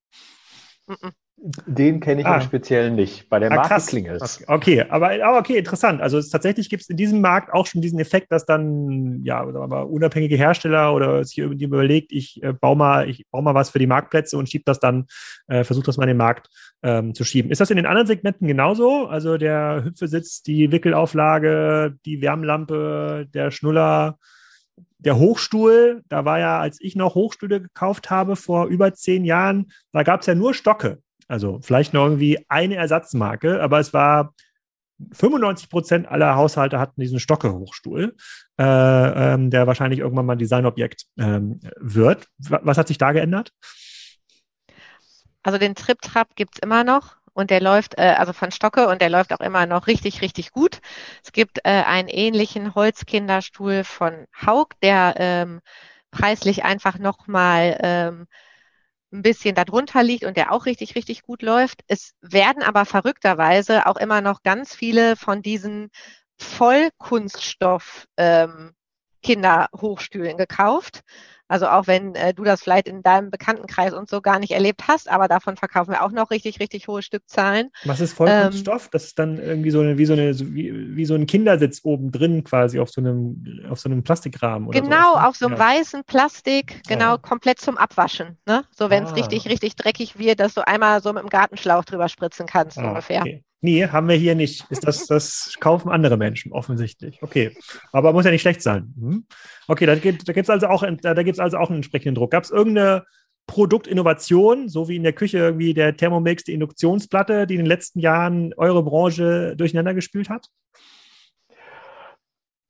Mm 0.87 0.95
-mm. 0.95 1.13
Den 1.41 2.01
kenne 2.01 2.23
ich 2.23 2.27
ah. 2.27 2.37
im 2.37 2.41
Speziellen 2.41 2.97
nicht. 2.97 3.29
Bei 3.29 3.39
der 3.39 3.53
ah, 3.53 3.57
Marke 3.57 3.69
krass. 3.69 3.87
klingelt 3.87 4.45
Okay, 4.49 4.85
aber, 4.89 5.13
aber 5.25 5.39
okay, 5.39 5.57
interessant. 5.57 6.01
Also 6.01 6.19
es, 6.19 6.31
tatsächlich 6.31 6.69
gibt 6.69 6.83
es 6.83 6.89
in 6.89 6.97
diesem 6.97 7.21
Markt 7.21 7.53
auch 7.55 7.67
schon 7.67 7.81
diesen 7.81 8.01
Effekt, 8.01 8.33
dass 8.33 8.45
dann 8.45 9.23
ja 9.23 9.41
aber 9.41 9.89
unabhängige 9.89 10.37
Hersteller 10.37 10.95
oder 10.95 11.25
sich 11.25 11.39
überlegt, 11.39 12.11
ich 12.11 12.43
äh, 12.43 12.53
baue 12.53 12.77
mal, 12.77 13.09
ich 13.09 13.25
baue 13.31 13.43
mal 13.43 13.55
was 13.55 13.71
für 13.71 13.79
die 13.79 13.87
Marktplätze 13.87 14.37
und 14.37 14.51
schiebe 14.51 14.65
das 14.67 14.81
dann, 14.81 15.07
äh, 15.47 15.63
versuche 15.63 15.87
das 15.87 15.97
mal 15.97 16.05
in 16.05 16.09
den 16.09 16.17
Markt 16.17 16.49
ähm, 16.83 17.15
zu 17.15 17.25
schieben. 17.25 17.53
Ist 17.53 17.61
das 17.61 17.71
in 17.71 17.77
den 17.77 17.87
anderen 17.87 18.09
Segmenten 18.09 18.49
genauso? 18.49 19.07
Also 19.07 19.39
der 19.39 19.85
Hüpfesitz, 19.85 20.43
die 20.43 20.73
Wickelauflage, 20.73 21.95
die 22.05 22.21
Wärmlampe, 22.21 23.29
der 23.33 23.53
Schnuller, 23.53 24.19
der 24.99 25.19
Hochstuhl, 25.19 26.03
da 26.09 26.25
war 26.25 26.41
ja, 26.41 26.59
als 26.59 26.79
ich 26.81 26.97
noch 26.97 27.15
Hochstühle 27.15 27.61
gekauft 27.61 28.11
habe 28.11 28.35
vor 28.35 28.67
über 28.67 28.93
zehn 28.95 29.25
Jahren, 29.25 29.71
da 29.93 30.03
gab 30.03 30.21
es 30.21 30.27
ja 30.27 30.35
nur 30.35 30.55
Stocke. 30.55 30.99
Also 31.29 31.61
vielleicht 31.63 31.93
noch 31.93 32.05
irgendwie 32.05 32.45
eine 32.49 32.77
Ersatzmarke, 32.77 33.63
aber 33.63 33.79
es 33.79 33.93
war 33.93 34.35
95 35.13 35.71
Prozent 35.71 36.09
aller 36.09 36.35
Haushalte 36.35 36.81
hatten 36.81 37.01
diesen 37.01 37.21
Stocke-Hochstuhl, 37.21 38.17
äh, 38.59 38.65
ähm, 38.65 39.51
der 39.51 39.67
wahrscheinlich 39.67 40.01
irgendwann 40.01 40.27
mal 40.27 40.33
ein 40.35 40.39
Designobjekt 40.39 41.05
ähm, 41.19 41.61
wird. 41.77 42.27
Was 42.39 42.79
hat 42.79 42.89
sich 42.89 42.99
da 42.99 43.13
geändert? 43.13 43.53
Also 45.43 45.59
den 45.59 45.75
Trip-Trap 45.75 46.35
gibt 46.35 46.57
es 46.57 46.63
immer 46.63 46.83
noch 46.83 47.17
und 47.33 47.51
der 47.51 47.61
läuft, 47.61 47.97
äh, 47.97 48.15
also 48.19 48.33
von 48.33 48.51
Stocke 48.51 48.89
und 48.89 49.01
der 49.01 49.11
läuft 49.11 49.33
auch 49.33 49.41
immer 49.41 49.67
noch 49.67 49.87
richtig, 49.87 50.21
richtig 50.23 50.51
gut. 50.51 50.81
Es 51.23 51.33
gibt 51.33 51.59
äh, 51.59 51.85
einen 51.85 52.09
ähnlichen 52.09 52.75
Holzkinderstuhl 52.75 53.85
von 53.85 54.27
Haug, 54.45 54.71
der 54.83 55.15
ähm, 55.19 55.61
preislich 56.11 56.65
einfach 56.65 56.99
nochmal 56.99 57.79
ähm, 57.81 58.27
ein 59.13 59.23
bisschen 59.23 59.55
darunter 59.55 60.03
liegt 60.03 60.25
und 60.25 60.37
der 60.37 60.53
auch 60.53 60.67
richtig, 60.67 60.95
richtig 60.95 61.23
gut 61.23 61.43
läuft. 61.43 61.83
Es 61.87 62.13
werden 62.21 62.63
aber 62.63 62.85
verrückterweise 62.85 63.87
auch 63.87 63.97
immer 63.97 64.21
noch 64.21 64.43
ganz 64.43 64.75
viele 64.75 65.17
von 65.17 65.43
diesen 65.43 65.91
Vollkunststoff 66.39 68.07
ähm, 68.17 68.73
Kinderhochstühlen 69.23 70.37
gekauft. 70.37 71.03
Also 71.49 71.67
auch 71.67 71.87
wenn 71.87 72.15
äh, 72.15 72.35
du 72.35 72.45
das 72.45 72.63
vielleicht 72.63 72.87
in 72.87 73.03
deinem 73.03 73.31
Bekanntenkreis 73.31 73.95
und 73.95 74.09
so 74.09 74.21
gar 74.21 74.39
nicht 74.39 74.53
erlebt 74.53 74.83
hast, 74.87 75.11
aber 75.11 75.29
davon 75.29 75.57
verkaufen 75.57 75.93
wir 75.93 76.03
auch 76.03 76.11
noch 76.11 76.31
richtig, 76.31 76.61
richtig 76.61 76.89
hohe 76.89 77.03
Stückzahlen. 77.03 77.71
Was 77.85 78.01
ist 78.01 78.13
Vollkunststoff? 78.13 78.85
Ähm, 78.85 78.91
das 78.93 79.05
ist 79.05 79.19
dann 79.19 79.39
irgendwie 79.39 79.71
so 79.71 79.81
eine, 79.81 79.99
wie 79.99 80.05
so 80.05 80.13
eine, 80.13 80.39
wie, 80.39 80.97
wie 80.97 81.05
so 81.05 81.15
ein 81.15 81.27
Kindersitz 81.27 81.81
oben 81.85 82.13
drin 82.13 82.45
quasi 82.45 82.79
auf 82.79 82.91
so 82.91 83.01
einem, 83.01 83.67
auf 83.71 83.81
so 83.81 83.89
einem 83.89 84.03
Plastikrahmen 84.03 84.69
oder 84.69 84.81
Genau, 84.81 85.15
sowas, 85.15 85.23
ne? 85.23 85.29
auf 85.29 85.37
so 85.37 85.47
einem 85.47 85.57
ja. 85.57 85.61
weißen 85.61 86.05
Plastik, 86.05 86.83
genau, 86.87 87.13
ja. 87.13 87.17
komplett 87.17 87.61
zum 87.61 87.79
Abwaschen. 87.79 88.37
Ne? 88.47 88.65
So 88.71 88.91
wenn 88.91 89.05
es 89.05 89.11
ah. 89.11 89.15
richtig, 89.15 89.49
richtig 89.49 89.77
dreckig 89.77 90.19
wird, 90.19 90.41
dass 90.41 90.55
du 90.55 90.67
einmal 90.67 91.03
so 91.03 91.13
mit 91.13 91.23
dem 91.23 91.31
Gartenschlauch 91.31 91.85
drüber 91.85 92.09
spritzen 92.09 92.47
kannst, 92.47 92.79
ah, 92.79 92.89
ungefähr. 92.89 93.23
Okay. 93.23 93.45
Nee, 93.61 93.89
haben 93.89 94.09
wir 94.09 94.15
hier 94.15 94.37
nicht. 94.37 94.65
Ist 94.71 94.87
das, 94.87 95.07
das 95.07 95.57
kaufen 95.59 95.91
andere 95.91 96.17
Menschen 96.17 96.53
offensichtlich. 96.53 97.21
Okay. 97.23 97.57
Aber 97.93 98.13
muss 98.13 98.25
ja 98.25 98.31
nicht 98.31 98.43
schlecht 98.43 98.63
sein. 98.63 98.95
Hm? 98.99 99.27
Okay, 99.67 99.87
da 99.87 99.97
gibt 99.97 100.29
es 100.29 100.51
also 100.51 100.69
auch, 100.69 100.85
da, 101.03 101.13
also 101.13 101.59
auch 101.59 101.69
einen 101.69 101.79
entsprechenden 101.79 102.15
Druck. 102.15 102.31
Gab 102.31 102.45
es 102.45 102.51
irgendeine 102.51 103.05
Produktinnovation, 103.49 104.69
so 104.69 104.89
wie 104.89 104.97
in 104.97 105.03
der 105.03 105.13
Küche 105.13 105.39
irgendwie 105.39 105.75
der 105.75 105.97
Thermomix, 105.97 106.45
die 106.45 106.53
Induktionsplatte, 106.53 107.47
die 107.47 107.55
in 107.55 107.61
den 107.61 107.67
letzten 107.67 107.99
Jahren 107.99 108.55
eure 108.57 108.85
Branche 108.85 109.57
durcheinander 109.57 109.95
gespült 109.95 110.29
hat? 110.29 110.49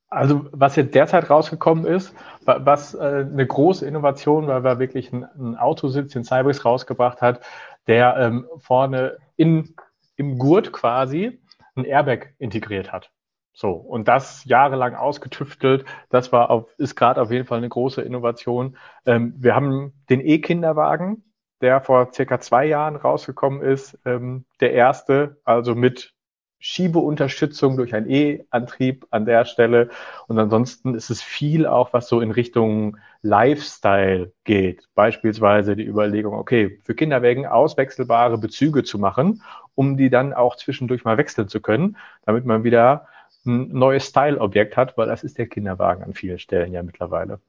Also 0.09 0.47
was 0.53 0.77
jetzt 0.77 0.95
derzeit 0.95 1.29
rausgekommen 1.29 1.85
ist, 1.85 2.15
was 2.47 2.95
äh, 2.95 3.27
eine 3.31 3.47
große 3.47 3.85
Innovation, 3.85 4.47
weil 4.47 4.65
wir 4.65 4.79
wirklich 4.79 5.13
einen 5.13 5.57
Autositz, 5.57 6.13
den 6.13 6.25
Cybrix 6.25 6.65
rausgebracht 6.65 7.21
hat, 7.21 7.43
der 7.87 8.17
ähm, 8.17 8.47
vorne 8.57 9.19
in 9.37 9.75
im 10.19 10.37
Gurt 10.37 10.73
quasi 10.73 11.41
ein 11.75 11.85
Airbag 11.85 12.35
integriert 12.39 12.93
hat. 12.93 13.11
So, 13.55 13.73
und 13.73 14.07
das 14.07 14.45
jahrelang 14.45 14.95
ausgetüftelt, 14.95 15.85
das 16.11 16.31
war 16.33 16.51
auf, 16.51 16.69
ist 16.79 16.95
gerade 16.95 17.21
auf 17.23 17.31
jeden 17.31 17.47
Fall 17.47 17.59
eine 17.59 17.69
große 17.69 18.03
Innovation. 18.03 18.77
Ähm, 19.07 19.35
wir 19.37 19.55
haben 19.55 19.95
den 20.11 20.21
E-Kinderwagen, 20.21 21.25
der 21.61 21.81
vor 21.81 22.13
circa 22.13 22.39
zwei 22.41 22.67
Jahren 22.67 22.97
rausgekommen 22.97 23.63
ist, 23.63 23.99
ähm, 24.05 24.45
der 24.61 24.75
erste, 24.75 25.41
also 25.45 25.75
mit 25.75 26.15
Schiebeunterstützung 26.59 27.77
durch 27.77 27.95
einen 27.95 28.11
E-Antrieb 28.11 29.07
an 29.11 29.27
der 29.27 29.45
Stelle. 29.45 29.91
Und 30.27 30.39
ansonsten 30.39 30.95
ist 30.95 31.11
es 31.11 31.23
viel 31.23 31.67
auch, 31.67 31.93
was 31.93 32.09
so 32.09 32.21
in 32.21 32.31
Richtung 32.31 32.97
Lifestyle 33.23 34.33
geht. 34.45 34.89
Beispielsweise 34.95 35.77
die 35.77 35.87
Überlegung, 35.87 36.35
okay, 36.35 36.81
für 36.85 36.95
Kinderwägen 36.95 37.47
auswechselbare 37.47 38.39
Bezüge 38.39 38.83
zu 38.85 38.99
machen, 38.99 39.43
um 39.75 39.97
die 39.97 40.11
dann 40.11 40.33
auch 40.33 40.57
zwischendurch 40.57 41.05
mal 41.05 41.19
wechseln 41.19 41.49
zu 41.49 41.61
können, 41.61 41.97
damit 42.27 42.45
man 42.45 42.65
wieder 42.65 43.07
ein 43.47 43.69
neues 43.69 44.07
Style-Objekt 44.07 44.77
hat, 44.77 44.97
weil 44.99 45.07
das 45.07 45.25
ist 45.25 45.39
der 45.39 45.47
Kinderwagen 45.47 46.03
an 46.03 46.15
vielen 46.15 46.39
Stellen 46.39 46.73
ja 46.73 46.83
mittlerweile. 46.83 47.41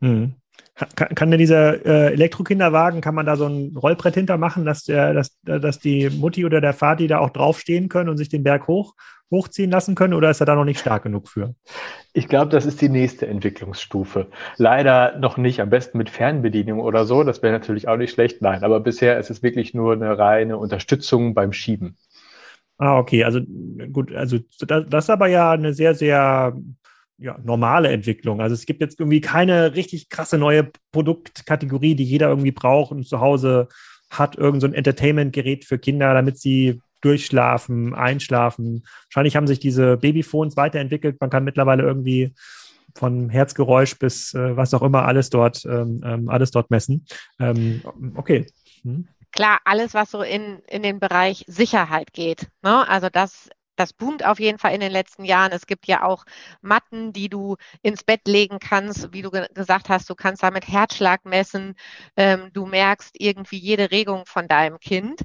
Mhm. 0.00 0.34
Kann, 0.94 1.14
kann 1.14 1.30
denn 1.30 1.40
dieser 1.40 1.84
äh, 1.84 2.12
Elektrokinderwagen, 2.12 3.00
kann 3.00 3.14
man 3.14 3.26
da 3.26 3.36
so 3.36 3.46
ein 3.46 3.76
Rollbrett 3.76 4.14
hintermachen, 4.14 4.64
dass, 4.64 4.84
der, 4.84 5.12
dass, 5.12 5.36
dass 5.42 5.80
die 5.80 6.08
Mutti 6.08 6.44
oder 6.44 6.60
der 6.60 6.72
Vati 6.72 7.08
da 7.08 7.18
auch 7.18 7.30
draufstehen 7.30 7.88
können 7.88 8.08
und 8.08 8.16
sich 8.16 8.28
den 8.28 8.44
Berg 8.44 8.68
hoch, 8.68 8.94
hochziehen 9.30 9.70
lassen 9.70 9.96
können 9.96 10.14
oder 10.14 10.30
ist 10.30 10.40
er 10.40 10.46
da 10.46 10.54
noch 10.54 10.64
nicht 10.64 10.78
stark 10.78 11.02
genug 11.02 11.28
für? 11.28 11.54
Ich 12.12 12.28
glaube, 12.28 12.50
das 12.50 12.64
ist 12.64 12.80
die 12.80 12.88
nächste 12.88 13.26
Entwicklungsstufe. 13.26 14.28
Leider 14.56 15.18
noch 15.18 15.36
nicht, 15.36 15.60
am 15.60 15.70
besten 15.70 15.98
mit 15.98 16.10
Fernbedienung 16.10 16.80
oder 16.80 17.04
so, 17.04 17.24
das 17.24 17.42
wäre 17.42 17.52
natürlich 17.52 17.88
auch 17.88 17.96
nicht 17.96 18.12
schlecht. 18.12 18.40
Nein, 18.40 18.62
aber 18.62 18.78
bisher 18.80 19.18
ist 19.18 19.30
es 19.30 19.42
wirklich 19.42 19.74
nur 19.74 19.92
eine 19.94 20.16
reine 20.16 20.58
Unterstützung 20.58 21.34
beim 21.34 21.52
Schieben. 21.52 21.96
Ah, 22.78 22.98
okay, 22.98 23.24
also 23.24 23.40
gut, 23.92 24.14
also 24.14 24.38
das, 24.60 24.84
das 24.88 25.04
ist 25.06 25.10
aber 25.10 25.26
ja 25.26 25.50
eine 25.50 25.74
sehr, 25.74 25.96
sehr 25.96 26.56
ja, 27.18 27.36
normale 27.42 27.88
Entwicklung. 27.88 28.40
Also 28.40 28.54
es 28.54 28.64
gibt 28.64 28.80
jetzt 28.80 29.00
irgendwie 29.00 29.20
keine 29.20 29.74
richtig 29.74 30.08
krasse 30.08 30.38
neue 30.38 30.70
Produktkategorie, 30.92 31.94
die 31.94 32.04
jeder 32.04 32.28
irgendwie 32.28 32.52
braucht 32.52 32.92
und 32.92 33.06
zu 33.06 33.20
Hause 33.20 33.68
hat 34.10 34.36
irgend 34.36 34.62
so 34.62 34.66
ein 34.66 34.74
Entertainment-Gerät 34.74 35.64
für 35.64 35.78
Kinder, 35.78 36.14
damit 36.14 36.38
sie 36.38 36.80
durchschlafen, 37.00 37.94
einschlafen. 37.94 38.84
Wahrscheinlich 39.06 39.36
haben 39.36 39.46
sich 39.46 39.60
diese 39.60 39.96
Babyphones 39.96 40.56
weiterentwickelt. 40.56 41.20
Man 41.20 41.30
kann 41.30 41.44
mittlerweile 41.44 41.82
irgendwie 41.82 42.34
von 42.94 43.28
Herzgeräusch 43.28 43.98
bis 43.98 44.34
äh, 44.34 44.56
was 44.56 44.74
auch 44.74 44.82
immer 44.82 45.04
alles 45.04 45.30
dort, 45.30 45.64
ähm, 45.66 46.02
ähm 46.04 46.28
alles 46.28 46.50
dort 46.50 46.70
messen. 46.70 47.06
Ähm, 47.38 47.82
okay. 48.16 48.46
Hm. 48.82 49.08
Klar, 49.32 49.60
alles, 49.64 49.94
was 49.94 50.10
so 50.10 50.22
in, 50.22 50.60
in 50.68 50.82
den 50.82 50.98
Bereich 50.98 51.44
Sicherheit 51.46 52.12
geht. 52.12 52.48
Ne? 52.62 52.88
Also 52.88 53.08
das 53.12 53.50
das 53.78 53.92
boomt 53.92 54.24
auf 54.24 54.40
jeden 54.40 54.58
Fall 54.58 54.74
in 54.74 54.80
den 54.80 54.92
letzten 54.92 55.24
Jahren. 55.24 55.52
Es 55.52 55.66
gibt 55.66 55.86
ja 55.86 56.02
auch 56.02 56.24
Matten, 56.60 57.12
die 57.12 57.28
du 57.28 57.56
ins 57.82 58.04
Bett 58.04 58.26
legen 58.26 58.58
kannst, 58.58 59.12
wie 59.12 59.22
du 59.22 59.30
ge 59.30 59.46
gesagt 59.54 59.88
hast, 59.88 60.10
du 60.10 60.14
kannst 60.14 60.42
damit 60.42 60.66
Herzschlag 60.68 61.24
messen. 61.24 61.74
Ähm, 62.16 62.50
du 62.52 62.66
merkst 62.66 63.14
irgendwie 63.18 63.58
jede 63.58 63.90
Regung 63.90 64.26
von 64.26 64.48
deinem 64.48 64.78
Kind. 64.80 65.22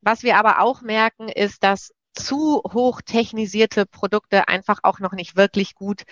Was 0.00 0.22
wir 0.22 0.36
aber 0.38 0.60
auch 0.60 0.82
merken, 0.82 1.28
ist, 1.28 1.64
dass 1.64 1.92
zu 2.14 2.62
hoch 2.72 3.00
technisierte 3.02 3.86
Produkte 3.86 4.48
einfach 4.48 4.80
auch 4.82 5.00
noch 5.00 5.12
nicht 5.12 5.36
wirklich 5.36 5.74
gut 5.74 6.02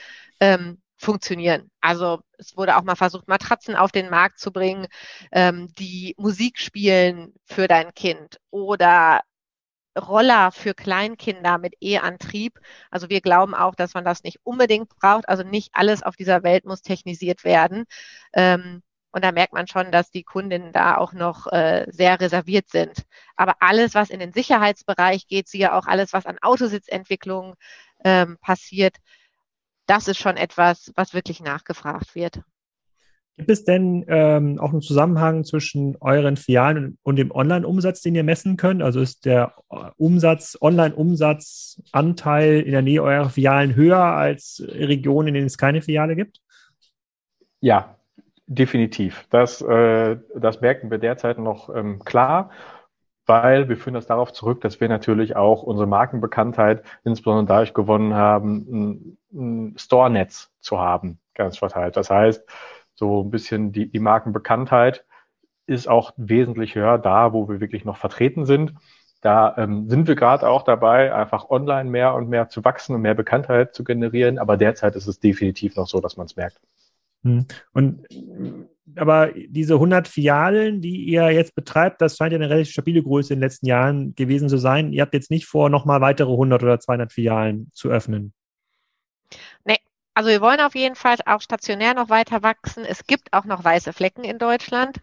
ähm, 0.41 0.81
funktionieren. 0.97 1.71
Also 1.81 2.21
es 2.39 2.57
wurde 2.57 2.77
auch 2.77 2.83
mal 2.83 2.97
versucht, 2.97 3.29
Matratzen 3.29 3.77
auf 3.77 3.93
den 3.93 4.09
Markt 4.09 4.39
zu 4.39 4.53
bringen, 4.53 4.87
ähm, 5.33 5.69
die 5.79 6.15
Musik 6.19 6.59
spielen 6.59 7.35
für 7.45 7.69
dein 7.69 7.93
Kind 7.95 8.39
oder 8.51 9.21
Roller 9.99 10.53
für 10.53 10.75
Kleinkinder 10.75 11.59
mit 11.59 11.75
E-Antrieb. 11.81 12.59
Also 12.91 13.09
wir 13.09 13.21
glauben 13.21 13.55
auch, 13.55 13.75
dass 13.75 13.95
man 13.95 14.05
das 14.05 14.23
nicht 14.23 14.41
unbedingt 14.45 14.89
braucht. 14.89 15.29
Also 15.29 15.43
nicht 15.43 15.71
alles 15.73 16.03
auf 16.03 16.17
dieser 16.17 16.43
Welt 16.43 16.65
muss 16.65 16.83
technisiert 16.83 17.45
werden. 17.45 17.85
Ähm, 18.33 18.83
und 19.13 19.23
da 19.25 19.33
merkt 19.33 19.53
man 19.53 19.67
schon, 19.69 19.93
dass 19.93 20.11
die 20.11 20.25
Kundinnen 20.25 20.73
da 20.73 20.97
auch 20.97 21.13
noch 21.13 21.47
äh, 21.53 21.87
sehr 21.91 22.19
reserviert 22.21 22.71
sind. 22.71 23.05
Aber 23.37 23.57
alles, 23.61 23.95
was 23.95 24.09
in 24.11 24.21
den 24.21 24.33
Sicherheitsbereich 24.33 25.27
geht, 25.27 25.49
siehe 25.49 25.75
auch 25.75 25.87
alles, 25.87 26.13
was 26.15 26.25
an 26.27 26.39
Autositzentwicklung 26.41 27.55
ähm, 28.05 28.39
passiert, 28.41 28.97
das 29.87 30.09
ist 30.09 30.19
schon 30.19 30.37
etwas, 30.37 30.93
was 30.97 31.15
wirklich 31.15 31.41
nachgefragt 31.41 32.15
wird. 32.15 32.41
Gibt 33.39 33.51
es 33.51 33.65
denn 33.65 34.05
ähm, 34.09 34.61
auch 34.61 34.73
einen 34.73 34.83
Zusammenhang 34.83 35.45
zwischen 35.45 35.97
euren 36.01 36.37
Filialen 36.37 36.99
und 37.03 37.17
dem 37.17 37.31
Online-Umsatz, 37.31 38.03
den 38.03 38.15
ihr 38.15 38.25
messen 38.25 38.59
könnt? 38.59 38.83
Also 38.83 39.01
ist 39.01 39.25
der 39.25 39.55
äh, 39.71 39.91
Umsatz, 39.97 40.59
Online-Umsatzanteil 40.61 42.61
in 42.61 42.73
der 42.73 42.83
Nähe 42.83 43.03
eurer 43.03 43.31
Filialen 43.31 43.75
höher 43.75 43.99
als 43.99 44.63
Regionen, 44.69 45.29
in 45.29 45.35
denen 45.35 45.47
es 45.47 45.57
keine 45.57 45.81
Filiale 45.81 46.15
gibt? 46.15 46.41
Ja, 47.61 47.97
definitiv. 48.47 49.27
Das, 49.31 49.63
äh, 49.63 50.19
das 50.37 50.61
merken 50.61 50.91
wir 50.91 50.99
derzeit 50.99 51.39
noch 51.39 51.75
ähm, 51.75 52.01
klar, 52.05 52.51
weil 53.25 53.71
wir 53.71 53.79
führen 53.79 53.95
das 53.95 54.07
darauf 54.07 54.33
zurück, 54.33 54.61
dass 54.61 54.81
wir 54.81 54.89
natürlich 54.89 55.37
auch 55.37 55.63
unsere 55.63 55.87
Markenbekanntheit 55.87 56.83
insbesondere 57.03 57.47
dadurch 57.47 57.73
gewonnen 57.73 58.15
haben, 58.15 58.67
ein, 58.71 59.19
ein 59.33 59.79
Store-Netz 59.79 60.51
zu 60.61 60.79
haben, 60.79 61.19
ganz 61.35 61.57
verteilt. 61.57 61.97
Das 61.97 62.11
heißt, 62.11 62.45
so 63.03 63.25
ein 63.25 63.33
bisschen 63.33 63.73
die, 63.73 63.91
die 63.91 63.99
Markenbekanntheit 63.99 65.05
ist 65.67 65.89
auch 65.89 66.13
wesentlich 66.17 66.77
höher 66.77 66.99
da, 66.99 67.33
wo 67.33 67.49
wir 67.49 67.61
wirklich 67.61 67.85
noch 67.85 67.97
vertreten 67.97 68.47
sind. 68.47 68.75
Da 69.23 69.57
ähm, 69.59 69.91
sind 69.91 70.07
wir 70.07 70.15
gerade 70.15 70.49
auch 70.49 70.63
dabei, 70.63 71.13
einfach 71.13 71.51
online 71.51 71.91
mehr 71.91 72.15
und 72.15 72.29
mehr 72.29 72.49
zu 72.49 72.65
wachsen 72.65 72.95
und 72.95 73.03
mehr 73.03 73.17
Bekanntheit 73.17 73.75
zu 73.75 73.83
generieren. 73.83 74.39
Aber 74.39 74.57
derzeit 74.57 74.95
ist 74.95 75.09
es 75.09 75.19
definitiv 75.19 75.75
noch 75.75 75.89
so, 75.89 76.01
dass 76.01 76.17
man 76.17 76.27
es 76.27 76.37
merkt. 76.37 76.61
Hm. 77.25 77.47
Und 77.73 78.07
aber 78.95 79.31
diese 79.35 79.75
100 79.75 80.07
Filialen, 80.07 80.81
die 80.81 81.05
ihr 81.05 81.29
jetzt 81.31 81.57
betreibt, 81.57 82.01
das 82.03 82.17
scheint 82.17 82.33
ja 82.33 82.39
eine 82.39 82.51
relativ 82.51 82.71
stabile 82.73 83.03
Größe 83.03 83.33
in 83.33 83.41
den 83.41 83.47
letzten 83.49 83.67
Jahren 83.67 84.15
gewesen 84.15 84.49
zu 84.49 84.59
sein. 84.59 84.93
Ihr 84.93 85.03
habt 85.03 85.15
jetzt 85.15 85.31
nicht 85.31 85.47
vor, 85.47 85.71
nochmal 85.71 86.01
weitere 86.01 86.31
100 86.31 86.63
oder 86.63 86.79
200 86.79 87.13
Filialen 87.13 87.69
zu 87.73 87.89
öffnen. 87.89 88.33
Also 90.15 90.29
wir 90.29 90.43
wollen 90.43 90.61
auf 90.61 90.75
jeden 90.75 90.95
Fall 90.95 91.17
auch 91.25 91.41
stationär 91.41 91.95
noch 91.95 92.11
weiter 92.11 92.43
wachsen. 92.43 92.85
Es 92.85 93.07
gibt 93.07 93.33
auch 93.33 93.45
noch 93.47 93.65
weiße 93.65 93.95
Flecken 93.95 94.25
in 94.25 94.39
Deutschland, 94.39 94.99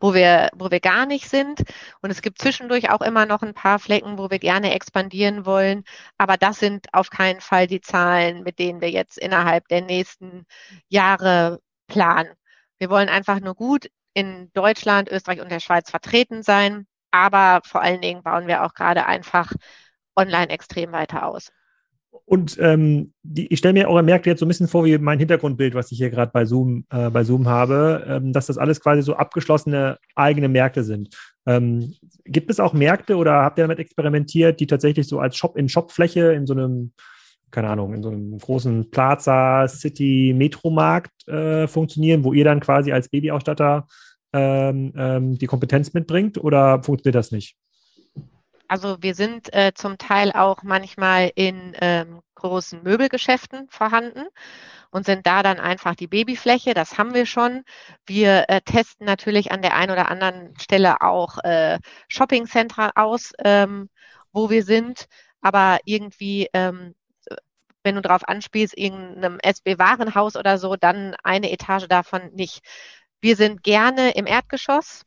wo 0.00 0.14
wir, 0.14 0.48
wo 0.54 0.70
wir 0.70 0.80
gar 0.80 1.04
nicht 1.04 1.28
sind. 1.28 1.62
Und 2.00 2.10
es 2.10 2.22
gibt 2.22 2.40
zwischendurch 2.40 2.88
auch 2.90 3.02
immer 3.02 3.26
noch 3.26 3.42
ein 3.42 3.52
paar 3.52 3.78
Flecken, 3.78 4.16
wo 4.18 4.30
wir 4.30 4.38
gerne 4.38 4.72
expandieren 4.74 5.44
wollen. 5.44 5.84
Aber 6.16 6.38
das 6.38 6.60
sind 6.60 6.86
auf 6.94 7.10
keinen 7.10 7.40
Fall 7.42 7.66
die 7.66 7.82
Zahlen, 7.82 8.42
mit 8.42 8.58
denen 8.58 8.80
wir 8.80 8.90
jetzt 8.90 9.18
innerhalb 9.18 9.68
der 9.68 9.82
nächsten 9.82 10.46
Jahre 10.88 11.60
planen. 11.86 12.32
Wir 12.78 12.88
wollen 12.88 13.10
einfach 13.10 13.40
nur 13.40 13.54
gut 13.54 13.88
in 14.14 14.50
Deutschland, 14.54 15.10
Österreich 15.10 15.40
und 15.42 15.50
der 15.50 15.60
Schweiz 15.60 15.90
vertreten 15.90 16.42
sein. 16.42 16.86
Aber 17.10 17.60
vor 17.66 17.82
allen 17.82 18.00
Dingen 18.00 18.22
bauen 18.22 18.46
wir 18.46 18.64
auch 18.64 18.72
gerade 18.74 19.04
einfach 19.06 19.52
online 20.16 20.48
extrem 20.50 20.92
weiter 20.92 21.26
aus. 21.26 21.50
Und 22.26 22.56
ähm, 22.60 23.12
die, 23.22 23.52
ich 23.52 23.58
stelle 23.58 23.74
mir 23.74 23.88
eure 23.88 24.02
Märkte 24.02 24.30
jetzt 24.30 24.40
so 24.40 24.46
ein 24.46 24.48
bisschen 24.48 24.68
vor 24.68 24.84
wie 24.84 24.96
mein 24.98 25.18
Hintergrundbild, 25.18 25.74
was 25.74 25.92
ich 25.92 25.98
hier 25.98 26.10
gerade 26.10 26.30
bei 26.32 26.44
Zoom, 26.44 26.86
äh, 26.90 27.10
bei 27.10 27.24
Zoom 27.24 27.48
habe, 27.48 28.04
ähm, 28.08 28.32
dass 28.32 28.46
das 28.46 28.56
alles 28.56 28.80
quasi 28.80 29.02
so 29.02 29.14
abgeschlossene 29.14 29.98
eigene 30.14 30.48
Märkte 30.48 30.84
sind. 30.84 31.10
Ähm, 31.46 31.94
gibt 32.24 32.50
es 32.50 32.60
auch 32.60 32.72
Märkte 32.72 33.16
oder 33.16 33.42
habt 33.42 33.58
ihr 33.58 33.64
damit 33.64 33.78
experimentiert, 33.78 34.60
die 34.60 34.66
tatsächlich 34.66 35.06
so 35.06 35.18
als 35.18 35.36
Shop-in-Shop-Fläche 35.36 36.32
in 36.32 36.46
so 36.46 36.54
einem, 36.54 36.92
keine 37.50 37.68
Ahnung, 37.68 37.94
in 37.94 38.02
so 38.02 38.08
einem 38.10 38.38
großen 38.38 38.90
Plaza, 38.90 39.68
City, 39.68 40.34
Metromarkt 40.36 41.28
äh, 41.28 41.66
funktionieren, 41.66 42.24
wo 42.24 42.32
ihr 42.32 42.44
dann 42.44 42.60
quasi 42.60 42.92
als 42.92 43.08
Babyausstatter 43.08 43.86
ähm, 44.32 44.92
ähm, 44.96 45.38
die 45.38 45.46
Kompetenz 45.46 45.92
mitbringt 45.92 46.38
oder 46.38 46.82
funktioniert 46.82 47.16
das 47.16 47.32
nicht? 47.32 47.56
Also 48.68 49.02
wir 49.02 49.14
sind 49.14 49.52
äh, 49.54 49.72
zum 49.74 49.98
Teil 49.98 50.32
auch 50.32 50.62
manchmal 50.62 51.30
in 51.34 51.76
ähm, 51.80 52.20
großen 52.34 52.82
Möbelgeschäften 52.82 53.68
vorhanden 53.70 54.24
und 54.90 55.06
sind 55.06 55.26
da 55.26 55.42
dann 55.42 55.58
einfach 55.60 55.94
die 55.94 56.06
Babyfläche. 56.06 56.74
Das 56.74 56.98
haben 56.98 57.14
wir 57.14 57.26
schon. 57.26 57.64
Wir 58.06 58.44
äh, 58.48 58.60
testen 58.62 59.06
natürlich 59.06 59.52
an 59.52 59.62
der 59.62 59.74
einen 59.74 59.92
oder 59.92 60.10
anderen 60.10 60.54
Stelle 60.58 61.00
auch 61.00 61.38
äh, 61.44 61.78
Shoppingcenter 62.08 62.92
aus, 62.94 63.32
ähm, 63.44 63.88
wo 64.32 64.50
wir 64.50 64.64
sind. 64.64 65.06
Aber 65.40 65.78
irgendwie, 65.84 66.48
ähm, 66.52 66.94
wenn 67.82 67.96
du 67.96 68.02
darauf 68.02 68.26
anspielst, 68.28 68.76
irgendeinem 68.78 69.38
SB-Warenhaus 69.40 70.36
oder 70.36 70.58
so, 70.58 70.76
dann 70.76 71.14
eine 71.22 71.50
Etage 71.52 71.86
davon 71.88 72.30
nicht. 72.34 72.60
Wir 73.20 73.36
sind 73.36 73.62
gerne 73.62 74.12
im 74.12 74.26
Erdgeschoss 74.26 75.02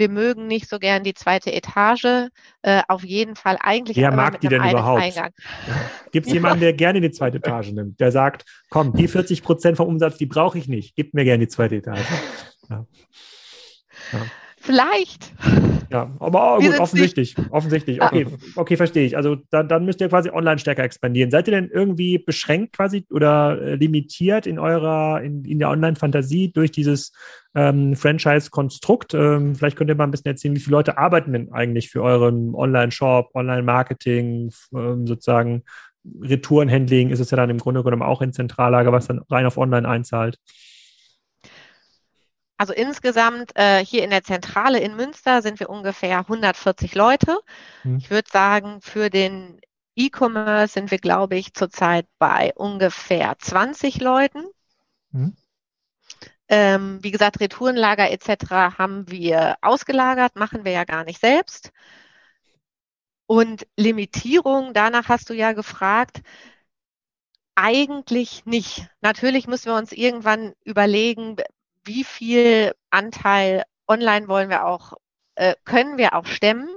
wir 0.00 0.08
mögen 0.08 0.48
nicht 0.48 0.68
so 0.68 0.78
gern 0.78 1.04
die 1.04 1.14
zweite 1.14 1.52
Etage. 1.52 2.30
Äh, 2.62 2.82
auf 2.88 3.04
jeden 3.04 3.36
Fall 3.36 3.58
eigentlich. 3.60 3.96
Wer 3.96 4.10
mag 4.10 4.40
die 4.40 4.48
denn 4.48 4.64
überhaupt? 4.64 5.02
Gibt 6.12 6.26
es 6.26 6.32
jemanden, 6.32 6.60
der 6.60 6.72
gerne 6.72 7.00
die 7.00 7.12
zweite 7.12 7.36
Etage 7.36 7.70
nimmt, 7.72 8.00
der 8.00 8.10
sagt, 8.10 8.44
komm, 8.70 8.94
die 8.94 9.06
40 9.20 9.42
Prozent 9.42 9.76
vom 9.76 9.86
Umsatz, 9.86 10.16
die 10.16 10.26
brauche 10.26 10.58
ich 10.58 10.66
nicht. 10.66 10.96
Gib 10.96 11.14
mir 11.14 11.24
gerne 11.24 11.44
die 11.44 11.48
zweite 11.48 11.76
Etage. 11.76 12.00
Ja. 12.68 12.86
Ja. 14.12 14.18
Vielleicht. 14.58 15.32
Ja, 15.90 16.14
aber 16.20 16.58
oh, 16.58 16.60
gut, 16.60 16.78
offensichtlich. 16.78 17.34
Offensichtlich. 17.50 18.00
Okay, 18.00 18.26
okay, 18.54 18.76
verstehe 18.76 19.04
ich. 19.06 19.16
Also 19.16 19.36
dann, 19.50 19.68
dann 19.68 19.84
müsst 19.84 20.00
ihr 20.00 20.08
quasi 20.08 20.30
online 20.30 20.58
stärker 20.58 20.84
expandieren. 20.84 21.32
Seid 21.32 21.48
ihr 21.48 21.52
denn 21.52 21.68
irgendwie 21.68 22.18
beschränkt 22.18 22.76
quasi 22.76 23.04
oder 23.10 23.60
äh, 23.60 23.74
limitiert 23.74 24.46
in 24.46 24.60
eurer, 24.60 25.20
in, 25.20 25.44
in 25.44 25.58
der 25.58 25.68
Online-Fantasie 25.68 26.52
durch 26.52 26.70
dieses 26.70 27.12
ähm, 27.56 27.96
Franchise-Konstrukt? 27.96 29.14
Ähm, 29.14 29.56
vielleicht 29.56 29.76
könnt 29.76 29.90
ihr 29.90 29.96
mal 29.96 30.04
ein 30.04 30.12
bisschen 30.12 30.30
erzählen, 30.30 30.54
wie 30.54 30.60
viele 30.60 30.76
Leute 30.76 30.96
arbeiten 30.96 31.32
denn 31.32 31.52
eigentlich 31.52 31.90
für 31.90 32.02
euren 32.02 32.54
Online-Shop, 32.54 33.30
Online-Marketing, 33.34 34.52
ähm, 34.72 35.06
sozusagen 35.08 35.64
Retourenhandling 36.22 37.10
ist 37.10 37.20
es 37.20 37.30
ja 37.30 37.36
dann 37.36 37.50
im 37.50 37.58
Grunde 37.58 37.82
genommen 37.82 38.02
auch 38.02 38.22
in 38.22 38.32
Zentrallager, 38.32 38.92
was 38.92 39.08
dann 39.08 39.20
rein 39.28 39.44
auf 39.44 39.58
Online 39.58 39.88
einzahlt. 39.88 40.38
Also 42.60 42.74
insgesamt 42.74 43.56
äh, 43.56 43.82
hier 43.82 44.04
in 44.04 44.10
der 44.10 44.22
Zentrale 44.22 44.80
in 44.80 44.94
Münster 44.94 45.40
sind 45.40 45.60
wir 45.60 45.70
ungefähr 45.70 46.18
140 46.18 46.94
Leute. 46.94 47.38
Hm. 47.80 47.96
Ich 47.96 48.10
würde 48.10 48.28
sagen, 48.30 48.82
für 48.82 49.08
den 49.08 49.62
E-Commerce 49.96 50.74
sind 50.74 50.90
wir, 50.90 50.98
glaube 50.98 51.36
ich, 51.36 51.54
zurzeit 51.54 52.06
bei 52.18 52.52
ungefähr 52.54 53.34
20 53.38 54.02
Leuten. 54.02 54.44
Hm. 55.10 55.34
Ähm, 56.48 56.98
wie 57.00 57.10
gesagt, 57.10 57.40
Retourenlager 57.40 58.10
etc. 58.10 58.76
haben 58.76 59.10
wir 59.10 59.56
ausgelagert, 59.62 60.36
machen 60.36 60.66
wir 60.66 60.72
ja 60.72 60.84
gar 60.84 61.04
nicht 61.04 61.18
selbst. 61.18 61.70
Und 63.24 63.66
Limitierung, 63.78 64.74
danach 64.74 65.08
hast 65.08 65.30
du 65.30 65.32
ja 65.32 65.54
gefragt, 65.54 66.20
eigentlich 67.54 68.44
nicht. 68.44 68.86
Natürlich 69.00 69.46
müssen 69.46 69.72
wir 69.72 69.76
uns 69.76 69.92
irgendwann 69.92 70.52
überlegen, 70.62 71.36
wie 71.84 72.04
viel 72.04 72.74
Anteil 72.90 73.64
online 73.88 74.28
wollen 74.28 74.50
wir 74.50 74.66
auch, 74.66 74.94
äh, 75.34 75.54
können 75.64 75.98
wir 75.98 76.14
auch 76.14 76.26
stemmen 76.26 76.68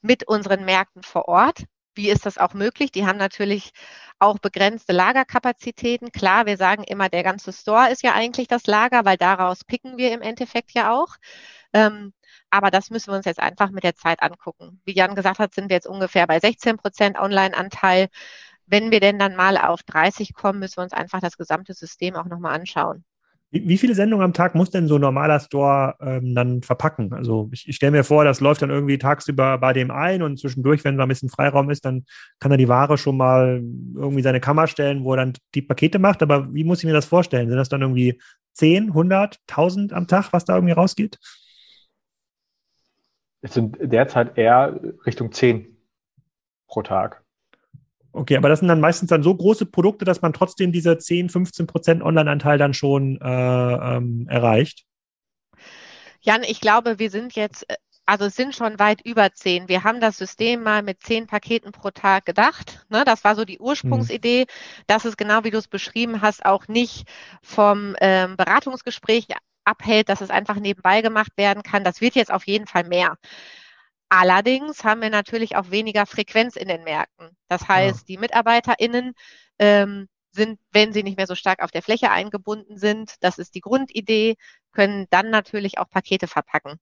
mit 0.00 0.26
unseren 0.28 0.64
Märkten 0.64 1.02
vor 1.02 1.28
Ort. 1.28 1.64
Wie 1.94 2.10
ist 2.10 2.26
das 2.26 2.38
auch 2.38 2.54
möglich? 2.54 2.92
Die 2.92 3.06
haben 3.06 3.18
natürlich 3.18 3.72
auch 4.18 4.38
begrenzte 4.38 4.92
Lagerkapazitäten. 4.92 6.12
Klar, 6.12 6.46
wir 6.46 6.56
sagen 6.58 6.84
immer, 6.84 7.08
der 7.08 7.22
ganze 7.22 7.52
Store 7.52 7.90
ist 7.90 8.02
ja 8.02 8.14
eigentlich 8.14 8.48
das 8.48 8.66
Lager, 8.66 9.04
weil 9.04 9.16
daraus 9.16 9.64
picken 9.64 9.96
wir 9.96 10.12
im 10.12 10.22
Endeffekt 10.22 10.72
ja 10.72 10.92
auch. 10.92 11.16
Ähm, 11.72 12.12
aber 12.50 12.70
das 12.70 12.90
müssen 12.90 13.12
wir 13.12 13.16
uns 13.16 13.26
jetzt 13.26 13.40
einfach 13.40 13.70
mit 13.70 13.84
der 13.84 13.94
Zeit 13.94 14.22
angucken. 14.22 14.80
Wie 14.84 14.94
Jan 14.94 15.14
gesagt 15.14 15.38
hat, 15.38 15.54
sind 15.54 15.68
wir 15.70 15.76
jetzt 15.76 15.86
ungefähr 15.86 16.26
bei 16.26 16.40
16 16.40 16.76
Prozent 16.76 17.18
Online-Anteil. 17.18 18.08
Wenn 18.66 18.90
wir 18.90 19.00
denn 19.00 19.18
dann 19.18 19.36
mal 19.36 19.58
auf 19.58 19.82
30 19.84 20.34
kommen, 20.34 20.58
müssen 20.60 20.78
wir 20.78 20.84
uns 20.84 20.92
einfach 20.92 21.20
das 21.20 21.36
gesamte 21.36 21.74
System 21.74 22.16
auch 22.16 22.26
nochmal 22.26 22.54
anschauen. 22.54 23.04
Wie, 23.50 23.78
viele 23.78 23.94
Sendungen 23.94 24.24
am 24.24 24.32
Tag 24.32 24.56
muss 24.56 24.70
denn 24.70 24.88
so 24.88 24.96
ein 24.96 25.00
normaler 25.00 25.38
Store 25.38 25.94
ähm, 26.00 26.34
dann 26.34 26.62
verpacken? 26.62 27.12
Also 27.12 27.48
ich, 27.52 27.68
ich 27.68 27.76
stelle 27.76 27.92
mir 27.92 28.02
vor, 28.02 28.24
das 28.24 28.40
läuft 28.40 28.60
dann 28.62 28.70
irgendwie 28.70 28.98
tagsüber 28.98 29.58
bei 29.58 29.72
dem 29.72 29.92
ein 29.92 30.22
und 30.22 30.38
zwischendurch, 30.38 30.84
wenn 30.84 30.96
da 30.96 31.04
ein 31.04 31.08
bisschen 31.08 31.28
Freiraum 31.28 31.70
ist, 31.70 31.84
dann 31.84 32.04
kann 32.40 32.50
er 32.50 32.56
die 32.56 32.68
Ware 32.68 32.98
schon 32.98 33.16
mal 33.16 33.62
irgendwie 33.94 34.22
seine 34.22 34.40
Kammer 34.40 34.66
stellen, 34.66 35.04
wo 35.04 35.12
er 35.12 35.18
dann 35.18 35.34
die 35.54 35.62
Pakete 35.62 36.00
macht. 36.00 36.22
Aber 36.22 36.52
wie 36.52 36.64
muss 36.64 36.80
ich 36.80 36.86
mir 36.86 36.92
das 36.92 37.06
vorstellen? 37.06 37.48
Sind 37.48 37.56
das 37.56 37.68
dann 37.68 37.82
irgendwie 37.82 38.20
10, 38.54 38.88
100, 38.88 39.38
1000 39.48 39.92
am 39.92 40.08
Tag, 40.08 40.32
was 40.32 40.44
da 40.44 40.56
irgendwie 40.56 40.74
rausgeht? 40.74 41.18
Es 43.42 43.54
sind 43.54 43.76
derzeit 43.80 44.36
eher 44.36 44.80
Richtung 45.06 45.30
10 45.30 45.76
pro 46.66 46.82
Tag. 46.82 47.25
Okay, 48.16 48.38
aber 48.38 48.48
das 48.48 48.60
sind 48.60 48.68
dann 48.68 48.80
meistens 48.80 49.10
dann 49.10 49.22
so 49.22 49.34
große 49.34 49.66
Produkte, 49.66 50.06
dass 50.06 50.22
man 50.22 50.32
trotzdem 50.32 50.72
diese 50.72 50.96
10, 50.96 51.28
15 51.28 51.66
Prozent 51.66 52.02
Online-Anteil 52.02 52.56
dann 52.56 52.72
schon 52.72 53.20
äh, 53.20 53.26
ähm, 53.26 54.26
erreicht. 54.30 54.86
Jan, 56.22 56.42
ich 56.42 56.62
glaube, 56.62 56.98
wir 56.98 57.10
sind 57.10 57.34
jetzt, 57.34 57.68
äh, 57.68 57.76
also 58.06 58.24
es 58.24 58.34
sind 58.34 58.54
schon 58.54 58.78
weit 58.78 59.02
über 59.02 59.30
10. 59.34 59.68
Wir 59.68 59.84
haben 59.84 60.00
das 60.00 60.16
System 60.16 60.62
mal 60.62 60.82
mit 60.82 61.02
10 61.02 61.26
Paketen 61.26 61.72
pro 61.72 61.90
Tag 61.90 62.24
gedacht. 62.24 62.86
Ne? 62.88 63.04
Das 63.04 63.22
war 63.22 63.36
so 63.36 63.44
die 63.44 63.58
Ursprungsidee, 63.58 64.42
hm. 64.42 64.46
dass 64.86 65.04
es 65.04 65.18
genau 65.18 65.44
wie 65.44 65.50
du 65.50 65.58
es 65.58 65.68
beschrieben 65.68 66.22
hast, 66.22 66.46
auch 66.46 66.68
nicht 66.68 67.06
vom 67.42 67.96
ähm, 68.00 68.38
Beratungsgespräch 68.38 69.26
abhält, 69.66 70.08
dass 70.08 70.22
es 70.22 70.30
einfach 70.30 70.56
nebenbei 70.56 71.02
gemacht 71.02 71.32
werden 71.36 71.62
kann. 71.62 71.84
Das 71.84 72.00
wird 72.00 72.14
jetzt 72.14 72.32
auf 72.32 72.46
jeden 72.46 72.66
Fall 72.66 72.84
mehr. 72.84 73.18
Allerdings 74.08 74.84
haben 74.84 75.02
wir 75.02 75.10
natürlich 75.10 75.56
auch 75.56 75.70
weniger 75.70 76.06
Frequenz 76.06 76.56
in 76.56 76.68
den 76.68 76.84
Märkten. 76.84 77.30
Das 77.48 77.68
heißt, 77.68 78.00
ja. 78.00 78.04
die 78.08 78.18
MitarbeiterInnen 78.18 79.14
ähm, 79.58 80.06
sind, 80.30 80.60
wenn 80.70 80.92
sie 80.92 81.02
nicht 81.02 81.16
mehr 81.16 81.26
so 81.26 81.34
stark 81.34 81.62
auf 81.62 81.70
der 81.70 81.82
Fläche 81.82 82.10
eingebunden 82.10 82.76
sind, 82.76 83.14
das 83.20 83.38
ist 83.38 83.54
die 83.54 83.60
Grundidee, 83.60 84.36
können 84.72 85.06
dann 85.10 85.30
natürlich 85.30 85.78
auch 85.78 85.88
Pakete 85.90 86.28
verpacken. 86.28 86.78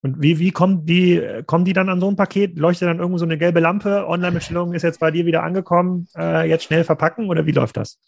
Und 0.00 0.22
wie, 0.22 0.38
wie, 0.38 0.52
kommen 0.52 0.86
die, 0.86 1.42
kommen 1.46 1.64
die 1.64 1.72
dann 1.72 1.88
an 1.88 2.00
so 2.00 2.08
ein 2.08 2.16
Paket? 2.16 2.56
Leuchtet 2.56 2.88
dann 2.88 2.98
irgendwo 2.98 3.18
so 3.18 3.24
eine 3.24 3.36
gelbe 3.36 3.60
Lampe? 3.60 4.06
Online-Bestellung 4.06 4.72
ist 4.72 4.82
jetzt 4.82 5.00
bei 5.00 5.10
dir 5.10 5.26
wieder 5.26 5.42
angekommen, 5.42 6.06
äh, 6.16 6.48
jetzt 6.48 6.64
schnell 6.64 6.84
verpacken 6.84 7.28
oder 7.28 7.46
wie 7.46 7.52
läuft 7.52 7.76
das? 7.76 7.98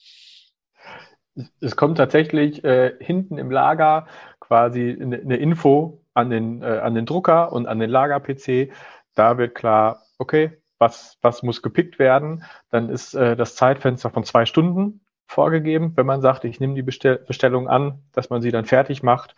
Es 1.60 1.76
kommt 1.76 1.98
tatsächlich 1.98 2.62
äh, 2.64 2.94
hinten 3.00 3.38
im 3.38 3.50
Lager 3.50 4.06
quasi 4.40 4.96
eine, 5.00 5.18
eine 5.18 5.36
Info, 5.36 6.00
an 6.20 6.30
den, 6.30 6.62
äh, 6.62 6.66
an 6.66 6.94
den 6.94 7.06
Drucker 7.06 7.52
und 7.52 7.66
an 7.66 7.78
den 7.78 7.90
Lager-PC. 7.90 8.72
Da 9.14 9.38
wird 9.38 9.54
klar, 9.54 10.02
okay, 10.18 10.52
was, 10.78 11.18
was 11.22 11.42
muss 11.42 11.62
gepickt 11.62 11.98
werden. 11.98 12.44
Dann 12.70 12.88
ist 12.88 13.14
äh, 13.14 13.36
das 13.36 13.54
Zeitfenster 13.54 14.10
von 14.10 14.24
zwei 14.24 14.46
Stunden 14.46 15.00
vorgegeben, 15.26 15.92
wenn 15.96 16.06
man 16.06 16.22
sagt, 16.22 16.44
ich 16.44 16.58
nehme 16.58 16.74
die 16.74 16.82
Bestell 16.82 17.18
Bestellung 17.18 17.68
an, 17.68 18.02
dass 18.12 18.30
man 18.30 18.42
sie 18.42 18.50
dann 18.50 18.64
fertig 18.64 19.02
macht. 19.02 19.36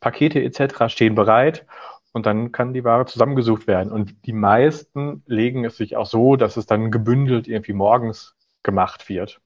Pakete 0.00 0.42
etc. 0.42 0.88
stehen 0.88 1.14
bereit 1.14 1.66
und 2.12 2.26
dann 2.26 2.52
kann 2.52 2.72
die 2.72 2.84
Ware 2.84 3.06
zusammengesucht 3.06 3.66
werden. 3.66 3.90
Und 3.90 4.26
die 4.26 4.32
meisten 4.32 5.22
legen 5.26 5.64
es 5.64 5.76
sich 5.76 5.96
auch 5.96 6.06
so, 6.06 6.36
dass 6.36 6.56
es 6.56 6.66
dann 6.66 6.90
gebündelt 6.90 7.48
irgendwie 7.48 7.72
morgens 7.72 8.36
gemacht 8.62 9.08
wird. 9.08 9.40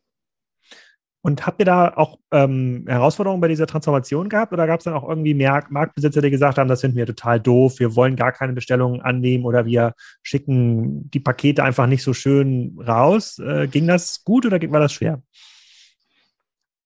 Und 1.20 1.46
habt 1.46 1.60
ihr 1.60 1.64
da 1.66 1.92
auch 1.96 2.18
ähm, 2.32 2.84
Herausforderungen 2.86 3.40
bei 3.40 3.48
dieser 3.48 3.66
Transformation 3.66 4.28
gehabt 4.28 4.52
oder 4.52 4.66
gab 4.66 4.78
es 4.80 4.84
dann 4.84 4.94
auch 4.94 5.08
irgendwie 5.08 5.34
mehr 5.34 5.64
Marktbesitzer, 5.68 6.22
die 6.22 6.30
gesagt 6.30 6.58
haben, 6.58 6.68
das 6.68 6.80
finden 6.80 6.96
wir 6.96 7.06
total 7.06 7.40
doof, 7.40 7.80
wir 7.80 7.96
wollen 7.96 8.14
gar 8.14 8.30
keine 8.30 8.52
Bestellungen 8.52 9.00
annehmen 9.00 9.44
oder 9.44 9.66
wir 9.66 9.94
schicken 10.22 11.10
die 11.10 11.20
Pakete 11.20 11.64
einfach 11.64 11.86
nicht 11.86 12.04
so 12.04 12.14
schön 12.14 12.78
raus? 12.86 13.38
Äh, 13.40 13.66
ging 13.66 13.88
das 13.88 14.22
gut 14.22 14.46
oder 14.46 14.60
war 14.70 14.80
das 14.80 14.92
schwer? 14.92 15.20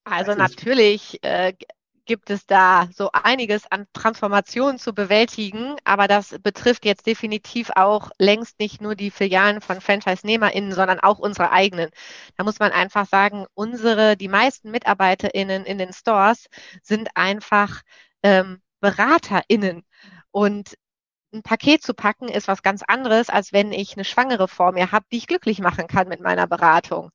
Also 0.04 0.34
natürlich 0.34 1.18
äh, 1.22 1.52
gibt 2.04 2.30
es 2.30 2.46
da 2.46 2.88
so 2.92 3.10
einiges 3.12 3.70
an 3.70 3.86
Transformationen 3.92 4.78
zu 4.78 4.94
bewältigen, 4.94 5.76
aber 5.84 6.08
das 6.08 6.36
betrifft 6.42 6.84
jetzt 6.84 7.06
definitiv 7.06 7.70
auch 7.74 8.10
längst 8.18 8.58
nicht 8.58 8.80
nur 8.80 8.94
die 8.94 9.10
Filialen 9.10 9.60
von 9.60 9.80
Franchise-NehmerInnen, 9.80 10.72
sondern 10.72 11.00
auch 11.00 11.18
unsere 11.18 11.52
eigenen. 11.52 11.90
Da 12.36 12.44
muss 12.44 12.58
man 12.58 12.72
einfach 12.72 13.06
sagen, 13.06 13.46
unsere, 13.54 14.16
die 14.16 14.28
meisten 14.28 14.70
MitarbeiterInnen 14.70 15.64
in 15.64 15.78
den 15.78 15.92
Stores 15.92 16.46
sind 16.82 17.08
einfach 17.14 17.82
ähm, 18.22 18.60
BeraterInnen. 18.80 19.84
Und 20.32 20.76
ein 21.32 21.42
Paket 21.42 21.82
zu 21.82 21.94
packen 21.94 22.28
ist 22.28 22.48
was 22.48 22.62
ganz 22.62 22.82
anderes, 22.82 23.30
als 23.30 23.52
wenn 23.52 23.72
ich 23.72 23.94
eine 23.94 24.04
Schwangere 24.04 24.48
vor 24.48 24.72
mir 24.72 24.92
habe, 24.92 25.06
die 25.12 25.18
ich 25.18 25.26
glücklich 25.26 25.60
machen 25.60 25.86
kann 25.86 26.08
mit 26.08 26.20
meiner 26.20 26.46
Beratung. 26.46 27.10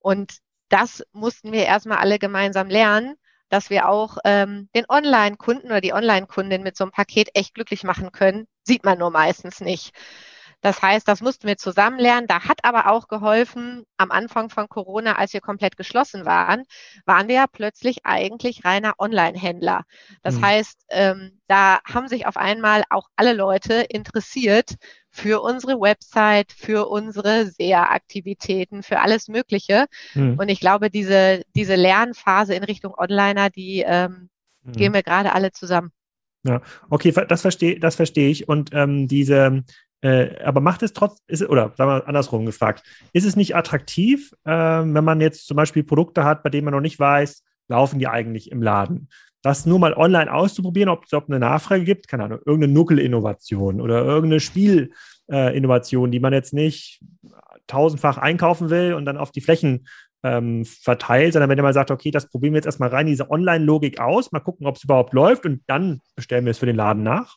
Und 0.00 0.38
das 0.68 1.02
mussten 1.12 1.52
wir 1.52 1.64
erstmal 1.64 1.98
alle 1.98 2.18
gemeinsam 2.18 2.68
lernen 2.68 3.16
dass 3.48 3.70
wir 3.70 3.88
auch 3.88 4.18
ähm, 4.24 4.68
den 4.74 4.84
Online-Kunden 4.88 5.66
oder 5.66 5.80
die 5.80 5.92
Online-Kundin 5.92 6.62
mit 6.62 6.76
so 6.76 6.84
einem 6.84 6.92
Paket 6.92 7.30
echt 7.34 7.54
glücklich 7.54 7.84
machen 7.84 8.12
können, 8.12 8.46
sieht 8.64 8.84
man 8.84 8.98
nur 8.98 9.10
meistens 9.10 9.60
nicht. 9.60 9.94
Das 10.60 10.82
heißt, 10.82 11.06
das 11.06 11.20
mussten 11.20 11.46
wir 11.46 11.56
zusammen 11.56 11.98
lernen. 11.98 12.26
Da 12.26 12.44
hat 12.44 12.58
aber 12.64 12.90
auch 12.90 13.06
geholfen, 13.06 13.84
am 13.96 14.10
Anfang 14.10 14.50
von 14.50 14.68
Corona, 14.68 15.16
als 15.16 15.32
wir 15.32 15.40
komplett 15.40 15.76
geschlossen 15.76 16.24
waren, 16.24 16.64
waren 17.06 17.28
wir 17.28 17.36
ja 17.36 17.46
plötzlich 17.46 18.04
eigentlich 18.04 18.64
reiner 18.64 18.94
Online-Händler. 18.98 19.84
Das 20.22 20.36
mhm. 20.36 20.44
heißt, 20.44 20.84
ähm, 20.90 21.38
da 21.46 21.80
haben 21.84 22.08
sich 22.08 22.26
auf 22.26 22.36
einmal 22.36 22.82
auch 22.90 23.08
alle 23.14 23.34
Leute 23.34 23.74
interessiert 23.88 24.74
für 25.10 25.42
unsere 25.42 25.80
Website, 25.80 26.52
für 26.52 26.88
unsere 26.88 27.46
SEA-Aktivitäten, 27.46 28.82
für 28.82 29.00
alles 29.00 29.28
Mögliche. 29.28 29.86
Mhm. 30.14 30.38
Und 30.38 30.48
ich 30.48 30.60
glaube, 30.60 30.90
diese, 30.90 31.42
diese 31.54 31.76
Lernphase 31.76 32.54
in 32.54 32.64
Richtung 32.64 32.94
Onliner, 32.96 33.48
die 33.50 33.84
ähm, 33.86 34.28
mhm. 34.62 34.72
gehen 34.72 34.92
wir 34.92 35.02
gerade 35.04 35.32
alle 35.32 35.52
zusammen. 35.52 35.92
Ja, 36.44 36.62
okay, 36.88 37.12
das 37.28 37.42
verstehe 37.42 37.80
das 37.80 37.96
verstehe 37.96 38.30
ich. 38.30 38.48
Und 38.48 38.70
ähm, 38.72 39.08
diese, 39.08 39.64
äh, 40.00 40.40
aber 40.42 40.60
macht 40.60 40.82
es 40.82 40.92
trotz, 40.92 41.18
ist, 41.26 41.42
oder 41.42 41.72
sagen 41.76 41.90
wir 41.90 42.08
andersrum 42.08 42.46
gefragt, 42.46 42.84
ist 43.12 43.24
es 43.24 43.36
nicht 43.36 43.56
attraktiv, 43.56 44.32
äh, 44.44 44.50
wenn 44.50 45.04
man 45.04 45.20
jetzt 45.20 45.46
zum 45.46 45.56
Beispiel 45.56 45.82
Produkte 45.82 46.24
hat, 46.24 46.42
bei 46.42 46.50
denen 46.50 46.64
man 46.64 46.74
noch 46.74 46.80
nicht 46.80 46.98
weiß, 46.98 47.44
laufen 47.68 47.98
die 47.98 48.06
eigentlich 48.06 48.52
im 48.52 48.62
Laden? 48.62 49.08
Das 49.42 49.66
nur 49.66 49.78
mal 49.78 49.94
online 49.94 50.32
auszuprobieren, 50.32 50.88
ob 50.88 51.04
es 51.04 51.12
eine 51.12 51.38
Nachfrage 51.38 51.84
gibt, 51.84 52.08
keine 52.08 52.24
Ahnung, 52.24 52.40
irgendeine 52.44 52.72
Nuckel-Innovation 52.72 53.80
oder 53.80 54.04
irgendeine 54.04 54.40
Spiel-Innovation, 54.40 56.10
die 56.10 56.20
man 56.20 56.32
jetzt 56.32 56.52
nicht 56.52 57.00
tausendfach 57.66 58.18
einkaufen 58.18 58.70
will 58.70 58.94
und 58.94 59.04
dann 59.04 59.16
auf 59.16 59.30
die 59.30 59.40
Flächen 59.40 59.86
ähm, 60.24 60.64
verteilt, 60.64 61.32
sondern 61.32 61.50
wenn 61.50 61.58
man 61.62 61.72
sagt, 61.72 61.90
okay, 61.90 62.10
das 62.10 62.28
probieren 62.28 62.54
wir 62.54 62.58
jetzt 62.58 62.66
erstmal 62.66 62.88
rein, 62.88 63.06
diese 63.06 63.30
Online-Logik 63.30 64.00
aus, 64.00 64.32
mal 64.32 64.40
gucken, 64.40 64.66
ob 64.66 64.76
es 64.76 64.84
überhaupt 64.84 65.12
läuft 65.12 65.46
und 65.46 65.62
dann 65.66 66.00
bestellen 66.16 66.44
wir 66.44 66.50
es 66.50 66.58
für 66.58 66.66
den 66.66 66.76
Laden 66.76 67.02
nach. 67.02 67.36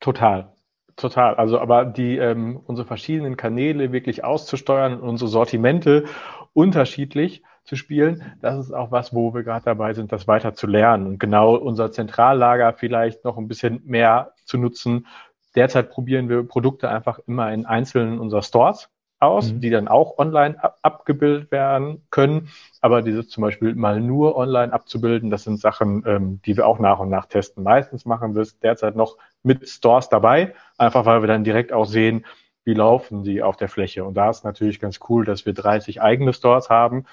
Total. 0.00 0.57
Total. 0.98 1.36
Also, 1.36 1.60
aber 1.60 1.84
die 1.84 2.16
ähm, 2.18 2.60
unsere 2.66 2.84
verschiedenen 2.84 3.36
Kanäle 3.36 3.92
wirklich 3.92 4.24
auszusteuern, 4.24 4.98
unsere 4.98 5.30
Sortimente 5.30 6.06
unterschiedlich 6.54 7.44
zu 7.62 7.76
spielen, 7.76 8.32
das 8.40 8.58
ist 8.58 8.72
auch 8.72 8.90
was, 8.90 9.14
wo 9.14 9.32
wir 9.32 9.44
gerade 9.44 9.64
dabei 9.64 9.94
sind, 9.94 10.10
das 10.10 10.26
weiter 10.26 10.54
zu 10.54 10.66
lernen 10.66 11.06
und 11.06 11.20
genau 11.20 11.54
unser 11.54 11.92
Zentrallager 11.92 12.72
vielleicht 12.72 13.24
noch 13.24 13.38
ein 13.38 13.46
bisschen 13.46 13.80
mehr 13.84 14.32
zu 14.44 14.58
nutzen. 14.58 15.06
Derzeit 15.54 15.90
probieren 15.90 16.28
wir 16.28 16.42
Produkte 16.42 16.88
einfach 16.88 17.20
immer 17.28 17.52
in 17.52 17.64
einzelnen 17.64 18.18
unserer 18.18 18.42
Stores 18.42 18.90
aus, 19.20 19.52
mhm. 19.52 19.60
die 19.60 19.70
dann 19.70 19.88
auch 19.88 20.18
online 20.18 20.62
ab 20.62 20.78
abgebildet 20.82 21.50
werden 21.50 22.06
können. 22.10 22.48
Aber 22.80 23.02
dieses 23.02 23.28
zum 23.28 23.42
Beispiel 23.42 23.74
mal 23.74 24.00
nur 24.00 24.36
online 24.36 24.72
abzubilden, 24.72 25.30
das 25.30 25.44
sind 25.44 25.60
Sachen, 25.60 26.04
ähm, 26.06 26.40
die 26.44 26.56
wir 26.56 26.66
auch 26.66 26.78
nach 26.78 26.98
und 26.98 27.10
nach 27.10 27.26
testen. 27.26 27.64
Meistens 27.64 28.04
machen 28.04 28.34
wir 28.34 28.42
es 28.42 28.58
derzeit 28.58 28.96
noch 28.96 29.16
mit 29.42 29.68
Stores 29.68 30.08
dabei, 30.08 30.54
einfach 30.76 31.04
weil 31.04 31.22
wir 31.22 31.28
dann 31.28 31.44
direkt 31.44 31.72
auch 31.72 31.86
sehen, 31.86 32.24
wie 32.64 32.74
laufen 32.74 33.24
sie 33.24 33.42
auf 33.42 33.56
der 33.56 33.68
Fläche. 33.68 34.04
Und 34.04 34.14
da 34.14 34.28
ist 34.28 34.44
natürlich 34.44 34.78
ganz 34.78 35.00
cool, 35.08 35.24
dass 35.24 35.46
wir 35.46 35.54
30 35.54 36.02
eigene 36.02 36.34
Stores 36.34 36.68
haben, 36.68 37.06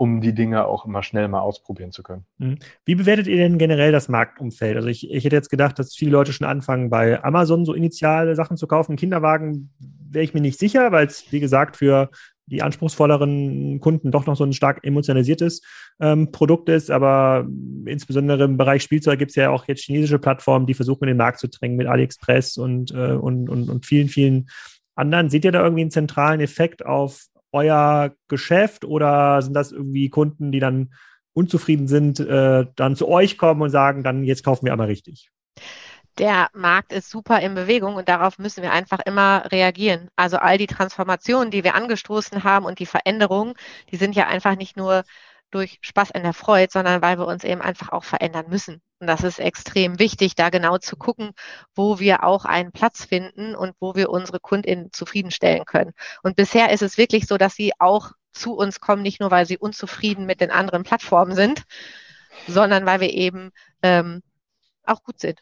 um 0.00 0.22
die 0.22 0.34
Dinge 0.34 0.64
auch 0.64 0.86
immer 0.86 1.02
schnell 1.02 1.28
mal 1.28 1.40
ausprobieren 1.40 1.92
zu 1.92 2.02
können. 2.02 2.24
Mhm. 2.38 2.56
Wie 2.86 2.94
bewertet 2.94 3.26
ihr 3.26 3.36
denn 3.36 3.58
generell 3.58 3.92
das 3.92 4.08
Marktumfeld? 4.08 4.76
Also 4.76 4.88
ich, 4.88 5.10
ich 5.10 5.24
hätte 5.24 5.36
jetzt 5.36 5.50
gedacht, 5.50 5.78
dass 5.78 5.94
viele 5.94 6.12
Leute 6.12 6.32
schon 6.32 6.46
anfangen, 6.46 6.88
bei 6.88 7.22
Amazon 7.22 7.66
so 7.66 7.74
initiale 7.74 8.34
Sachen 8.34 8.56
zu 8.56 8.66
kaufen. 8.66 8.96
Kinderwagen 8.96 9.74
wäre 9.78 10.24
ich 10.24 10.32
mir 10.32 10.40
nicht 10.40 10.58
sicher, 10.58 10.90
weil 10.90 11.06
es, 11.06 11.30
wie 11.30 11.40
gesagt, 11.40 11.76
für 11.76 12.08
die 12.46 12.62
anspruchsvolleren 12.62 13.78
Kunden 13.80 14.10
doch 14.10 14.24
noch 14.24 14.36
so 14.36 14.44
ein 14.44 14.54
stark 14.54 14.80
emotionalisiertes 14.84 15.60
ähm, 16.00 16.32
Produkt 16.32 16.70
ist. 16.70 16.90
Aber 16.90 17.46
insbesondere 17.84 18.44
im 18.44 18.56
Bereich 18.56 18.82
Spielzeug 18.82 19.18
gibt 19.18 19.32
es 19.32 19.36
ja 19.36 19.50
auch 19.50 19.68
jetzt 19.68 19.84
chinesische 19.84 20.18
Plattformen, 20.18 20.64
die 20.64 20.72
versuchen, 20.72 21.04
in 21.04 21.08
den 21.08 21.18
Markt 21.18 21.40
zu 21.40 21.48
drängen 21.48 21.76
mit 21.76 21.88
AliExpress 21.88 22.56
und, 22.56 22.90
äh, 22.92 23.12
und, 23.12 23.50
und, 23.50 23.68
und 23.68 23.84
vielen, 23.84 24.08
vielen 24.08 24.48
anderen. 24.94 25.28
Seht 25.28 25.44
ihr 25.44 25.52
da 25.52 25.62
irgendwie 25.62 25.82
einen 25.82 25.90
zentralen 25.90 26.40
Effekt 26.40 26.86
auf 26.86 27.26
euer 27.52 28.12
Geschäft 28.28 28.84
oder 28.84 29.42
sind 29.42 29.54
das 29.54 29.72
irgendwie 29.72 30.08
Kunden, 30.08 30.52
die 30.52 30.60
dann 30.60 30.92
unzufrieden 31.32 31.88
sind, 31.88 32.20
äh, 32.20 32.66
dann 32.76 32.96
zu 32.96 33.08
euch 33.08 33.38
kommen 33.38 33.62
und 33.62 33.70
sagen, 33.70 34.02
dann 34.02 34.24
jetzt 34.24 34.44
kaufen 34.44 34.66
wir 34.66 34.72
einmal 34.72 34.88
richtig? 34.88 35.30
Der 36.18 36.48
Markt 36.52 36.92
ist 36.92 37.08
super 37.08 37.40
in 37.40 37.54
Bewegung 37.54 37.94
und 37.94 38.08
darauf 38.08 38.38
müssen 38.38 38.62
wir 38.62 38.72
einfach 38.72 38.98
immer 39.06 39.44
reagieren. 39.50 40.08
Also 40.16 40.36
all 40.36 40.58
die 40.58 40.66
Transformationen, 40.66 41.50
die 41.50 41.64
wir 41.64 41.74
angestoßen 41.74 42.44
haben 42.44 42.66
und 42.66 42.78
die 42.78 42.86
Veränderungen, 42.86 43.54
die 43.90 43.96
sind 43.96 44.14
ja 44.16 44.26
einfach 44.26 44.56
nicht 44.56 44.76
nur 44.76 45.04
durch 45.50 45.78
Spaß 45.80 46.12
an 46.12 46.22
der 46.22 46.34
Freude, 46.34 46.70
sondern 46.70 47.00
weil 47.02 47.18
wir 47.18 47.26
uns 47.26 47.44
eben 47.44 47.60
einfach 47.60 47.90
auch 47.90 48.04
verändern 48.04 48.46
müssen. 48.48 48.82
Und 49.00 49.06
das 49.06 49.24
ist 49.24 49.40
extrem 49.40 49.98
wichtig, 49.98 50.34
da 50.34 50.50
genau 50.50 50.78
zu 50.78 50.96
gucken, 50.96 51.30
wo 51.74 51.98
wir 51.98 52.22
auch 52.22 52.44
einen 52.44 52.70
Platz 52.70 53.04
finden 53.04 53.54
und 53.54 53.74
wo 53.80 53.94
wir 53.94 54.10
unsere 54.10 54.40
KundInnen 54.40 54.92
zufriedenstellen 54.92 55.64
können. 55.64 55.92
Und 56.22 56.36
bisher 56.36 56.70
ist 56.70 56.82
es 56.82 56.98
wirklich 56.98 57.26
so, 57.26 57.38
dass 57.38 57.54
sie 57.54 57.72
auch 57.78 58.12
zu 58.32 58.54
uns 58.54 58.78
kommen, 58.78 59.02
nicht 59.02 59.20
nur 59.20 59.30
weil 59.30 59.46
sie 59.46 59.58
unzufrieden 59.58 60.26
mit 60.26 60.40
den 60.40 60.50
anderen 60.50 60.84
Plattformen 60.84 61.34
sind, 61.34 61.64
sondern 62.46 62.86
weil 62.86 63.00
wir 63.00 63.12
eben 63.12 63.50
ähm, 63.82 64.22
auch 64.84 65.02
gut 65.02 65.18
sind. 65.18 65.40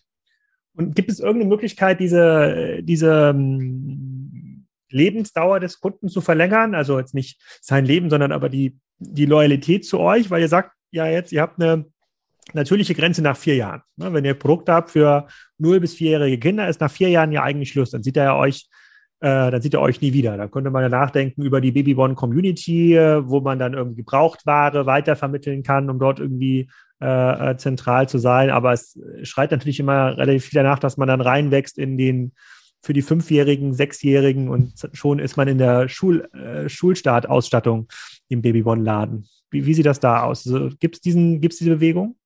Und 0.74 0.94
gibt 0.94 1.10
es 1.10 1.18
irgendeine 1.18 1.48
Möglichkeit, 1.48 1.98
diese, 1.98 2.78
diese 2.82 3.30
ähm, 3.34 4.66
Lebensdauer 4.88 5.58
des 5.58 5.80
Kunden 5.80 6.08
zu 6.08 6.20
verlängern? 6.20 6.74
Also 6.74 6.98
jetzt 6.98 7.14
nicht 7.14 7.40
sein 7.60 7.84
Leben, 7.84 8.08
sondern 8.08 8.30
aber 8.30 8.48
die 8.48 8.78
die 8.98 9.26
Loyalität 9.26 9.84
zu 9.84 10.00
euch, 10.00 10.30
weil 10.30 10.42
ihr 10.42 10.48
sagt 10.48 10.72
ja 10.90 11.06
jetzt, 11.06 11.32
ihr 11.32 11.42
habt 11.42 11.60
eine 11.60 11.86
natürliche 12.54 12.94
Grenze 12.94 13.22
nach 13.22 13.36
vier 13.36 13.56
Jahren. 13.56 13.82
Ne, 13.96 14.12
wenn 14.12 14.24
ihr 14.24 14.34
Produkte 14.34 14.72
habt 14.72 14.90
für 14.90 15.26
null 15.58 15.80
bis 15.80 15.94
vierjährige 15.94 16.38
Kinder, 16.38 16.68
ist 16.68 16.80
nach 16.80 16.90
vier 16.90 17.08
Jahren 17.08 17.32
ja 17.32 17.42
eigentlich 17.42 17.70
Schluss. 17.70 17.90
Dann 17.90 18.02
sieht 18.02 18.16
er 18.16 18.36
euch, 18.36 18.68
äh, 19.20 19.50
dann 19.50 19.60
sieht 19.60 19.74
er 19.74 19.80
euch 19.80 20.00
nie 20.00 20.12
wieder. 20.12 20.36
Da 20.36 20.48
könnte 20.48 20.70
man 20.70 20.82
ja 20.82 20.88
nachdenken 20.88 21.42
über 21.42 21.60
die 21.60 21.72
Baby 21.72 21.94
One 21.94 22.14
Community, 22.14 22.94
äh, 22.96 23.28
wo 23.28 23.40
man 23.40 23.58
dann 23.58 23.74
irgendwie 23.74 24.02
Gebrauchtware 24.02 24.86
weitervermitteln 24.86 25.62
kann, 25.62 25.90
um 25.90 25.98
dort 25.98 26.20
irgendwie 26.20 26.70
äh, 27.00 27.56
zentral 27.56 28.08
zu 28.08 28.18
sein. 28.18 28.50
Aber 28.50 28.72
es 28.72 28.98
schreit 29.22 29.50
natürlich 29.50 29.80
immer 29.80 30.16
relativ 30.16 30.46
viel 30.46 30.62
danach, 30.62 30.78
dass 30.78 30.96
man 30.96 31.08
dann 31.08 31.20
reinwächst 31.20 31.78
in 31.78 31.96
den 31.96 32.32
für 32.82 32.92
die 32.92 33.02
Fünfjährigen, 33.02 33.74
Sechsjährigen 33.74 34.48
und 34.48 34.72
schon 34.92 35.18
ist 35.18 35.36
man 35.36 35.48
in 35.48 35.58
der 35.58 35.88
Schul, 35.88 36.28
äh, 36.32 36.68
Schulstartausstattung 36.68 37.88
im 38.28 38.40
Baby 38.40 38.62
One 38.62 38.82
Laden. 38.82 39.26
Wie, 39.50 39.66
wie 39.66 39.74
sieht 39.74 39.86
das 39.86 40.00
da 40.00 40.22
aus? 40.22 40.46
Also, 40.46 40.70
gibt 40.78 40.96
es 40.96 41.00
diese 41.00 41.70
Bewegung? 41.70 42.16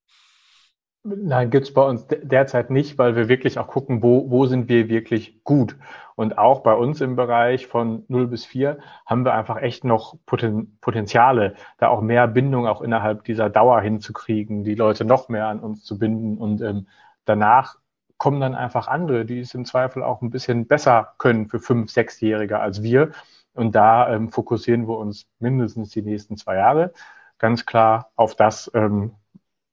Nein, 1.05 1.51
gibt 1.51 1.67
es 1.67 1.75
bei 1.75 1.83
uns 1.83 2.07
derzeit 2.09 2.71
nicht, 2.71 2.97
weil 2.97 3.17
wir 3.17 3.29
wirklich 3.29 3.59
auch 3.59 3.67
gucken, 3.67 4.05
wo, 4.05 4.31
wo 4.31 4.47
sind 4.47 4.69
wir 4.69 4.89
wirklich 4.89 5.43
gut. 5.43 5.77
Und 6.15 6.39
auch 6.39 6.61
bei 6.61 6.75
uns 6.75 7.01
im 7.01 7.17
Bereich 7.17 7.67
von 7.67 8.05
0 8.07 8.29
bis 8.29 8.45
4 8.45 8.79
haben 9.05 9.25
wir 9.25 9.35
einfach 9.35 9.57
echt 9.61 9.83
noch 9.83 10.17
Poten 10.27 10.79
Potenziale, 10.81 11.57
da 11.79 11.89
auch 11.89 12.03
mehr 12.03 12.29
Bindung 12.29 12.69
auch 12.69 12.83
innerhalb 12.83 13.25
dieser 13.25 13.51
Dauer 13.51 13.81
hinzukriegen, 13.81 14.63
die 14.63 14.77
Leute 14.77 15.05
noch 15.05 15.29
mehr 15.29 15.49
an 15.49 15.59
uns 15.59 15.83
zu 15.83 15.99
binden. 15.99 16.39
Und 16.39 16.61
ähm, 16.61 16.87
danach 17.25 17.79
kommen 18.17 18.41
dann 18.41 18.55
einfach 18.55 18.87
andere, 18.87 19.25
die 19.25 19.41
es 19.41 19.55
im 19.55 19.65
Zweifel 19.65 20.05
auch 20.05 20.23
ein 20.23 20.31
bisschen 20.31 20.69
besser 20.69 21.15
können 21.19 21.49
für 21.49 21.59
fünf, 21.59 21.91
sechsjährige 21.91 22.61
als 22.61 22.83
wir. 22.85 23.11
Und 23.55 23.75
da 23.75 24.09
ähm, 24.15 24.31
fokussieren 24.31 24.87
wir 24.87 24.99
uns 24.99 25.27
mindestens 25.41 25.91
die 25.91 26.03
nächsten 26.03 26.37
zwei 26.37 26.57
Jahre 26.57 26.93
ganz 27.39 27.67
klar 27.67 28.13
auf 28.15 28.37
das 28.37 28.71
ähm, 28.73 29.17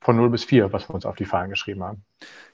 von 0.02 0.16
0 0.16 0.30
bis 0.30 0.44
4, 0.44 0.72
was 0.72 0.90
wir 0.90 0.96
uns 0.96 1.06
auf 1.06 1.16
die 1.16 1.26
Fahnen 1.26 1.50
geschrieben 1.50 1.84
haben. 1.84 2.04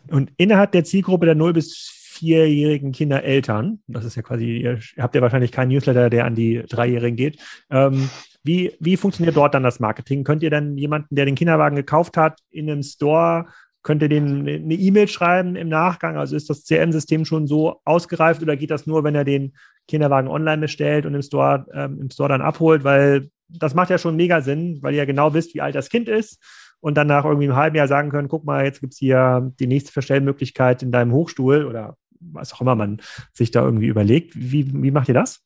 Und 0.09 0.31
innerhalb 0.37 0.71
der 0.71 0.83
Zielgruppe 0.83 1.25
der 1.25 1.35
0 1.35 1.53
bis 1.53 1.91
vierjährigen 2.15 2.91
Kinder 2.91 3.23
Eltern, 3.23 3.79
das 3.87 4.05
ist 4.05 4.15
ja 4.15 4.21
quasi, 4.21 4.57
ihr 4.57 4.79
habt 4.97 5.15
ja 5.15 5.21
wahrscheinlich 5.21 5.51
keinen 5.51 5.69
Newsletter, 5.69 6.09
der 6.09 6.25
an 6.25 6.35
die 6.35 6.63
Dreijährigen 6.67 7.17
geht. 7.17 7.39
Ähm, 7.69 8.09
wie, 8.43 8.75
wie 8.79 8.95
funktioniert 8.95 9.35
dort 9.35 9.53
dann 9.53 9.63
das 9.63 9.79
Marketing? 9.79 10.23
Könnt 10.23 10.43
ihr 10.43 10.49
dann 10.49 10.77
jemanden, 10.77 11.15
der 11.15 11.25
den 11.25 11.35
Kinderwagen 11.35 11.75
gekauft 11.75 12.15
hat, 12.15 12.39
in 12.51 12.69
einem 12.69 12.83
Store 12.83 13.47
Könnt 13.85 14.01
ihr 14.01 14.09
denen 14.09 14.47
eine 14.47 14.73
E-Mail 14.73 15.07
schreiben 15.07 15.55
im 15.55 15.69
Nachgang? 15.69 16.17
Also 16.17 16.35
ist 16.35 16.49
das 16.49 16.65
CRM-System 16.65 17.23
schon 17.23 17.45
so 17.45 17.81
ausgereift 17.85 18.41
oder 18.41 18.57
geht 18.57 18.71
das 18.71 18.87
nur, 18.87 19.03
wenn 19.03 19.13
er 19.13 19.25
den 19.25 19.53
Kinderwagen 19.87 20.27
online 20.27 20.57
bestellt 20.57 21.05
und 21.05 21.13
im 21.13 21.21
Store, 21.21 21.67
ähm, 21.71 21.99
im 22.01 22.09
Store 22.09 22.29
dann 22.29 22.41
abholt? 22.41 22.83
Weil 22.83 23.29
das 23.47 23.75
macht 23.75 23.91
ja 23.91 23.99
schon 23.99 24.15
mega 24.15 24.41
Sinn, 24.41 24.79
weil 24.81 24.95
ihr 24.95 25.01
ja 25.01 25.05
genau 25.05 25.35
wisst, 25.35 25.53
wie 25.53 25.61
alt 25.61 25.75
das 25.75 25.89
Kind 25.89 26.09
ist 26.09 26.39
und 26.85 26.93
dann 26.93 27.07
nach 27.07 27.25
irgendwie 27.25 27.47
einem 27.47 27.55
halben 27.55 27.75
Jahr 27.75 27.87
sagen 27.87 28.11
können, 28.11 28.27
guck 28.27 28.45
mal, 28.45 28.63
jetzt 28.63 28.79
gibt 28.79 28.93
es 28.93 28.99
hier 28.99 29.51
die 29.59 29.65
nächste 29.65 29.91
Verstellmöglichkeit 29.91 30.83
in 30.83 30.91
deinem 30.91 31.13
Hochstuhl 31.13 31.65
oder 31.65 31.97
was 32.19 32.53
auch 32.53 32.61
immer 32.61 32.75
man 32.75 33.01
sich 33.33 33.49
da 33.49 33.63
irgendwie 33.63 33.87
überlegt. 33.87 34.33
Wie, 34.35 34.71
wie 34.71 34.91
macht 34.91 35.07
ihr 35.07 35.15
das? 35.15 35.43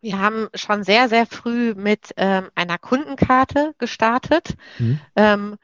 Wir 0.00 0.20
haben 0.20 0.46
schon 0.54 0.84
sehr, 0.84 1.08
sehr 1.08 1.26
früh 1.26 1.74
mit 1.74 2.12
ähm, 2.18 2.50
einer 2.54 2.78
Kundenkarte 2.78 3.74
gestartet, 3.78 4.54
mhm. 4.78 5.00
ähm, 5.16 5.56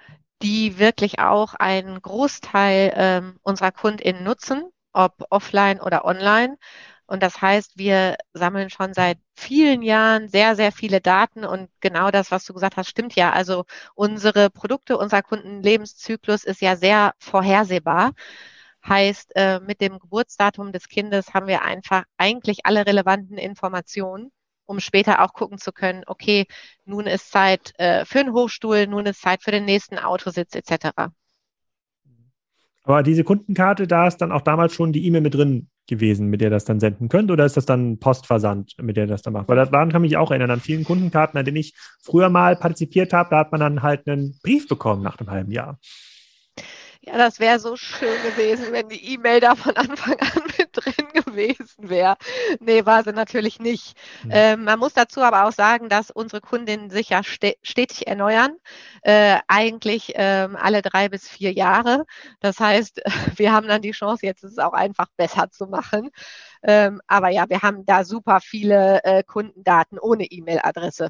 die 0.43 0.77
wirklich 0.81 1.21
auch 1.21 1.55
einen 1.55 2.03
Großteil 2.03 2.95
ähm, 2.97 3.37
unserer 3.43 3.71
KundInnen 3.71 4.25
nutzen, 4.25 4.65
ob 4.93 5.25
offline 5.31 5.81
oder 5.81 6.05
online. 6.05 6.57
Und 7.13 7.23
das 7.23 7.43
heißt, 7.43 7.77
wir 7.77 8.17
sammeln 8.33 8.71
schon 8.71 8.95
seit 8.95 9.19
vielen 9.37 9.83
Jahren 9.83 10.31
sehr, 10.31 10.57
sehr 10.57 10.73
viele 10.73 11.03
Daten 11.03 11.45
und 11.45 11.69
genau 11.81 12.11
das, 12.11 12.31
was 12.31 12.47
du 12.47 12.55
gesagt 12.55 12.79
hast, 12.79 12.89
stimmt 12.89 13.15
ja. 13.17 13.31
Also 13.35 13.67
unsere 13.95 14.49
Produkte, 14.49 14.97
unser 14.97 15.21
Kundenlebenszyklus 15.21 16.45
ist 16.45 16.63
ja 16.63 16.75
sehr 16.75 17.13
vorhersehbar. 17.19 18.13
Heißt, 18.89 19.33
äh, 19.37 19.61
mit 19.61 19.83
dem 19.83 19.99
Geburtsdatum 19.99 20.73
des 20.73 20.89
Kindes 20.89 21.35
haben 21.35 21.49
wir 21.49 21.61
einfach 21.61 22.05
eigentlich 22.17 22.65
alle 22.65 22.87
relevanten 22.87 23.37
Informationen, 23.37 24.33
um 24.65 24.81
später 24.81 25.21
auch 25.21 25.35
gucken 25.35 25.59
zu 25.59 25.71
können, 25.71 26.05
okay, 26.07 26.47
nun 26.87 27.07
ist 27.07 27.31
Zeit 27.31 27.79
äh, 27.79 28.07
für 28.07 28.21
einen 28.21 28.33
Hochstuhl, 28.33 28.87
nun 28.87 29.05
ist 29.05 29.21
Zeit 29.21 29.43
für 29.43 29.51
den 29.51 29.67
nächsten 29.67 29.99
Autositz 29.99 30.55
etc. 30.55 31.11
Aber 32.85 33.03
diese 33.03 33.23
Kundenkarte, 33.23 33.87
da 33.87 34.07
ist 34.07 34.17
dann 34.17 34.33
auch 34.33 34.41
damals 34.41 34.73
schon 34.73 34.95
die 34.95 35.05
E-Mail 35.07 35.21
mit 35.21 35.35
drin 35.35 35.69
gewesen, 35.87 36.29
mit 36.29 36.41
der 36.41 36.51
das 36.51 36.65
dann 36.65 36.81
senden 36.81 37.09
könnt, 37.09 37.31
oder 37.31 37.45
ist 37.45 37.57
das 37.57 37.67
dann 37.67 37.99
Postversand, 37.99 38.75
mit 38.81 38.97
der 38.97 39.07
das 39.07 39.23
dann 39.23 39.33
macht? 39.33 39.49
Weil 39.49 39.57
daran 39.57 39.91
kann 39.91 40.03
mich 40.03 40.17
auch 40.17 40.31
erinnern, 40.31 40.51
an 40.51 40.61
vielen 40.61 40.85
Kundenkarten, 40.85 41.39
an 41.39 41.45
denen 41.45 41.57
ich 41.57 41.75
früher 42.01 42.29
mal 42.29 42.57
partizipiert 42.57 43.13
habe, 43.13 43.31
da 43.31 43.39
hat 43.39 43.53
man 43.53 43.61
dann 43.61 43.83
halt 43.83 44.07
einen 44.07 44.39
Brief 44.43 44.69
bekommen 44.69 45.03
nach 45.03 45.19
einem 45.19 45.31
halben 45.31 45.53
Jahr. 45.53 45.79
Ja, 47.05 47.19
das 47.19 47.41
wäre 47.41 47.59
so 47.59 47.75
schön 47.75 48.23
gewesen, 48.23 48.71
wenn 48.71 48.89
die 48.89 49.15
E-Mail 49.15 49.41
da 49.41 49.57
von 49.57 49.77
Anfang 49.77 50.21
an 50.21 50.43
mit 50.59 50.69
drin 50.73 51.09
gewesen 51.13 51.89
wäre. 51.91 52.17
Nee, 52.61 52.87
war 52.87 53.03
sie 53.03 53.13
natürlich 53.13 53.59
nicht. 53.59 53.97
Mhm. 54.23 54.31
Ähm, 54.33 54.65
man 54.65 54.79
muss 54.79 54.93
dazu 54.95 55.21
aber 55.21 55.45
auch 55.45 55.53
sagen, 55.53 55.89
dass 55.89 56.13
unsere 56.13 56.41
Kundinnen 56.41 56.91
sich 56.91 57.09
ja 57.09 57.25
st 57.25 57.57
stetig 57.63 58.07
erneuern, 58.07 58.57
äh, 59.03 59.39
eigentlich 59.49 60.13
ähm, 60.15 60.55
alle 60.55 60.81
drei 60.81 61.09
bis 61.09 61.29
vier 61.29 61.53
Jahre. 61.53 62.05
Das 62.39 62.61
heißt, 62.61 63.01
wir 63.37 63.53
haben 63.53 63.67
dann 63.67 63.83
die 63.83 63.91
Chance, 63.91 64.25
jetzt 64.25 64.45
es 64.45 64.59
auch 64.59 64.73
einfach 64.73 65.09
besser 65.17 65.51
zu 65.51 65.67
machen. 65.67 66.11
Ähm, 66.63 67.01
aber 67.09 67.31
ja, 67.31 67.49
wir 67.49 67.63
haben 67.63 67.85
da 67.85 68.05
super 68.05 68.41
viele 68.41 69.03
äh, 69.05 69.25
Kundendaten 69.25 69.99
ohne 69.99 70.25
E-Mail-Adresse. 70.27 71.09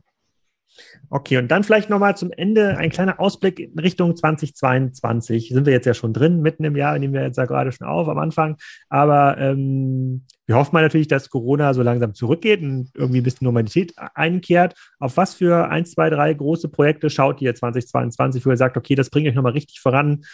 Okay, 1.11 1.37
und 1.37 1.49
dann 1.49 1.63
vielleicht 1.63 1.91
nochmal 1.91 2.17
zum 2.17 2.31
Ende 2.33 2.79
ein 2.79 2.91
kleiner 2.91 3.21
Ausblick 3.21 3.61
in 3.61 3.79
Richtung 3.79 4.17
2022. 4.17 5.51
Sind 5.51 5.67
wir 5.67 5.73
jetzt 5.73 5.85
ja 5.85 5.93
schon 5.93 6.15
drin, 6.15 6.41
mitten 6.41 6.65
im 6.65 6.77
Jahr, 6.77 6.99
nehmen 6.99 7.13
wir 7.13 7.23
jetzt 7.23 7.37
ja 7.37 7.45
gerade 7.45 7.71
schon 7.71 7.87
auf 7.87 8.09
am 8.09 8.19
Anfang. 8.19 8.57
Aber 8.89 9.37
ähm, 9.39 10.25
wir 10.47 10.57
hoffen 10.57 10.75
mal 10.75 10.83
natürlich, 10.83 11.09
dass 11.09 11.29
Corona 11.29 11.75
so 11.75 11.83
langsam 11.83 12.15
zurückgeht 12.15 12.63
und 12.63 12.91
irgendwie 12.95 13.21
ein 13.21 13.25
bisschen 13.25 13.45
Normalität 13.45 13.93
einkehrt. 14.15 14.75
Auf 14.99 15.17
was 15.17 15.35
für 15.35 15.69
ein, 15.69 15.85
zwei, 15.85 16.09
drei 16.09 16.33
große 16.33 16.69
Projekte 16.69 17.11
schaut 17.11 17.43
ihr 17.43 17.55
2022, 17.55 18.45
wo 18.47 18.51
ihr 18.51 18.57
sagt, 18.57 18.77
okay, 18.77 18.95
das 18.95 19.11
bringt 19.11 19.29
euch 19.29 19.35
nochmal 19.35 19.53
richtig 19.53 19.81
voran? 19.81 20.25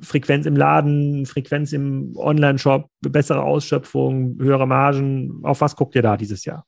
Frequenz 0.00 0.46
im 0.46 0.56
Laden, 0.56 1.26
Frequenz 1.26 1.72
im 1.72 2.16
Online-Shop, 2.16 2.88
bessere 3.00 3.42
Ausschöpfung, 3.42 4.36
höhere 4.40 4.66
Margen. 4.66 5.40
Auf 5.42 5.60
was 5.60 5.74
guckt 5.74 5.96
ihr 5.96 6.02
da 6.02 6.16
dieses 6.16 6.44
Jahr? 6.44 6.64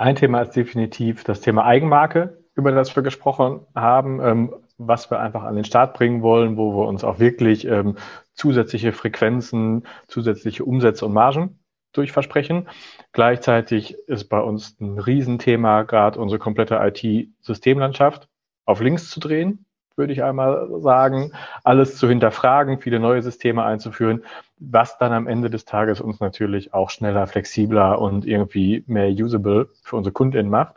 Ein 0.00 0.16
Thema 0.16 0.40
ist 0.40 0.56
definitiv 0.56 1.24
das 1.24 1.42
Thema 1.42 1.66
Eigenmarke, 1.66 2.42
über 2.54 2.72
das 2.72 2.96
wir 2.96 3.02
gesprochen 3.02 3.66
haben, 3.74 4.18
ähm, 4.24 4.54
was 4.78 5.10
wir 5.10 5.20
einfach 5.20 5.42
an 5.42 5.56
den 5.56 5.66
Start 5.66 5.92
bringen 5.92 6.22
wollen, 6.22 6.56
wo 6.56 6.74
wir 6.74 6.88
uns 6.88 7.04
auch 7.04 7.18
wirklich 7.18 7.66
ähm, 7.66 7.98
zusätzliche 8.32 8.92
Frequenzen, 8.92 9.86
zusätzliche 10.08 10.64
Umsätze 10.64 11.04
und 11.04 11.12
Margen 11.12 11.58
durchversprechen. 11.92 12.66
Gleichzeitig 13.12 13.92
ist 14.08 14.30
bei 14.30 14.40
uns 14.40 14.80
ein 14.80 14.98
Riesenthema 14.98 15.82
gerade 15.82 16.18
unsere 16.18 16.38
komplette 16.38 16.76
IT-Systemlandschaft 16.76 18.26
auf 18.64 18.80
links 18.80 19.10
zu 19.10 19.20
drehen 19.20 19.66
würde 20.00 20.12
ich 20.12 20.24
einmal 20.24 20.68
sagen, 20.80 21.30
alles 21.62 21.96
zu 21.96 22.08
hinterfragen, 22.08 22.80
viele 22.80 22.98
neue 22.98 23.22
Systeme 23.22 23.62
einzuführen, 23.62 24.24
was 24.58 24.98
dann 24.98 25.12
am 25.12 25.28
Ende 25.28 25.50
des 25.50 25.64
Tages 25.64 26.00
uns 26.00 26.18
natürlich 26.18 26.74
auch 26.74 26.90
schneller, 26.90 27.28
flexibler 27.28 28.00
und 28.00 28.26
irgendwie 28.26 28.82
mehr 28.88 29.10
usable 29.10 29.68
für 29.84 29.96
unsere 29.96 30.12
KundInnen 30.12 30.50
macht. 30.50 30.74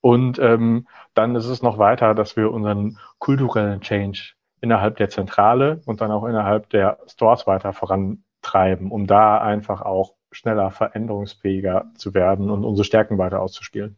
Und 0.00 0.38
ähm, 0.38 0.88
dann 1.14 1.36
ist 1.36 1.46
es 1.46 1.62
noch 1.62 1.78
weiter, 1.78 2.14
dass 2.14 2.36
wir 2.36 2.50
unseren 2.50 2.98
kulturellen 3.18 3.80
Change 3.80 4.34
innerhalb 4.60 4.96
der 4.96 5.10
Zentrale 5.10 5.80
und 5.86 6.00
dann 6.00 6.10
auch 6.10 6.24
innerhalb 6.24 6.70
der 6.70 6.98
Stores 7.06 7.46
weiter 7.46 7.72
vorantreiben, 7.72 8.90
um 8.90 9.06
da 9.06 9.38
einfach 9.38 9.82
auch 9.82 10.14
schneller 10.34 10.70
veränderungsfähiger 10.70 11.90
zu 11.96 12.14
werden 12.14 12.50
und 12.50 12.64
unsere 12.64 12.84
Stärken 12.84 13.18
weiter 13.18 13.40
auszuspielen. 13.40 13.96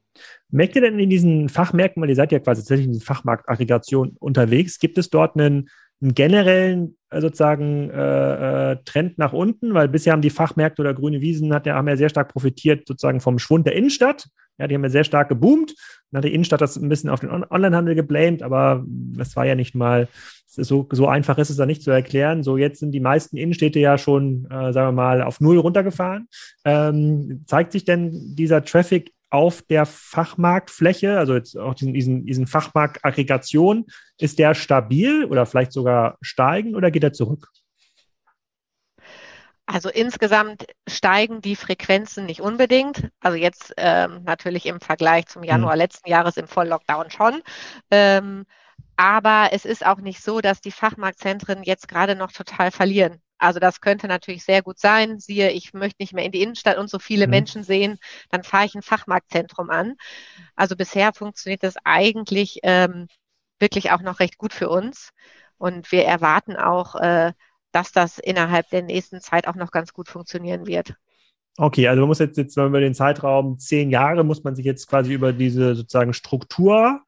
Merkt 0.50 0.76
ihr 0.76 0.82
denn 0.82 0.98
in 0.98 1.10
diesen 1.10 1.48
Fachmärkten, 1.48 2.02
weil 2.02 2.10
ihr 2.10 2.16
seid 2.16 2.32
ja 2.32 2.38
quasi 2.38 2.62
tatsächlich 2.62 2.86
in 2.86 2.92
diesen 2.92 3.04
Fachmarktaggregation 3.04 4.16
unterwegs, 4.18 4.78
gibt 4.78 4.98
es 4.98 5.10
dort 5.10 5.36
einen, 5.36 5.68
einen 6.00 6.14
generellen 6.14 6.96
äh, 7.10 7.20
sozusagen 7.20 7.90
äh, 7.90 8.72
äh, 8.72 8.76
Trend 8.84 9.18
nach 9.18 9.32
unten? 9.32 9.74
Weil 9.74 9.88
bisher 9.88 10.12
haben 10.12 10.22
die 10.22 10.30
Fachmärkte 10.30 10.82
oder 10.82 10.94
grüne 10.94 11.20
Wiesen 11.20 11.52
hat 11.52 11.66
ja, 11.66 11.74
haben 11.74 11.88
ja 11.88 11.96
sehr 11.96 12.08
stark 12.10 12.32
profitiert 12.32 12.86
sozusagen 12.86 13.20
vom 13.20 13.38
Schwund 13.38 13.66
der 13.66 13.74
Innenstadt. 13.74 14.28
Ja, 14.58 14.66
die 14.66 14.74
haben 14.74 14.84
ja 14.84 14.90
sehr 14.90 15.04
stark 15.04 15.28
geboomt. 15.28 15.74
Dann 16.10 16.18
hat 16.18 16.24
die 16.24 16.34
Innenstadt 16.34 16.60
das 16.60 16.76
ein 16.76 16.88
bisschen 16.88 17.10
auf 17.10 17.20
den 17.20 17.30
Onlinehandel 17.30 17.94
geblamed, 17.94 18.42
aber 18.42 18.84
das 18.86 19.36
war 19.36 19.44
ja 19.44 19.54
nicht 19.54 19.74
mal, 19.74 20.08
so, 20.46 20.88
so 20.90 21.06
einfach 21.06 21.38
ist 21.38 21.50
es 21.50 21.56
da 21.56 21.66
nicht 21.66 21.82
zu 21.82 21.90
erklären. 21.90 22.42
So, 22.42 22.56
jetzt 22.56 22.80
sind 22.80 22.92
die 22.92 23.00
meisten 23.00 23.36
Innenstädte 23.36 23.78
ja 23.78 23.98
schon, 23.98 24.46
äh, 24.46 24.72
sagen 24.72 24.88
wir 24.88 24.92
mal, 24.92 25.22
auf 25.22 25.40
Null 25.40 25.58
runtergefahren. 25.58 26.28
Ähm, 26.64 27.44
zeigt 27.46 27.72
sich 27.72 27.84
denn 27.84 28.34
dieser 28.34 28.64
Traffic 28.64 29.12
auf 29.28 29.62
der 29.62 29.86
Fachmarktfläche, 29.86 31.18
also 31.18 31.34
jetzt 31.34 31.58
auch 31.58 31.74
diesen, 31.74 31.92
diesen, 31.92 32.26
diesen 32.26 32.46
Fachmarktaggregation, 32.46 33.86
ist 34.18 34.38
der 34.38 34.54
stabil 34.54 35.24
oder 35.24 35.46
vielleicht 35.46 35.72
sogar 35.72 36.16
steigend 36.22 36.76
oder 36.76 36.90
geht 36.90 37.04
er 37.04 37.12
zurück? 37.12 37.48
Also 39.66 39.88
insgesamt 39.88 40.66
steigen 40.88 41.40
die 41.40 41.56
Frequenzen 41.56 42.24
nicht 42.24 42.40
unbedingt. 42.40 43.10
Also 43.20 43.36
jetzt 43.36 43.74
ähm, 43.76 44.22
natürlich 44.24 44.64
im 44.66 44.80
Vergleich 44.80 45.26
zum 45.26 45.42
Januar 45.42 45.72
hm. 45.72 45.78
letzten 45.78 46.08
Jahres 46.08 46.36
im 46.36 46.46
Volllockdown 46.46 47.10
schon. 47.10 47.42
Ähm, 47.90 48.46
aber 48.96 49.48
es 49.52 49.64
ist 49.64 49.84
auch 49.84 49.98
nicht 49.98 50.22
so, 50.22 50.40
dass 50.40 50.60
die 50.60 50.70
Fachmarktzentren 50.70 51.64
jetzt 51.64 51.88
gerade 51.88 52.14
noch 52.14 52.32
total 52.32 52.70
verlieren. 52.70 53.20
Also 53.38 53.60
das 53.60 53.80
könnte 53.80 54.08
natürlich 54.08 54.44
sehr 54.44 54.62
gut 54.62 54.78
sein. 54.78 55.18
Siehe, 55.18 55.50
ich 55.50 55.74
möchte 55.74 56.00
nicht 56.00 56.14
mehr 56.14 56.24
in 56.24 56.32
die 56.32 56.42
Innenstadt 56.42 56.78
und 56.78 56.88
so 56.88 56.98
viele 56.98 57.26
mhm. 57.26 57.32
Menschen 57.32 57.62
sehen, 57.64 57.98
dann 58.30 58.44
fahre 58.44 58.66
ich 58.66 58.74
ein 58.74 58.82
Fachmarktzentrum 58.82 59.68
an. 59.70 59.96
Also 60.54 60.76
bisher 60.76 61.12
funktioniert 61.12 61.62
das 61.62 61.74
eigentlich 61.84 62.60
ähm, 62.62 63.08
wirklich 63.58 63.90
auch 63.90 64.00
noch 64.00 64.20
recht 64.20 64.38
gut 64.38 64.52
für 64.52 64.68
uns. 64.68 65.10
Und 65.58 65.90
wir 65.92 66.04
erwarten 66.04 66.56
auch, 66.56 66.94
äh, 66.94 67.32
dass 67.72 67.92
das 67.92 68.18
innerhalb 68.18 68.68
der 68.70 68.82
nächsten 68.82 69.20
Zeit 69.20 69.48
auch 69.48 69.54
noch 69.54 69.70
ganz 69.70 69.92
gut 69.92 70.08
funktionieren 70.08 70.66
wird. 70.66 70.94
Okay, 71.58 71.88
also 71.88 72.00
man 72.00 72.08
muss 72.08 72.18
jetzt, 72.18 72.36
jetzt 72.36 72.56
über 72.56 72.80
den 72.80 72.94
Zeitraum 72.94 73.58
zehn 73.58 73.90
Jahre, 73.90 74.24
muss 74.24 74.44
man 74.44 74.54
sich 74.54 74.64
jetzt 74.64 74.88
quasi 74.88 75.12
über 75.12 75.32
diese 75.32 75.74
sozusagen 75.74 76.12
Struktur 76.12 77.00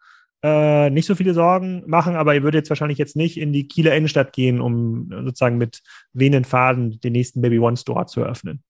äh, 0.43 0.91
nicht 0.91 1.07
so 1.07 1.15
viele 1.15 1.35
Sorgen 1.35 1.83
machen, 1.87 2.15
aber 2.15 2.35
ihr 2.35 2.43
würdet 2.43 2.61
jetzt 2.61 2.71
wahrscheinlich 2.71 2.99
jetzt 2.99 3.17
nicht 3.17 3.39
in 3.39 3.53
die 3.53 3.67
Kieler 3.67 3.95
Innenstadt 3.95 4.33
gehen, 4.33 4.61
um 4.61 5.11
sozusagen 5.11 5.59
mit 5.59 5.83
wehenden 6.13 6.45
Faden 6.45 7.01
den 7.01 7.13
nächsten 7.13 7.41
Baby 7.41 7.59
One 7.59 7.77
Store 7.77 8.07
zu 8.07 8.21
eröffnen. 8.21 8.63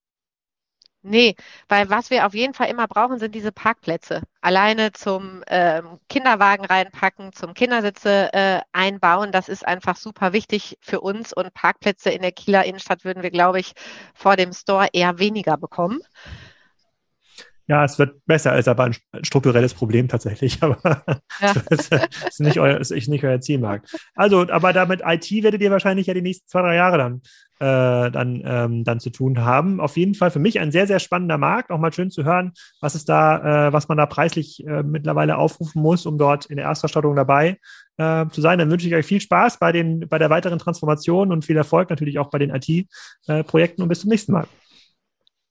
Nee, 1.01 1.35
weil 1.69 1.89
was 1.89 2.09
wir 2.09 2.25
auf 2.25 2.33
jeden 2.33 2.53
Fall 2.53 2.69
immer 2.69 2.87
brauchen, 2.87 3.19
sind 3.19 3.33
diese 3.33 3.53
Parkplätze. 3.53 4.21
Alleine 4.41 4.91
zum 4.91 5.43
ähm, 5.47 5.97
Kinderwagen 6.09 6.65
reinpacken, 6.65 7.31
zum 7.31 7.53
Kindersitze 7.53 8.33
äh, 8.33 8.59
einbauen, 8.73 9.31
das 9.31 9.47
ist 9.47 9.65
einfach 9.65 9.95
super 9.95 10.33
wichtig 10.33 10.77
für 10.81 10.99
uns 10.99 11.31
und 11.31 11.53
Parkplätze 11.53 12.09
in 12.09 12.21
der 12.21 12.33
Kieler 12.33 12.65
Innenstadt 12.65 13.05
würden 13.05 13.23
wir, 13.23 13.31
glaube 13.31 13.61
ich, 13.61 13.73
vor 14.13 14.35
dem 14.35 14.51
Store 14.51 14.87
eher 14.91 15.19
weniger 15.19 15.55
bekommen. 15.55 16.01
Ja, 17.69 17.85
es 17.85 17.99
wird 17.99 18.25
besser, 18.25 18.57
ist 18.57 18.67
aber 18.67 18.85
ein 18.85 18.95
strukturelles 19.21 19.75
Problem 19.75 20.07
tatsächlich. 20.07 20.57
Aber 20.63 21.03
ja. 21.39 21.53
das 21.69 21.89
ist 22.27 22.39
nicht, 22.39 22.59
euer, 22.59 22.79
ist 22.79 22.91
nicht 23.07 23.23
euer 23.23 23.39
Zielmarkt. 23.41 23.95
Also, 24.15 24.47
aber 24.49 24.73
damit 24.73 25.01
IT 25.05 25.31
werdet 25.43 25.61
ihr 25.61 25.69
wahrscheinlich 25.69 26.07
ja 26.07 26.15
die 26.15 26.23
nächsten 26.23 26.47
zwei, 26.47 26.63
drei 26.63 26.75
Jahre 26.75 26.97
dann, 26.97 27.21
äh, 27.59 28.09
dann, 28.11 28.41
ähm, 28.45 28.83
dann 28.83 28.99
zu 28.99 29.09
tun 29.09 29.43
haben. 29.43 29.79
Auf 29.79 29.97
jeden 29.97 30.15
Fall 30.15 30.31
für 30.31 30.39
mich 30.39 30.59
ein 30.59 30.71
sehr, 30.71 30.87
sehr 30.87 30.99
spannender 30.99 31.37
Markt. 31.37 31.71
Auch 31.71 31.77
mal 31.77 31.93
schön 31.93 32.09
zu 32.09 32.23
hören, 32.23 32.53
was 32.79 32.95
ist 32.95 33.09
da, 33.09 33.67
äh, 33.67 33.73
was 33.73 33.87
man 33.87 33.97
da 33.97 34.05
preislich 34.05 34.65
äh, 34.65 34.83
mittlerweile 34.83 35.37
aufrufen 35.37 35.81
muss, 35.81 36.05
um 36.05 36.17
dort 36.17 36.45
in 36.45 36.55
der 36.55 36.65
Erstausstattung 36.65 37.15
dabei 37.15 37.57
äh, 37.97 38.25
zu 38.29 38.41
sein. 38.41 38.59
Dann 38.59 38.71
wünsche 38.71 38.87
ich 38.87 38.95
euch 38.95 39.05
viel 39.05 39.21
Spaß 39.21 39.59
bei, 39.59 39.71
den, 39.71 40.07
bei 40.07 40.17
der 40.17 40.29
weiteren 40.29 40.59
Transformation 40.59 41.31
und 41.31 41.45
viel 41.45 41.57
Erfolg 41.57 41.89
natürlich 41.89 42.17
auch 42.17 42.29
bei 42.29 42.39
den 42.39 42.51
IT-Projekten 42.51 43.81
und 43.81 43.89
bis 43.89 44.01
zum 44.01 44.09
nächsten 44.09 44.31
Mal. 44.31 44.47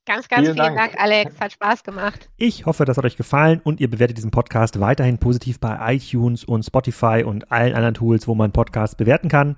Ganz, 0.08 0.26
ganz 0.26 0.46
vielen, 0.46 0.56
vielen 0.56 0.74
Dank. 0.74 0.92
Dank. 0.92 1.02
Alex. 1.02 1.38
Hat 1.38 1.52
Spaß 1.52 1.82
gemacht. 1.82 2.30
Ich 2.38 2.64
hoffe, 2.64 2.86
das 2.86 2.96
hat 2.96 3.04
euch 3.04 3.18
gefallen 3.18 3.60
und 3.62 3.78
ihr 3.78 3.90
bewertet 3.90 4.16
diesen 4.16 4.30
Podcast 4.30 4.80
weiterhin 4.80 5.18
positiv 5.18 5.60
bei 5.60 5.96
iTunes 5.96 6.44
und 6.44 6.62
Spotify 6.62 7.24
und 7.26 7.52
allen 7.52 7.74
anderen 7.74 7.92
Tools, 7.92 8.26
wo 8.26 8.34
man 8.34 8.50
Podcasts 8.50 8.96
bewerten 8.96 9.28
kann. 9.28 9.56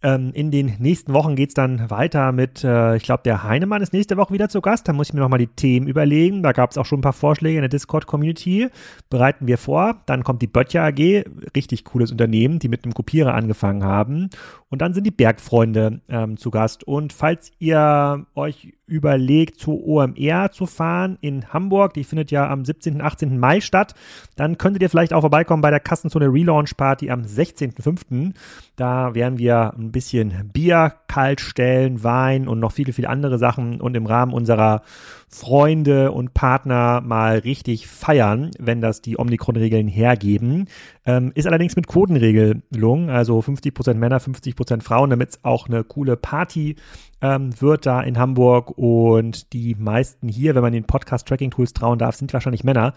Ähm, 0.00 0.30
in 0.32 0.52
den 0.52 0.76
nächsten 0.78 1.12
Wochen 1.12 1.34
geht 1.34 1.50
es 1.50 1.54
dann 1.54 1.90
weiter 1.90 2.30
mit, 2.30 2.62
äh, 2.62 2.96
ich 2.96 3.02
glaube, 3.02 3.22
der 3.24 3.42
Heinemann 3.42 3.82
ist 3.82 3.92
nächste 3.92 4.16
Woche 4.16 4.32
wieder 4.32 4.48
zu 4.48 4.60
Gast. 4.60 4.86
Da 4.86 4.92
muss 4.92 5.08
ich 5.08 5.14
mir 5.14 5.20
nochmal 5.20 5.40
die 5.40 5.48
Themen 5.48 5.88
überlegen. 5.88 6.44
Da 6.44 6.52
gab 6.52 6.70
es 6.70 6.78
auch 6.78 6.86
schon 6.86 7.00
ein 7.00 7.02
paar 7.02 7.12
Vorschläge 7.12 7.58
in 7.58 7.62
der 7.62 7.68
Discord-Community. 7.68 8.68
Bereiten 9.10 9.48
wir 9.48 9.58
vor. 9.58 10.02
Dann 10.06 10.22
kommt 10.22 10.40
die 10.40 10.46
Böttcher 10.46 10.84
AG, 10.84 11.24
richtig 11.56 11.84
cooles 11.84 12.12
Unternehmen, 12.12 12.60
die 12.60 12.68
mit 12.68 12.84
einem 12.84 12.94
Kopierer 12.94 13.34
angefangen 13.34 13.82
haben. 13.82 14.30
Und 14.70 14.82
dann 14.82 14.92
sind 14.92 15.04
die 15.04 15.10
Bergfreunde 15.10 16.00
ähm, 16.08 16.36
zu 16.36 16.50
Gast. 16.50 16.84
Und 16.84 17.12
falls 17.12 17.52
ihr 17.58 18.26
euch 18.34 18.74
überlegt, 18.86 19.60
zu 19.60 19.82
OMR 19.86 20.50
zu 20.50 20.66
fahren 20.66 21.18
in 21.20 21.52
Hamburg, 21.52 21.94
die 21.94 22.04
findet 22.04 22.30
ja 22.30 22.48
am 22.48 22.64
17. 22.64 22.96
und 22.96 23.00
18. 23.02 23.38
Mai 23.38 23.60
statt, 23.60 23.94
dann 24.36 24.58
könntet 24.58 24.82
ihr 24.82 24.90
vielleicht 24.90 25.12
auch 25.12 25.20
vorbeikommen 25.20 25.62
bei 25.62 25.70
der 25.70 25.80
Kassenzone 25.80 26.26
Relaunch 26.26 26.76
Party 26.76 27.10
am 27.10 27.22
16.05. 27.22 28.34
Da 28.76 29.14
werden 29.14 29.38
wir 29.38 29.74
ein 29.76 29.92
bisschen 29.92 30.50
Bier 30.52 30.94
kalt 31.06 31.40
stellen, 31.40 32.02
Wein 32.02 32.48
und 32.48 32.60
noch 32.60 32.72
viele, 32.72 32.92
viele 32.92 33.08
andere 33.08 33.38
Sachen 33.38 33.80
und 33.80 33.96
im 33.96 34.06
Rahmen 34.06 34.32
unserer 34.32 34.82
Freunde 35.28 36.12
und 36.12 36.32
Partner 36.32 37.02
mal 37.02 37.38
richtig 37.38 37.86
feiern, 37.86 38.50
wenn 38.58 38.80
das 38.80 39.02
die 39.02 39.18
Omikron-Regeln 39.18 39.86
hergeben. 39.86 40.68
Ähm, 41.08 41.32
ist 41.34 41.46
allerdings 41.46 41.74
mit 41.74 41.86
Quotenregelung, 41.86 43.08
also 43.08 43.38
50% 43.40 43.94
Männer, 43.94 44.20
50% 44.20 44.82
Frauen, 44.82 45.08
damit 45.08 45.30
es 45.30 45.42
auch 45.42 45.66
eine 45.66 45.82
coole 45.82 46.18
Party 46.18 46.76
ähm, 47.20 47.60
wird 47.60 47.86
da 47.86 48.00
in 48.00 48.18
Hamburg 48.18 48.76
und 48.76 49.52
die 49.52 49.74
meisten 49.74 50.28
hier, 50.28 50.54
wenn 50.54 50.62
man 50.62 50.72
den 50.72 50.84
Podcast-Tracking-Tools 50.84 51.72
trauen 51.72 51.98
darf, 51.98 52.16
sind 52.16 52.32
wahrscheinlich 52.32 52.64
Männer. 52.64 52.94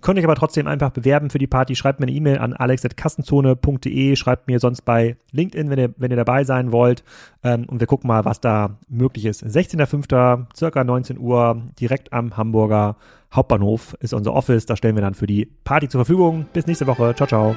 Könnt 0.00 0.18
euch 0.18 0.24
aber 0.24 0.36
trotzdem 0.36 0.68
einfach 0.68 0.90
bewerben 0.90 1.28
für 1.28 1.38
die 1.38 1.48
Party. 1.48 1.74
Schreibt 1.74 1.98
mir 1.98 2.06
eine 2.06 2.14
E-Mail 2.14 2.38
an 2.38 2.52
alex.kassenzone.de. 2.52 4.14
Schreibt 4.14 4.46
mir 4.46 4.60
sonst 4.60 4.82
bei 4.82 5.16
LinkedIn, 5.32 5.70
wenn 5.70 5.78
ihr, 5.78 5.94
wenn 5.96 6.10
ihr 6.10 6.16
dabei 6.16 6.44
sein 6.44 6.70
wollt. 6.70 7.02
Ähm, 7.42 7.64
und 7.68 7.80
wir 7.80 7.88
gucken 7.88 8.06
mal, 8.06 8.24
was 8.24 8.40
da 8.40 8.78
möglich 8.88 9.24
ist. 9.24 9.44
16.05. 9.44 10.46
circa 10.56 10.84
19 10.84 11.18
Uhr 11.18 11.62
direkt 11.80 12.12
am 12.12 12.36
Hamburger 12.36 12.96
Hauptbahnhof 13.32 13.96
ist 14.00 14.14
unser 14.14 14.34
Office. 14.34 14.66
Da 14.66 14.76
stellen 14.76 14.94
wir 14.94 15.02
dann 15.02 15.14
für 15.14 15.26
die 15.26 15.46
Party 15.64 15.88
zur 15.88 16.04
Verfügung. 16.04 16.46
Bis 16.52 16.66
nächste 16.66 16.86
Woche. 16.86 17.14
Ciao, 17.14 17.26
ciao. 17.26 17.56